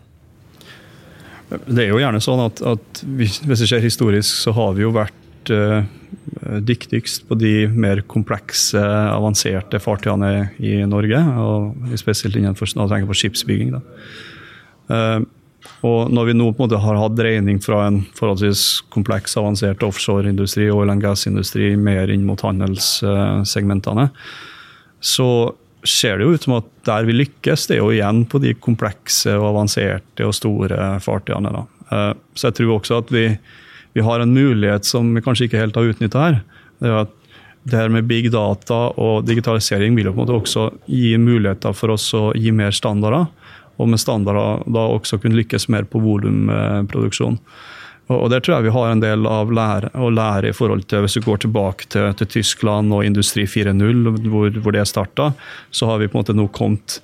Det 1.51 1.83
er 1.83 1.91
jo 1.91 1.99
gjerne 1.99 2.21
sånn 2.23 2.45
at, 2.45 2.63
at 2.63 3.03
hvis 3.19 3.41
vi 3.43 3.59
ser 3.59 3.83
historisk, 3.83 4.31
så 4.45 4.55
har 4.55 4.77
vi 4.77 4.85
jo 4.85 4.93
vært 4.95 5.51
uh, 5.51 5.83
dyktigst 6.63 7.27
på 7.27 7.39
de 7.41 7.67
mer 7.71 8.05
komplekse, 8.11 8.81
avanserte 8.81 9.81
fartøyene 9.83 10.51
i 10.63 10.79
Norge. 10.87 11.19
og 11.43 11.99
Spesielt 11.99 12.39
innenfor 12.39 12.71
når 12.79 12.95
tenker 12.95 13.11
på 13.11 13.19
skipsbygging. 13.25 13.75
Uh, 14.91 15.27
og 15.87 16.13
når 16.13 16.31
vi 16.31 16.37
nå 16.37 16.51
på 16.53 16.61
en 16.61 16.69
måte 16.69 16.81
har 16.83 16.99
hatt 17.01 17.17
dreining 17.17 17.61
fra 17.63 17.87
en 17.89 18.03
forholdsvis 18.17 18.65
kompleks, 18.93 19.37
avansert 19.41 19.83
offshoreindustri 19.85 20.69
og 20.71 20.85
oil 20.85 20.95
and 20.95 21.05
gas-industri 21.05 21.73
mer 21.81 22.13
inn 22.13 22.27
mot 22.29 22.41
handelssegmentene, 22.45 24.11
så 25.01 25.29
ser 25.87 26.19
det 26.19 26.27
jo 26.27 26.35
ut 26.35 26.45
som 26.45 26.59
at 26.59 26.69
der 26.89 27.07
vi 27.09 27.17
lykkes, 27.17 27.67
det 27.69 27.77
er 27.77 27.83
jo 27.83 27.93
igjen 27.95 28.25
på 28.29 28.41
de 28.43 28.55
komplekse 28.59 29.33
og 29.39 29.51
avanserte 29.53 30.27
og 30.27 30.37
store 30.37 30.99
fartøyene. 31.05 31.53
Da. 31.55 31.65
Eh, 31.91 32.13
så 32.35 32.51
jeg 32.51 32.61
tror 32.61 32.77
også 32.77 33.01
at 33.01 33.15
vi, 33.15 33.25
vi 33.97 34.05
har 34.05 34.23
en 34.23 34.35
mulighet 34.35 34.89
som 34.89 35.09
vi 35.15 35.25
kanskje 35.25 35.49
ikke 35.49 35.63
helt 35.63 35.79
har 35.79 35.91
utnytta 35.93 36.27
her. 36.27 36.39
Det 36.81 36.91
er 36.91 37.01
at 37.05 37.17
det 37.69 37.77
her 37.77 37.93
med 37.93 38.09
big 38.09 38.31
data 38.33 38.79
og 38.97 39.27
digitalisering 39.29 39.97
vil 39.97 40.09
jo 40.09 40.15
på 40.15 40.23
en 40.23 40.25
måte 40.25 40.39
også 40.39 40.69
gi 40.89 41.13
muligheter 41.21 41.75
for 41.77 41.93
oss 41.93 42.09
å 42.17 42.31
gi 42.33 42.53
mer 42.57 42.73
standarder. 42.73 43.29
Og 43.81 43.89
med 43.89 44.01
standarder 44.01 44.65
da 44.69 44.87
også 44.95 45.19
kunne 45.21 45.39
lykkes 45.41 45.69
mer 45.73 45.87
på 45.89 46.01
volumproduksjon. 46.05 47.39
Og 48.11 48.27
Der 48.33 48.43
tror 48.43 48.57
jeg 48.57 48.67
vi 48.67 48.75
har 48.75 48.91
en 48.91 49.03
del 49.03 49.27
av 49.29 49.53
lære, 49.55 49.93
å 49.95 50.11
lære 50.11 50.51
i 50.51 50.57
forhold 50.57 50.89
til 50.91 51.05
Hvis 51.05 51.15
du 51.19 51.23
går 51.23 51.45
tilbake 51.45 51.87
til, 51.93 52.09
til 52.19 52.31
Tyskland 52.41 52.91
og 52.95 53.05
Industri 53.07 53.47
4.0, 53.47 54.03
hvor, 54.27 54.51
hvor, 54.51 54.75
det 54.75 54.87
starta, 54.91 55.31
så 55.71 55.91
har 55.91 56.01
vi 56.01 56.09
på 56.11 56.19
en 56.19 56.25
måte 56.25 56.37
nå 56.37 56.49
kommet 56.55 56.99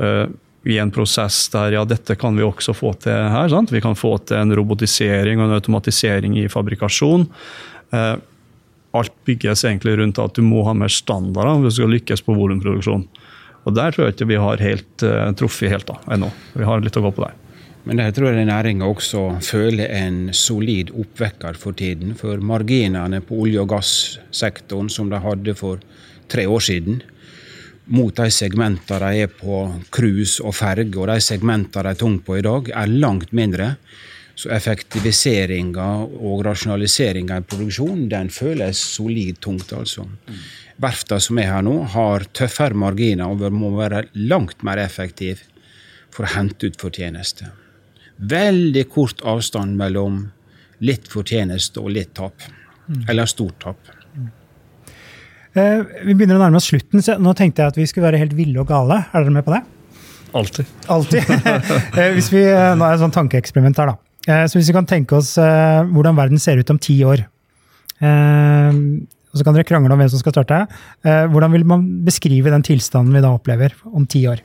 uh, 0.00 0.26
i 0.68 0.80
en 0.82 0.90
prosess 0.92 1.46
der 1.52 1.76
ja, 1.76 1.84
dette 1.86 2.16
kan 2.18 2.36
vi 2.36 2.44
også 2.44 2.74
få 2.76 2.92
til 3.04 3.14
her. 3.14 3.46
Sant? 3.52 3.72
Vi 3.72 3.82
kan 3.84 3.96
få 3.98 4.16
til 4.26 4.40
en 4.40 4.56
robotisering 4.58 5.38
og 5.38 5.46
en 5.46 5.58
automatisering 5.60 6.34
i 6.42 6.48
fabrikasjon. 6.50 7.28
Uh, 7.94 8.16
alt 8.98 9.14
bygges 9.28 9.62
egentlig 9.68 9.94
rundt 10.00 10.18
at 10.18 10.34
du 10.34 10.42
må 10.42 10.64
ha 10.66 10.74
mer 10.74 10.90
standarder 10.90 11.62
hvis 11.62 11.78
du 11.78 11.84
skal 11.84 11.94
lykkes 11.94 12.24
på 12.26 12.34
volumproduksjon. 12.34 13.06
Og 13.68 13.74
Der 13.76 13.92
tror 13.92 14.08
jeg 14.08 14.16
ikke 14.16 14.32
vi 14.32 14.42
har 14.42 14.64
helt 14.64 15.06
uh, 15.06 15.28
truffet 15.38 15.70
helt 15.70 15.86
da, 15.86 16.00
ennå. 16.16 16.32
Vi 16.58 16.66
har 16.66 16.82
litt 16.82 16.98
å 16.98 17.04
gå 17.04 17.14
på 17.14 17.28
der. 17.28 17.36
Men 17.86 18.00
der 18.00 18.10
tror 18.12 18.34
jeg 18.34 18.48
næringa 18.48 18.84
også 18.84 19.22
føler 19.44 19.92
en 20.02 20.32
solid 20.34 20.90
oppvekker 20.90 21.56
for 21.56 21.72
tiden. 21.72 22.14
For 22.18 22.40
marginene 22.42 23.20
på 23.24 23.38
olje- 23.44 23.62
og 23.62 23.70
gassektoren 23.70 24.90
som 24.90 25.10
de 25.10 25.20
hadde 25.22 25.54
for 25.54 25.78
tre 26.28 26.48
år 26.48 26.60
siden, 26.60 27.02
mot 27.86 28.12
de 28.16 28.30
segmentene 28.30 28.98
de 29.00 29.22
er 29.24 29.32
på 29.32 29.62
cruise 29.90 30.44
og 30.44 30.54
ferge, 30.54 30.92
og 30.98 31.08
de 31.08 31.20
segmentene 31.24 31.86
de 31.86 31.94
er 31.94 32.00
tunge 32.00 32.20
på 32.26 32.36
i 32.36 32.44
dag, 32.44 32.68
er 32.74 32.86
langt 32.86 33.32
mindre. 33.32 33.76
Så 34.38 34.52
effektiviseringa 34.54 35.86
og 36.04 36.44
rasjonaliseringa 36.46 37.40
i 37.40 37.46
produksjonen 37.46 38.04
den 38.10 38.28
føles 38.30 38.78
solid 38.78 39.40
tungt. 39.40 39.72
altså. 39.72 40.04
Verfta 40.76 41.18
som 41.18 41.38
er 41.38 41.48
her 41.50 41.62
nå, 41.62 41.80
har 41.94 42.28
tøffere 42.32 42.74
marginer 42.74 43.26
og 43.32 43.48
må 43.52 43.72
være 43.78 44.04
langt 44.14 44.62
mer 44.62 44.78
effektive 44.78 45.40
for 46.10 46.26
å 46.26 46.34
hente 46.36 46.68
ut 46.68 46.78
fortjeneste 46.78 47.48
veldig 48.18 48.84
kort 48.90 49.22
avstand 49.26 49.78
mellom 49.78 50.24
litt 50.84 51.08
fortjeneste 51.10 51.82
og 51.82 51.94
litt 51.94 52.14
tap. 52.18 52.44
Mm. 52.88 53.04
Eller 53.10 53.30
stort 53.30 53.58
tap. 53.62 53.94
Eh, 55.58 55.80
vi 56.04 56.14
begynner 56.14 56.38
å 56.38 56.42
nærme 56.42 56.60
oss 56.60 56.68
slutten, 56.70 57.02
så 57.04 57.16
nå 57.20 57.34
tenkte 57.36 57.64
jeg 57.64 57.72
at 57.72 57.78
vi 57.78 57.86
skulle 57.88 58.08
være 58.08 58.20
helt 58.20 58.36
ville 58.38 58.60
og 58.62 58.68
gale. 58.70 59.02
Er 59.12 59.24
dere 59.24 59.34
med 59.34 59.46
på 59.46 59.54
det? 59.54 59.62
Alltid. 60.38 60.76
Alltid. 60.92 61.30
eh, 61.98 62.12
hvis 62.16 62.30
vi, 62.34 62.44
eh, 62.44 62.74
nå 62.76 62.84
er 62.84 62.92
det 62.92 62.98
et 62.98 63.04
sånn 63.06 63.16
tankeeksperiment 63.16 63.80
her, 63.80 63.94
da. 63.94 63.98
Eh, 64.28 64.44
så 64.50 64.58
hvis 64.58 64.70
vi 64.70 64.76
kan 64.76 64.88
tenke 64.88 65.16
oss 65.18 65.34
eh, 65.40 65.80
hvordan 65.88 66.18
verden 66.18 66.42
ser 66.42 66.60
ut 66.60 66.74
om 66.74 66.80
ti 66.80 67.00
år 67.06 67.26
og 67.98 69.34
så 69.34 69.42
kan 69.42 69.56
dere 69.56 69.66
krangle 69.66 69.90
om 69.90 69.98
hvem 69.98 70.10
som 70.12 70.20
skal 70.20 70.30
starte. 70.30 70.60
hvordan 71.02 71.50
vil 71.50 71.64
man 71.66 71.80
beskrive 72.06 72.52
den 72.52 72.62
tilstanden 72.62 73.10
vi 73.10 73.22
da 73.24 73.32
opplever 73.34 73.74
om 73.90 74.04
ti 74.06 74.20
år? 74.30 74.38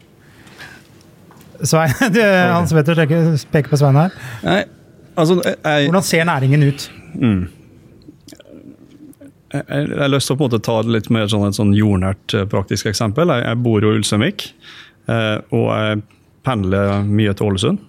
Svein, 1.62 1.94
du, 2.16 2.22
Petter 2.74 3.04
peker 3.54 3.70
på 3.70 3.80
Svein 3.80 4.00
her. 4.00 4.16
Nei, 4.46 4.62
altså, 5.14 5.38
jeg, 5.44 5.90
Hvordan 5.90 6.08
ser 6.08 6.26
næringen 6.30 6.66
ut? 6.66 6.88
Mm. 7.14 7.44
Jeg, 9.54 9.66
jeg, 9.70 10.00
har 10.00 10.10
lyst 10.10 10.30
til 10.30 10.36
å 10.36 10.40
på 10.40 10.48
en 10.48 10.50
måte 10.50 10.64
ta 10.66 10.80
litt 10.90 11.12
mer 11.14 11.30
sånn, 11.30 11.46
et 11.46 11.58
sånn 11.58 11.76
jordnært 11.78 12.34
eh, 12.34 12.48
praktisk 12.50 12.90
eksempel. 12.90 13.30
Jeg, 13.30 13.46
jeg 13.46 13.62
bor 13.66 13.86
jo 13.86 13.94
i 13.94 14.00
Ulsteinvik, 14.00 14.48
eh, 15.14 15.38
og 15.54 15.68
jeg 15.70 16.02
pendler 16.44 17.06
mye 17.06 17.36
til 17.38 17.52
Ålesund. 17.52 17.84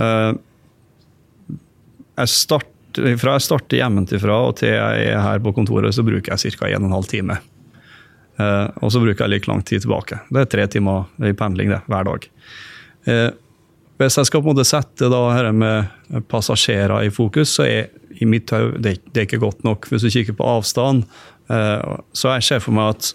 Eh, 0.00 0.30
jeg 2.22 2.32
start, 2.32 2.68
fra 3.20 3.36
jeg 3.36 3.44
starter 3.46 3.80
hjemmefra 3.80 4.38
og 4.48 4.56
til 4.60 4.72
jeg 4.72 5.12
er 5.12 5.20
her 5.24 5.44
på 5.44 5.52
kontoret, 5.56 5.92
så 5.96 6.04
bruker 6.06 6.34
jeg 6.34 6.56
ca. 6.56 6.72
1 6.72 6.88
12 6.88 7.10
time. 7.12 7.38
Eh, 8.42 8.66
og 8.82 8.92
så 8.92 9.02
bruker 9.02 9.24
jeg 9.24 9.34
like 9.36 9.50
lang 9.50 9.62
tid 9.66 9.84
tilbake. 9.84 10.20
Det 10.32 10.44
er 10.44 10.50
tre 10.50 10.66
timer 10.76 11.08
i 11.22 11.34
pendling 11.36 11.72
det, 11.72 11.82
hver 11.90 12.08
dag. 12.08 12.28
Eh, 13.10 13.28
hvis 14.00 14.18
jeg 14.18 14.28
skal 14.28 14.42
på 14.42 14.50
en 14.50 14.56
måte 14.56 14.66
sette 14.66 15.10
da, 15.12 15.22
dette 15.36 15.52
med 15.54 16.26
passasjerer 16.30 17.06
i 17.06 17.12
fokus, 17.14 17.54
så 17.58 17.66
er 17.68 17.90
i 18.22 18.28
mitt 18.28 18.50
hode 18.54 18.80
det, 18.82 18.98
det 19.12 19.22
er 19.22 19.28
ikke 19.28 19.42
godt 19.42 19.62
nok. 19.66 19.88
Hvis 19.90 20.04
du 20.06 20.12
kikker 20.12 20.36
på 20.38 20.48
avstand, 20.56 21.04
eh, 21.52 21.98
så 22.16 22.36
jeg 22.36 22.48
ser 22.48 22.64
for 22.64 22.76
meg 22.76 22.96
at 22.96 23.12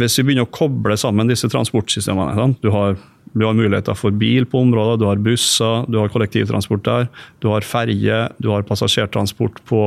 hvis 0.00 0.16
vi 0.18 0.24
begynner 0.28 0.46
å 0.46 0.54
koble 0.54 0.96
sammen 0.96 1.28
disse 1.28 1.50
transportsystemene? 1.52 2.46
Du, 2.62 2.70
har, 2.72 2.96
har 2.96 3.58
muligheter 3.58 3.96
for 3.98 4.14
bil 4.16 4.46
på 4.48 4.62
området, 4.64 5.02
du 5.02 5.06
har 5.08 5.20
busser, 5.20 5.84
du 5.92 5.98
har 6.00 6.12
kollektivtransport 6.14 6.84
der, 6.86 7.10
du 7.44 7.50
har 7.52 7.66
ferje, 7.66 8.22
du 8.40 8.48
har 8.54 8.64
passasjertransport 8.66 9.60
på, 9.68 9.82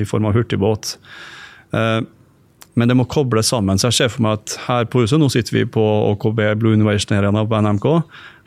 i 0.00 0.06
form 0.08 0.30
av 0.30 0.38
hurtigbåt. 0.38 0.94
Men 2.76 2.90
det 2.90 2.96
må 2.98 3.06
kobles 3.08 3.48
sammen. 3.54 3.80
Så 3.80 3.88
jeg 3.88 3.96
ser 3.96 4.10
for 4.12 4.24
meg 4.26 4.36
at 4.36 4.56
her 4.66 4.88
på 4.92 5.02
huset, 5.02 5.16
nå 5.20 5.30
sitter 5.32 5.56
vi 5.56 5.64
på 5.76 5.82
OKB 6.12 6.42
Blue 6.60 6.76
Innovation 6.76 7.16
Arena 7.16 7.44
på 7.48 7.60
NMK. 7.64 7.86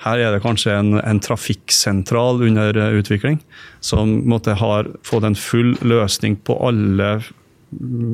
Her 0.06 0.22
er 0.22 0.36
det 0.36 0.44
kanskje 0.44 0.76
en, 0.78 0.94
en 1.02 1.22
trafikksentral 1.24 2.44
under 2.46 2.78
eh, 2.78 3.00
utvikling, 3.02 3.42
som 3.84 4.20
måtte 4.30 4.56
ha 4.62 4.84
fått 5.08 5.26
en 5.28 5.36
full 5.36 5.74
løsning 5.82 6.38
på 6.46 6.56
alle, 6.70 7.10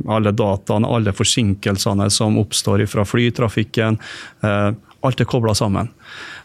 alle 0.07 0.33
dataene, 0.33 0.87
alle 0.87 1.13
forsinkelsene 1.13 2.07
som 2.13 2.39
oppstår 2.41 2.85
fra 2.89 3.05
flytrafikken. 3.05 3.99
Eh, 4.41 4.69
alt 5.05 5.21
er 5.21 5.29
kobla 5.29 5.53
sammen. 5.57 5.91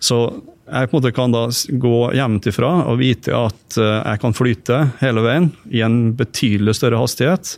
Så 0.02 0.26
jeg 0.70 0.90
på 0.90 0.94
en 0.96 1.00
måte 1.00 1.14
kan 1.14 1.32
da 1.34 1.46
gå 1.82 1.94
hjemmefra 2.14 2.72
og 2.90 3.00
vite 3.00 3.34
at 3.34 3.78
eh, 3.80 3.96
jeg 3.96 4.22
kan 4.22 4.36
flyte 4.36 4.82
hele 5.00 5.24
veien 5.24 5.48
i 5.70 5.82
en 5.86 6.12
betydelig 6.18 6.76
større 6.78 7.00
hastighet. 7.00 7.56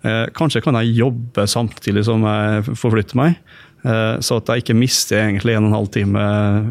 Eh, 0.00 0.26
kanskje 0.36 0.62
kan 0.64 0.78
jeg 0.80 0.96
jobbe 0.96 1.46
samtidig 1.50 2.04
som 2.08 2.24
jeg 2.24 2.76
forflytter 2.78 3.18
meg. 3.20 3.40
Eh, 3.84 4.16
så 4.24 4.38
at 4.40 4.52
jeg 4.52 4.64
ikke 4.64 4.78
mister 4.78 5.20
egentlig 5.22 5.56
en 5.56 5.66
og 5.66 5.70
en 5.70 5.78
halv 5.78 5.90
time, 5.92 6.22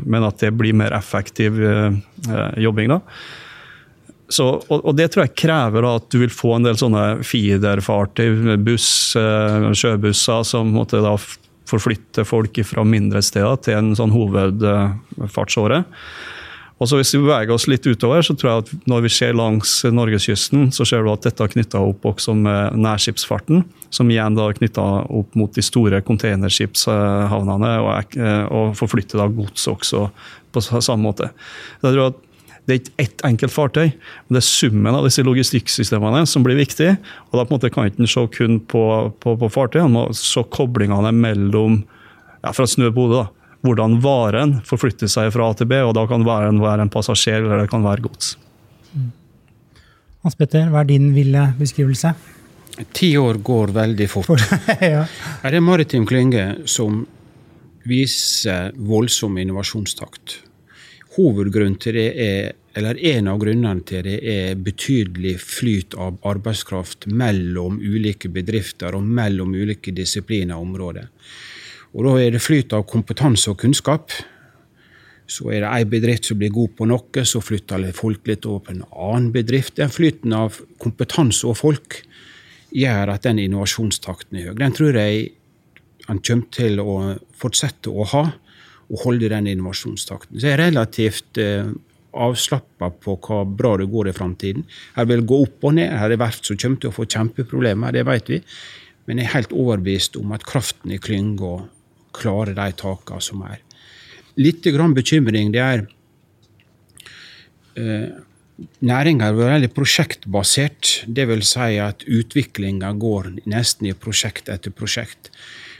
men 0.05 0.25
at 0.25 0.41
det 0.41 0.53
blir 0.57 0.77
mer 0.77 0.95
effektiv 0.97 1.59
eh, 1.61 1.93
jobbing. 2.57 2.95
da. 2.95 3.01
Så, 4.29 4.45
og, 4.61 4.83
og, 4.83 4.95
Det 4.97 5.09
tror 5.09 5.25
jeg 5.25 5.37
krever 5.41 5.85
da, 5.85 5.95
at 5.97 6.09
du 6.13 6.19
vil 6.21 6.33
få 6.33 6.55
en 6.57 6.67
del 6.67 6.77
sånne 6.77 7.05
feederfartøy, 7.25 8.57
buss, 8.61 8.89
sjøbusser, 9.17 10.43
som 10.45 10.69
måtte 10.75 11.01
da 11.01 11.15
forflytte 11.69 12.25
folk 12.25 12.57
fra 12.65 12.85
mindre 12.85 13.21
steder 13.25 13.57
til 13.65 13.77
en 13.77 13.95
sånn 13.97 14.13
hovedfartsåre. 14.13 15.83
Og 16.79 16.87
så 16.87 16.95
Hvis 16.95 17.11
vi 17.11 17.19
beveger 17.19 17.51
oss 17.51 17.67
litt 17.67 17.83
utover, 17.83 18.23
så 18.23 18.33
tror 18.39 18.49
jeg 18.49 18.63
at 18.63 18.87
når 18.87 19.03
vi 19.03 19.11
ser 19.11 19.35
langs 19.35 19.81
norgeskysten, 19.83 20.69
så 20.71 20.85
ser 20.87 21.03
du 21.03 21.11
at 21.11 21.25
dette 21.27 21.43
er 21.43 21.51
knytta 21.51 21.81
opp 21.83 22.07
også 22.07 22.35
med 22.39 22.77
nærskipsfarten, 22.79 23.65
som 23.91 24.11
igjen 24.11 24.37
da 24.37 24.47
er 24.47 24.55
knytta 24.55 24.85
opp 25.11 25.35
mot 25.39 25.51
de 25.51 25.63
store 25.65 25.99
containerskipshavnene, 26.07 27.73
og, 27.83 28.15
og 28.47 28.71
forflytter 28.79 29.19
da 29.19 29.27
gods 29.27 29.67
også 29.67 30.07
på 30.55 30.63
samme 30.63 31.03
måte. 31.03 31.31
Jeg 31.83 31.91
tror 31.91 32.13
at 32.13 32.25
det 32.69 32.75
er 32.75 32.79
ikke 32.83 33.01
ett 33.01 33.23
enkelt 33.25 33.53
fartøy, 33.53 33.87
men 33.89 34.37
det 34.37 34.43
er 34.43 34.45
summen 34.45 34.93
av 34.93 35.07
disse 35.07 35.23
logistikksystemene 35.25 36.21
som 36.29 36.45
blir 36.45 36.59
viktig. 36.59 36.91
og 37.31 37.33
da 37.33 37.43
på 37.43 37.49
en 37.49 37.57
måte 37.57 37.71
kan 37.73 37.89
ikke 37.89 38.07
se 38.07 38.23
kun 38.35 38.59
på, 38.61 38.83
på, 39.19 39.35
på 39.41 39.49
fartøyene, 39.51 39.89
man 39.89 40.11
må 40.11 40.15
se 40.15 40.43
koblingene 40.53 41.11
mellom 41.11 41.81
ja, 42.43 42.53
fra 42.53 42.67
snø 42.69 42.91
på 42.93 43.07
da 43.11 43.25
hvordan 43.65 43.99
varen 44.03 44.59
forflytter 44.67 45.11
seg 45.11 45.31
fra 45.35 45.49
A 45.51 45.55
til 45.57 45.69
B, 45.69 45.79
og 45.83 45.93
da 45.97 46.05
kan 46.09 46.23
varen 46.27 46.61
være 46.63 46.85
en 46.85 46.91
passasjer 46.93 47.41
eller 47.41 47.63
det 47.63 47.71
kan 47.71 47.83
være 47.83 48.05
gods. 48.07 48.35
Hans 50.23 50.35
Petter, 50.35 50.67
hva 50.71 50.83
er 50.83 50.89
din 50.89 51.13
ville 51.15 51.45
beskrivelse? 51.59 52.13
Ti 52.95 53.13
år 53.19 53.39
går 53.43 53.73
veldig 53.75 54.07
fort. 54.11 54.31
ja. 54.93 55.05
Er 55.43 55.51
det 55.51 55.59
en 55.59 55.67
maritim 55.67 56.05
klynge 56.07 56.45
som 56.67 57.01
viser 57.87 58.71
voldsom 58.75 59.39
innovasjonstakt? 59.39 60.39
Hovedgrunnen 61.17 61.79
til 61.81 61.97
det 61.97 62.09
er, 62.23 62.51
eller 62.79 62.99
En 63.11 63.27
av 63.31 63.39
grunnene 63.41 63.83
til 63.87 64.03
det 64.05 64.19
er 64.23 64.59
betydelig 64.59 65.37
flyt 65.41 65.95
av 65.99 66.19
arbeidskraft 66.27 67.09
mellom 67.11 67.79
ulike 67.81 68.29
bedrifter 68.31 68.95
og 68.95 69.03
mellom 69.03 69.55
ulike 69.55 69.91
disipliner 69.95 70.55
og 70.55 70.67
områder. 70.67 71.09
Og 71.95 72.05
da 72.05 72.17
er 72.21 72.35
det 72.35 72.43
flyt 72.43 72.73
av 72.77 72.85
kompetanse 72.89 73.49
og 73.49 73.57
kunnskap 73.63 74.13
Så 75.29 75.49
er 75.53 75.63
det 75.63 75.71
ei 75.71 75.85
bedrift 75.89 76.29
som 76.29 76.39
blir 76.41 76.53
god 76.53 76.75
på 76.77 76.87
noe, 76.89 77.23
så 77.25 77.41
flytter 77.41 77.85
folk 77.93 78.25
litt 78.25 78.47
over 78.49 78.63
på 78.65 78.73
en 78.73 78.85
annen 78.89 79.27
bedrift. 79.33 79.75
Den 79.77 79.91
flyten 79.93 80.33
av 80.33 80.57
kompetanse 80.81 81.45
og 81.45 81.59
folk 81.59 81.99
gjør 82.73 83.11
at 83.13 83.27
den 83.27 83.41
innovasjonstakten 83.43 84.39
er 84.39 84.49
høy. 84.49 84.55
Den 84.57 84.73
tror 84.73 84.97
jeg 84.97 85.27
han 86.07 86.21
kommer 86.25 86.49
til 86.49 86.81
å 86.81 86.95
fortsette 87.37 87.93
å 87.93 88.07
ha, 88.09 88.23
og 88.89 89.03
holde 89.05 89.29
den 89.29 89.51
innovasjonstakten. 89.51 90.39
Så 90.39 90.49
jeg 90.49 90.57
er 90.57 90.63
relativt 90.63 91.37
eh, 91.37 91.69
avslappa 92.17 92.89
på 92.97 93.19
hva 93.21 93.43
bra 93.45 93.75
det 93.77 93.89
går 93.91 94.09
i 94.09 94.15
framtiden. 94.17 94.65
Her 94.95 95.09
vil 95.11 95.25
gå 95.29 95.43
opp 95.45 95.69
og 95.69 95.75
ned. 95.77 95.93
Her 95.93 96.09
er 96.09 96.21
verft 96.21 96.49
som 96.49 96.57
kommer 96.57 96.81
til 96.81 96.89
å 96.89 96.95
få 96.95 97.05
kjempeproblemer, 97.05 97.93
det 97.93 98.05
vet 98.09 98.31
vi. 98.33 98.39
Men 99.05 99.21
jeg 99.21 99.29
er 99.29 99.35
helt 99.37 99.53
overbevist 99.53 100.17
om 100.17 100.33
at 100.33 100.45
kraften 100.45 100.93
i 100.93 100.99
klynga 101.01 101.59
klarer 102.15 102.55
de 102.57 102.71
takene 102.77 103.23
som 103.23 103.43
er. 103.47 103.61
Litt 104.39 104.65
grann 104.71 104.95
bekymring 104.95 105.53
det 105.55 105.63
er 105.63 105.85
eh, 107.75 108.09
Næringa 108.83 109.29
er 109.29 109.37
veldig 109.37 109.69
prosjektbasert. 109.71 111.05
Det 111.07 111.23
vil 111.29 111.45
si 111.47 111.77
at 111.79 112.03
utviklinga 112.03 112.91
går 112.99 113.29
nesten 113.47 113.87
i 113.87 113.95
prosjekt 113.95 114.51
etter 114.51 114.73
prosjekt. 114.75 115.31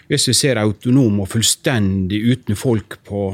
Hvis 0.08 0.30
vi 0.30 0.36
ser 0.38 0.62
autonom 0.62 1.20
og 1.22 1.28
fullstendig 1.34 2.22
uten 2.32 2.56
folk 2.58 2.96
på 3.06 3.26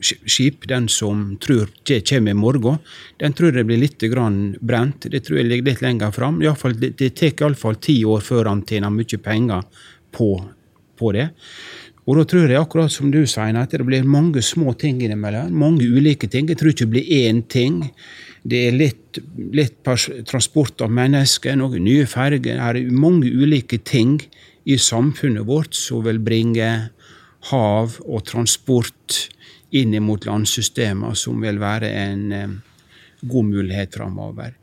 skip, 0.00 0.66
den 0.68 0.88
som 0.88 1.36
tror 1.40 1.70
det 1.88 2.02
kommer 2.08 2.34
i 2.34 2.38
morgen, 2.38 2.78
den 3.20 3.32
tror 3.36 3.56
jeg 3.56 3.68
blir 3.68 3.80
litt 3.80 4.04
grann 4.12 4.56
brent. 4.60 5.08
Det 5.12 5.22
tror 5.26 5.40
jeg 5.40 5.48
ligger 5.48 5.70
litt 5.70 5.84
lenger 5.84 6.12
fram. 6.12 6.40
Det, 6.40 6.92
det 6.98 7.12
tar 7.16 7.32
iallfall 7.32 7.80
ti 7.80 8.00
år 8.04 8.24
før 8.24 8.50
han 8.50 8.64
tjener 8.68 8.92
mye 8.92 9.20
penger 9.22 9.64
på, 10.12 10.30
på, 10.98 11.12
det. 11.16 11.30
Og 12.10 12.16
da 12.18 12.24
tror 12.26 12.50
jeg, 12.50 12.58
akkurat 12.58 12.90
som 12.90 13.12
du 13.14 13.20
sier, 13.22 13.54
at 13.54 13.70
det 13.70 13.86
blir 13.86 14.06
mange 14.08 14.42
små 14.42 14.72
ting 14.74 14.98
innimellom. 14.98 15.52
Mange 15.54 15.86
ulike 15.86 16.26
ting. 16.26 16.48
Jeg 16.50 16.58
tror 16.58 16.72
ikke 16.72 16.88
det 16.88 16.94
blir 16.96 17.12
én 17.20 17.44
ting. 17.46 17.84
Det 18.42 18.64
er 18.66 18.74
litt, 18.74 19.20
litt 19.54 19.76
transport 20.26 20.82
av 20.82 20.90
mennesker, 20.96 21.54
noen 21.60 21.84
nye 21.86 22.08
ferger. 22.10 22.58
Her 22.58 22.80
er 22.80 22.90
mange 22.90 23.30
ulike 23.30 23.78
ting 23.86 24.16
i 24.66 24.78
samfunnet 24.80 25.46
vårt 25.46 25.78
som 25.78 26.02
vil 26.08 26.18
bringe 26.24 26.70
hav 27.52 27.94
og 28.02 28.26
transport 28.26 29.20
inn 29.70 29.94
mot 30.02 30.26
landsystemer, 30.26 31.14
som 31.14 31.38
vil 31.44 31.62
være 31.62 31.92
en 31.94 32.26
eh, 32.34 32.58
god 33.22 33.50
mulighet 33.52 33.94
framover. 34.00 34.56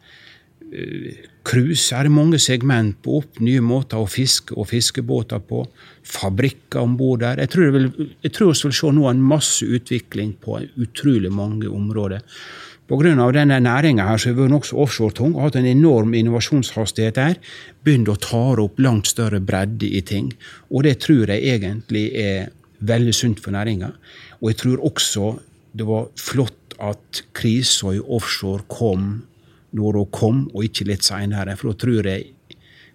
Cruise 1.48 1.96
er 1.96 2.08
det 2.08 2.12
mange 2.12 2.40
segment 2.44 2.98
på 3.04 3.22
opp, 3.22 3.38
nye 3.40 3.62
måter 3.64 4.02
å 4.02 4.10
fiske 4.12 4.56
og 4.60 4.68
fiskebåter 4.68 5.40
på. 5.48 5.62
Fabrikker 6.04 6.84
om 6.84 6.98
bord 7.00 7.22
der. 7.24 7.40
Jeg 7.40 7.54
tror, 7.54 7.72
vi 7.72 7.84
vil 7.88 8.74
se 8.76 8.92
nå 8.92 9.06
en 9.08 9.22
masse 9.24 9.64
utvikling 9.64 10.34
på 10.44 10.60
utrolig 10.76 11.32
mange 11.32 11.70
områder. 11.72 12.26
Pga. 12.88 13.32
denne 13.36 13.60
næringa 13.60 14.04
har 14.08 14.18
vært 14.18 14.52
nokså 14.52 14.78
offshoretung 14.80 15.34
og 15.36 15.42
hatt 15.44 15.58
en 15.60 15.66
enorm 15.68 16.14
innovasjonshastighet 16.16 17.16
der, 17.16 17.36
begynt 17.84 18.08
å 18.08 18.16
ta 18.16 18.56
opp 18.64 18.80
langt 18.80 19.08
større 19.08 19.40
bredde 19.40 19.88
i 19.88 20.02
ting. 20.02 20.32
Og 20.72 20.84
det 20.84 21.00
tror 21.04 21.28
jeg 21.28 21.44
egentlig 21.56 22.12
er 22.16 22.48
veldig 22.80 23.14
sunt 23.14 23.44
for 23.44 23.52
næringa. 23.52 23.92
Og 24.40 24.52
jeg 24.52 24.60
tror 24.64 24.86
også 24.88 25.34
det 25.76 25.88
var 25.88 26.08
flott 26.16 26.78
at 26.80 27.24
krisa 27.36 27.92
i 27.96 28.00
offshore 28.00 28.64
kom 28.72 29.27
når 29.76 30.02
hun 30.02 30.12
kom, 30.16 30.42
og 30.54 30.68
ikke 30.68 30.88
litt 30.92 31.06
seinere. 31.08 31.56
For 31.60 31.72
da 31.72 31.82
tror 31.84 32.10
jeg 32.12 32.34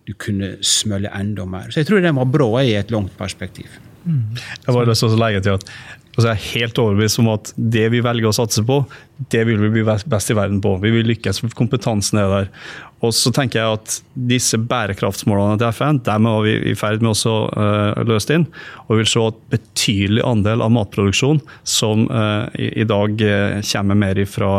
du 0.08 0.14
kunne 0.18 0.56
smølle 0.66 1.10
enda 1.14 1.46
mer. 1.46 1.70
Så 1.70 1.82
jeg 1.82 1.90
tror 1.90 2.02
den 2.02 2.18
var 2.18 2.30
bra 2.30 2.48
i 2.64 2.74
et 2.78 2.90
langt 2.90 3.14
perspektiv. 3.18 3.68
Mm. 4.04 4.38
Jeg 4.66 4.74
var 4.74 4.94
så 4.98 5.10
lei 5.14 5.34
til 5.38 5.58
at 5.58 5.66
Altså 6.12 6.28
jeg 6.28 6.34
er 6.34 6.48
helt 6.58 6.78
overbevist 6.82 7.20
om 7.22 7.30
at 7.32 7.50
det 7.56 7.86
vi 7.94 8.02
velger 8.04 8.28
å 8.28 8.36
satse 8.36 8.60
på, 8.68 8.82
det 9.32 9.46
vil 9.48 9.60
vi 9.62 9.70
bli 9.72 9.84
best 9.84 10.32
i 10.32 10.36
verden 10.36 10.58
på. 10.60 10.74
Vi 10.82 10.90
vil 10.92 11.08
lykkes, 11.08 11.40
for 11.40 11.54
kompetansen 11.56 12.20
er 12.20 12.28
der. 12.28 12.50
Og 13.02 13.14
så 13.16 13.32
tenker 13.34 13.58
jeg 13.58 13.78
at 13.78 13.94
disse 14.28 14.60
bærekraftsmålene 14.60 15.56
til 15.58 15.72
FN 15.72 16.02
dem 16.04 16.28
er 16.28 16.44
vi 16.44 16.52
i 16.70 16.74
ferd 16.78 17.02
med 17.02 17.16
å 17.16 17.36
uh, 17.48 18.02
løse 18.06 18.36
inn. 18.36 18.44
Og 18.84 18.92
vi 18.92 19.00
vil 19.00 19.10
se 19.10 19.24
at 19.24 19.40
betydelig 19.54 20.24
andel 20.28 20.62
av 20.62 20.74
matproduksjon 20.76 21.40
som 21.64 22.04
uh, 22.12 22.44
i, 22.60 22.84
dag 22.86 23.24
uh, 23.24 23.58
kommer 23.72 23.98
mer 24.04 24.20
fra 24.28 24.52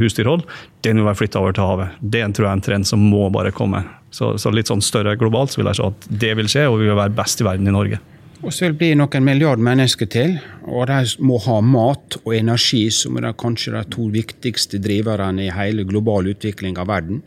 husdyrhold, 0.00 0.46
den 0.82 0.98
vil 0.98 1.06
være 1.06 1.20
flytta 1.20 1.42
over 1.42 1.54
til 1.54 1.68
havet. 1.68 2.00
Det 2.00 2.24
tror 2.32 2.48
jeg 2.48 2.50
er 2.50 2.58
en 2.58 2.64
trend 2.64 2.88
som 2.88 3.04
må 3.12 3.28
bare 3.34 3.52
komme. 3.54 3.84
Så, 4.12 4.34
så 4.40 4.50
litt 4.52 4.72
sånn 4.72 4.82
større 4.84 5.14
globalt 5.20 5.52
så 5.52 5.60
vil 5.60 5.70
jeg 5.70 5.78
se 5.78 5.92
at 5.92 6.10
det 6.24 6.32
vil 6.40 6.50
skje, 6.50 6.66
og 6.68 6.80
vi 6.80 6.88
vil 6.88 6.98
være 6.98 7.14
best 7.16 7.44
i 7.44 7.46
verden 7.46 7.68
i 7.68 7.76
Norge. 7.76 8.00
Og 8.42 8.50
så 8.50 8.64
vil 8.64 8.72
det 8.72 8.78
bli 8.80 8.94
noen 8.98 9.22
milliard 9.22 9.60
mennesker 9.62 10.08
til, 10.10 10.32
og 10.66 10.88
de 10.90 10.98
må 11.22 11.36
ha 11.44 11.60
mat 11.62 12.16
og 12.24 12.32
energi, 12.34 12.88
som 12.90 13.20
er 13.20 13.28
kanskje 13.38 13.76
de 13.76 13.82
to 13.94 14.08
viktigste 14.10 14.80
driverne 14.82 15.44
i 15.44 15.52
hele 15.54 15.84
global 15.86 16.26
utvikling 16.32 16.74
av 16.82 16.90
verden. 16.90 17.20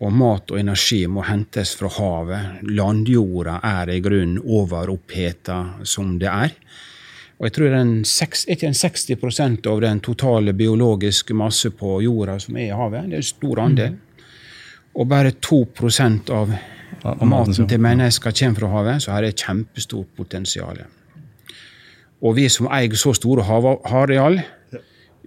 Og 0.00 0.12
mat 0.12 0.52
og 0.52 0.60
energi 0.60 1.06
må 1.08 1.24
hentes 1.24 1.72
fra 1.76 1.88
havet. 1.96 2.60
Landjorda 2.68 3.58
er 3.64 3.92
i 3.92 4.00
grunnen 4.04 4.42
overoppheta 4.44 5.58
som 5.88 6.18
det 6.20 6.28
er. 6.28 6.52
Og 7.40 7.46
jeg 7.48 7.54
tror 7.56 7.72
den, 7.72 7.92
ikke 8.52 8.68
en 8.68 8.76
60% 8.76 9.68
av 9.72 9.80
den 9.80 10.02
totale 10.04 10.52
biologiske 10.52 11.36
masse 11.36 11.72
på 11.72 11.94
jorda 12.04 12.36
som 12.44 12.60
er 12.60 12.66
i 12.66 12.76
havet. 12.76 13.08
Det 13.08 13.16
er 13.16 13.24
en 13.24 13.30
stor 13.30 13.62
andel. 13.64 13.96
Og 15.00 15.08
bare 15.08 15.32
2% 15.32 16.32
av 16.36 16.52
og 17.04 17.26
maten 17.28 17.68
til 17.68 17.80
mennesker 17.80 18.34
kommer 18.36 18.60
fra 18.60 18.68
havet, 18.74 19.02
så 19.04 19.14
har 19.14 19.24
det 19.24 19.38
kjempestort 19.40 20.08
potensial. 20.16 20.82
Og 22.20 22.36
vi 22.36 22.48
som 22.52 22.68
eier 22.68 22.96
så 23.00 23.14
store 23.16 23.46
havareal, 23.48 24.40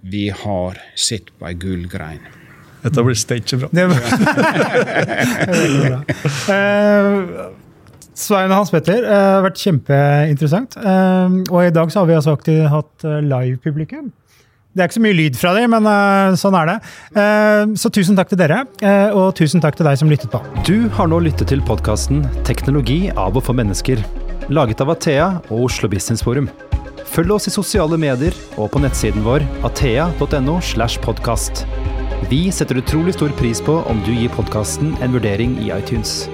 vi 0.04 0.28
har 0.30 0.78
sett 0.94 1.32
på 1.38 1.48
ei 1.48 1.54
gullgrein. 1.58 2.22
Dette 2.84 3.02
blir 3.02 3.16
stage 3.16 3.56
bra. 3.56 3.68
Det 3.76 3.86
bra. 3.90 4.00
Svein 8.14 8.52
og 8.52 8.60
Hans 8.60 8.70
Petter, 8.70 9.00
det 9.02 9.10
uh, 9.10 9.16
har 9.34 9.42
vært 9.42 9.58
kjempeinteressant. 9.58 10.76
Uh, 10.78 11.40
og 11.48 11.64
i 11.64 11.72
dag 11.74 11.90
så 11.90 12.04
har 12.04 12.06
vi 12.06 12.14
altså 12.14 12.36
hatt 12.70 13.06
live-publikum. 13.26 14.12
Det 14.74 14.82
er 14.82 14.88
ikke 14.90 14.96
så 14.98 15.04
mye 15.04 15.14
lyd 15.14 15.36
fra 15.38 15.52
dem, 15.54 15.70
men 15.70 15.86
uh, 15.86 16.34
sånn 16.38 16.56
er 16.58 16.72
det. 16.72 16.74
Uh, 17.14 17.74
så 17.78 17.92
tusen 17.94 18.18
takk 18.18 18.32
til 18.32 18.40
dere, 18.40 18.64
uh, 18.82 19.14
og 19.14 19.28
tusen 19.38 19.62
takk 19.62 19.78
til 19.78 19.86
deg 19.86 20.00
som 20.00 20.10
lyttet 20.10 20.32
på. 20.34 20.40
Du 20.66 20.88
har 20.96 21.06
nå 21.10 21.20
lyttet 21.22 21.52
til 21.52 21.62
podkasten 21.62 22.24
'Teknologi 22.42 23.06
av 23.14 23.38
og 23.38 23.46
for 23.46 23.54
mennesker', 23.54 24.02
laget 24.50 24.82
av 24.82 24.90
Athea 24.90 25.28
og 25.46 25.68
Oslo 25.70 25.88
Business 25.88 26.26
Forum. 26.26 26.50
Følg 27.14 27.30
oss 27.36 27.46
i 27.46 27.54
sosiale 27.54 27.94
medier 28.00 28.34
og 28.58 28.72
på 28.74 28.82
nettsiden 28.82 29.22
vår 29.22 29.46
athea.no. 29.62 30.58
slash 30.60 30.98
podcast. 30.98 31.62
Vi 32.26 32.50
setter 32.50 32.82
utrolig 32.82 33.14
stor 33.14 33.30
pris 33.38 33.62
på 33.62 33.78
om 33.86 34.02
du 34.02 34.10
gir 34.10 34.32
podkasten 34.34 34.96
en 35.00 35.14
vurdering 35.14 35.54
i 35.62 35.70
iTunes. 35.70 36.24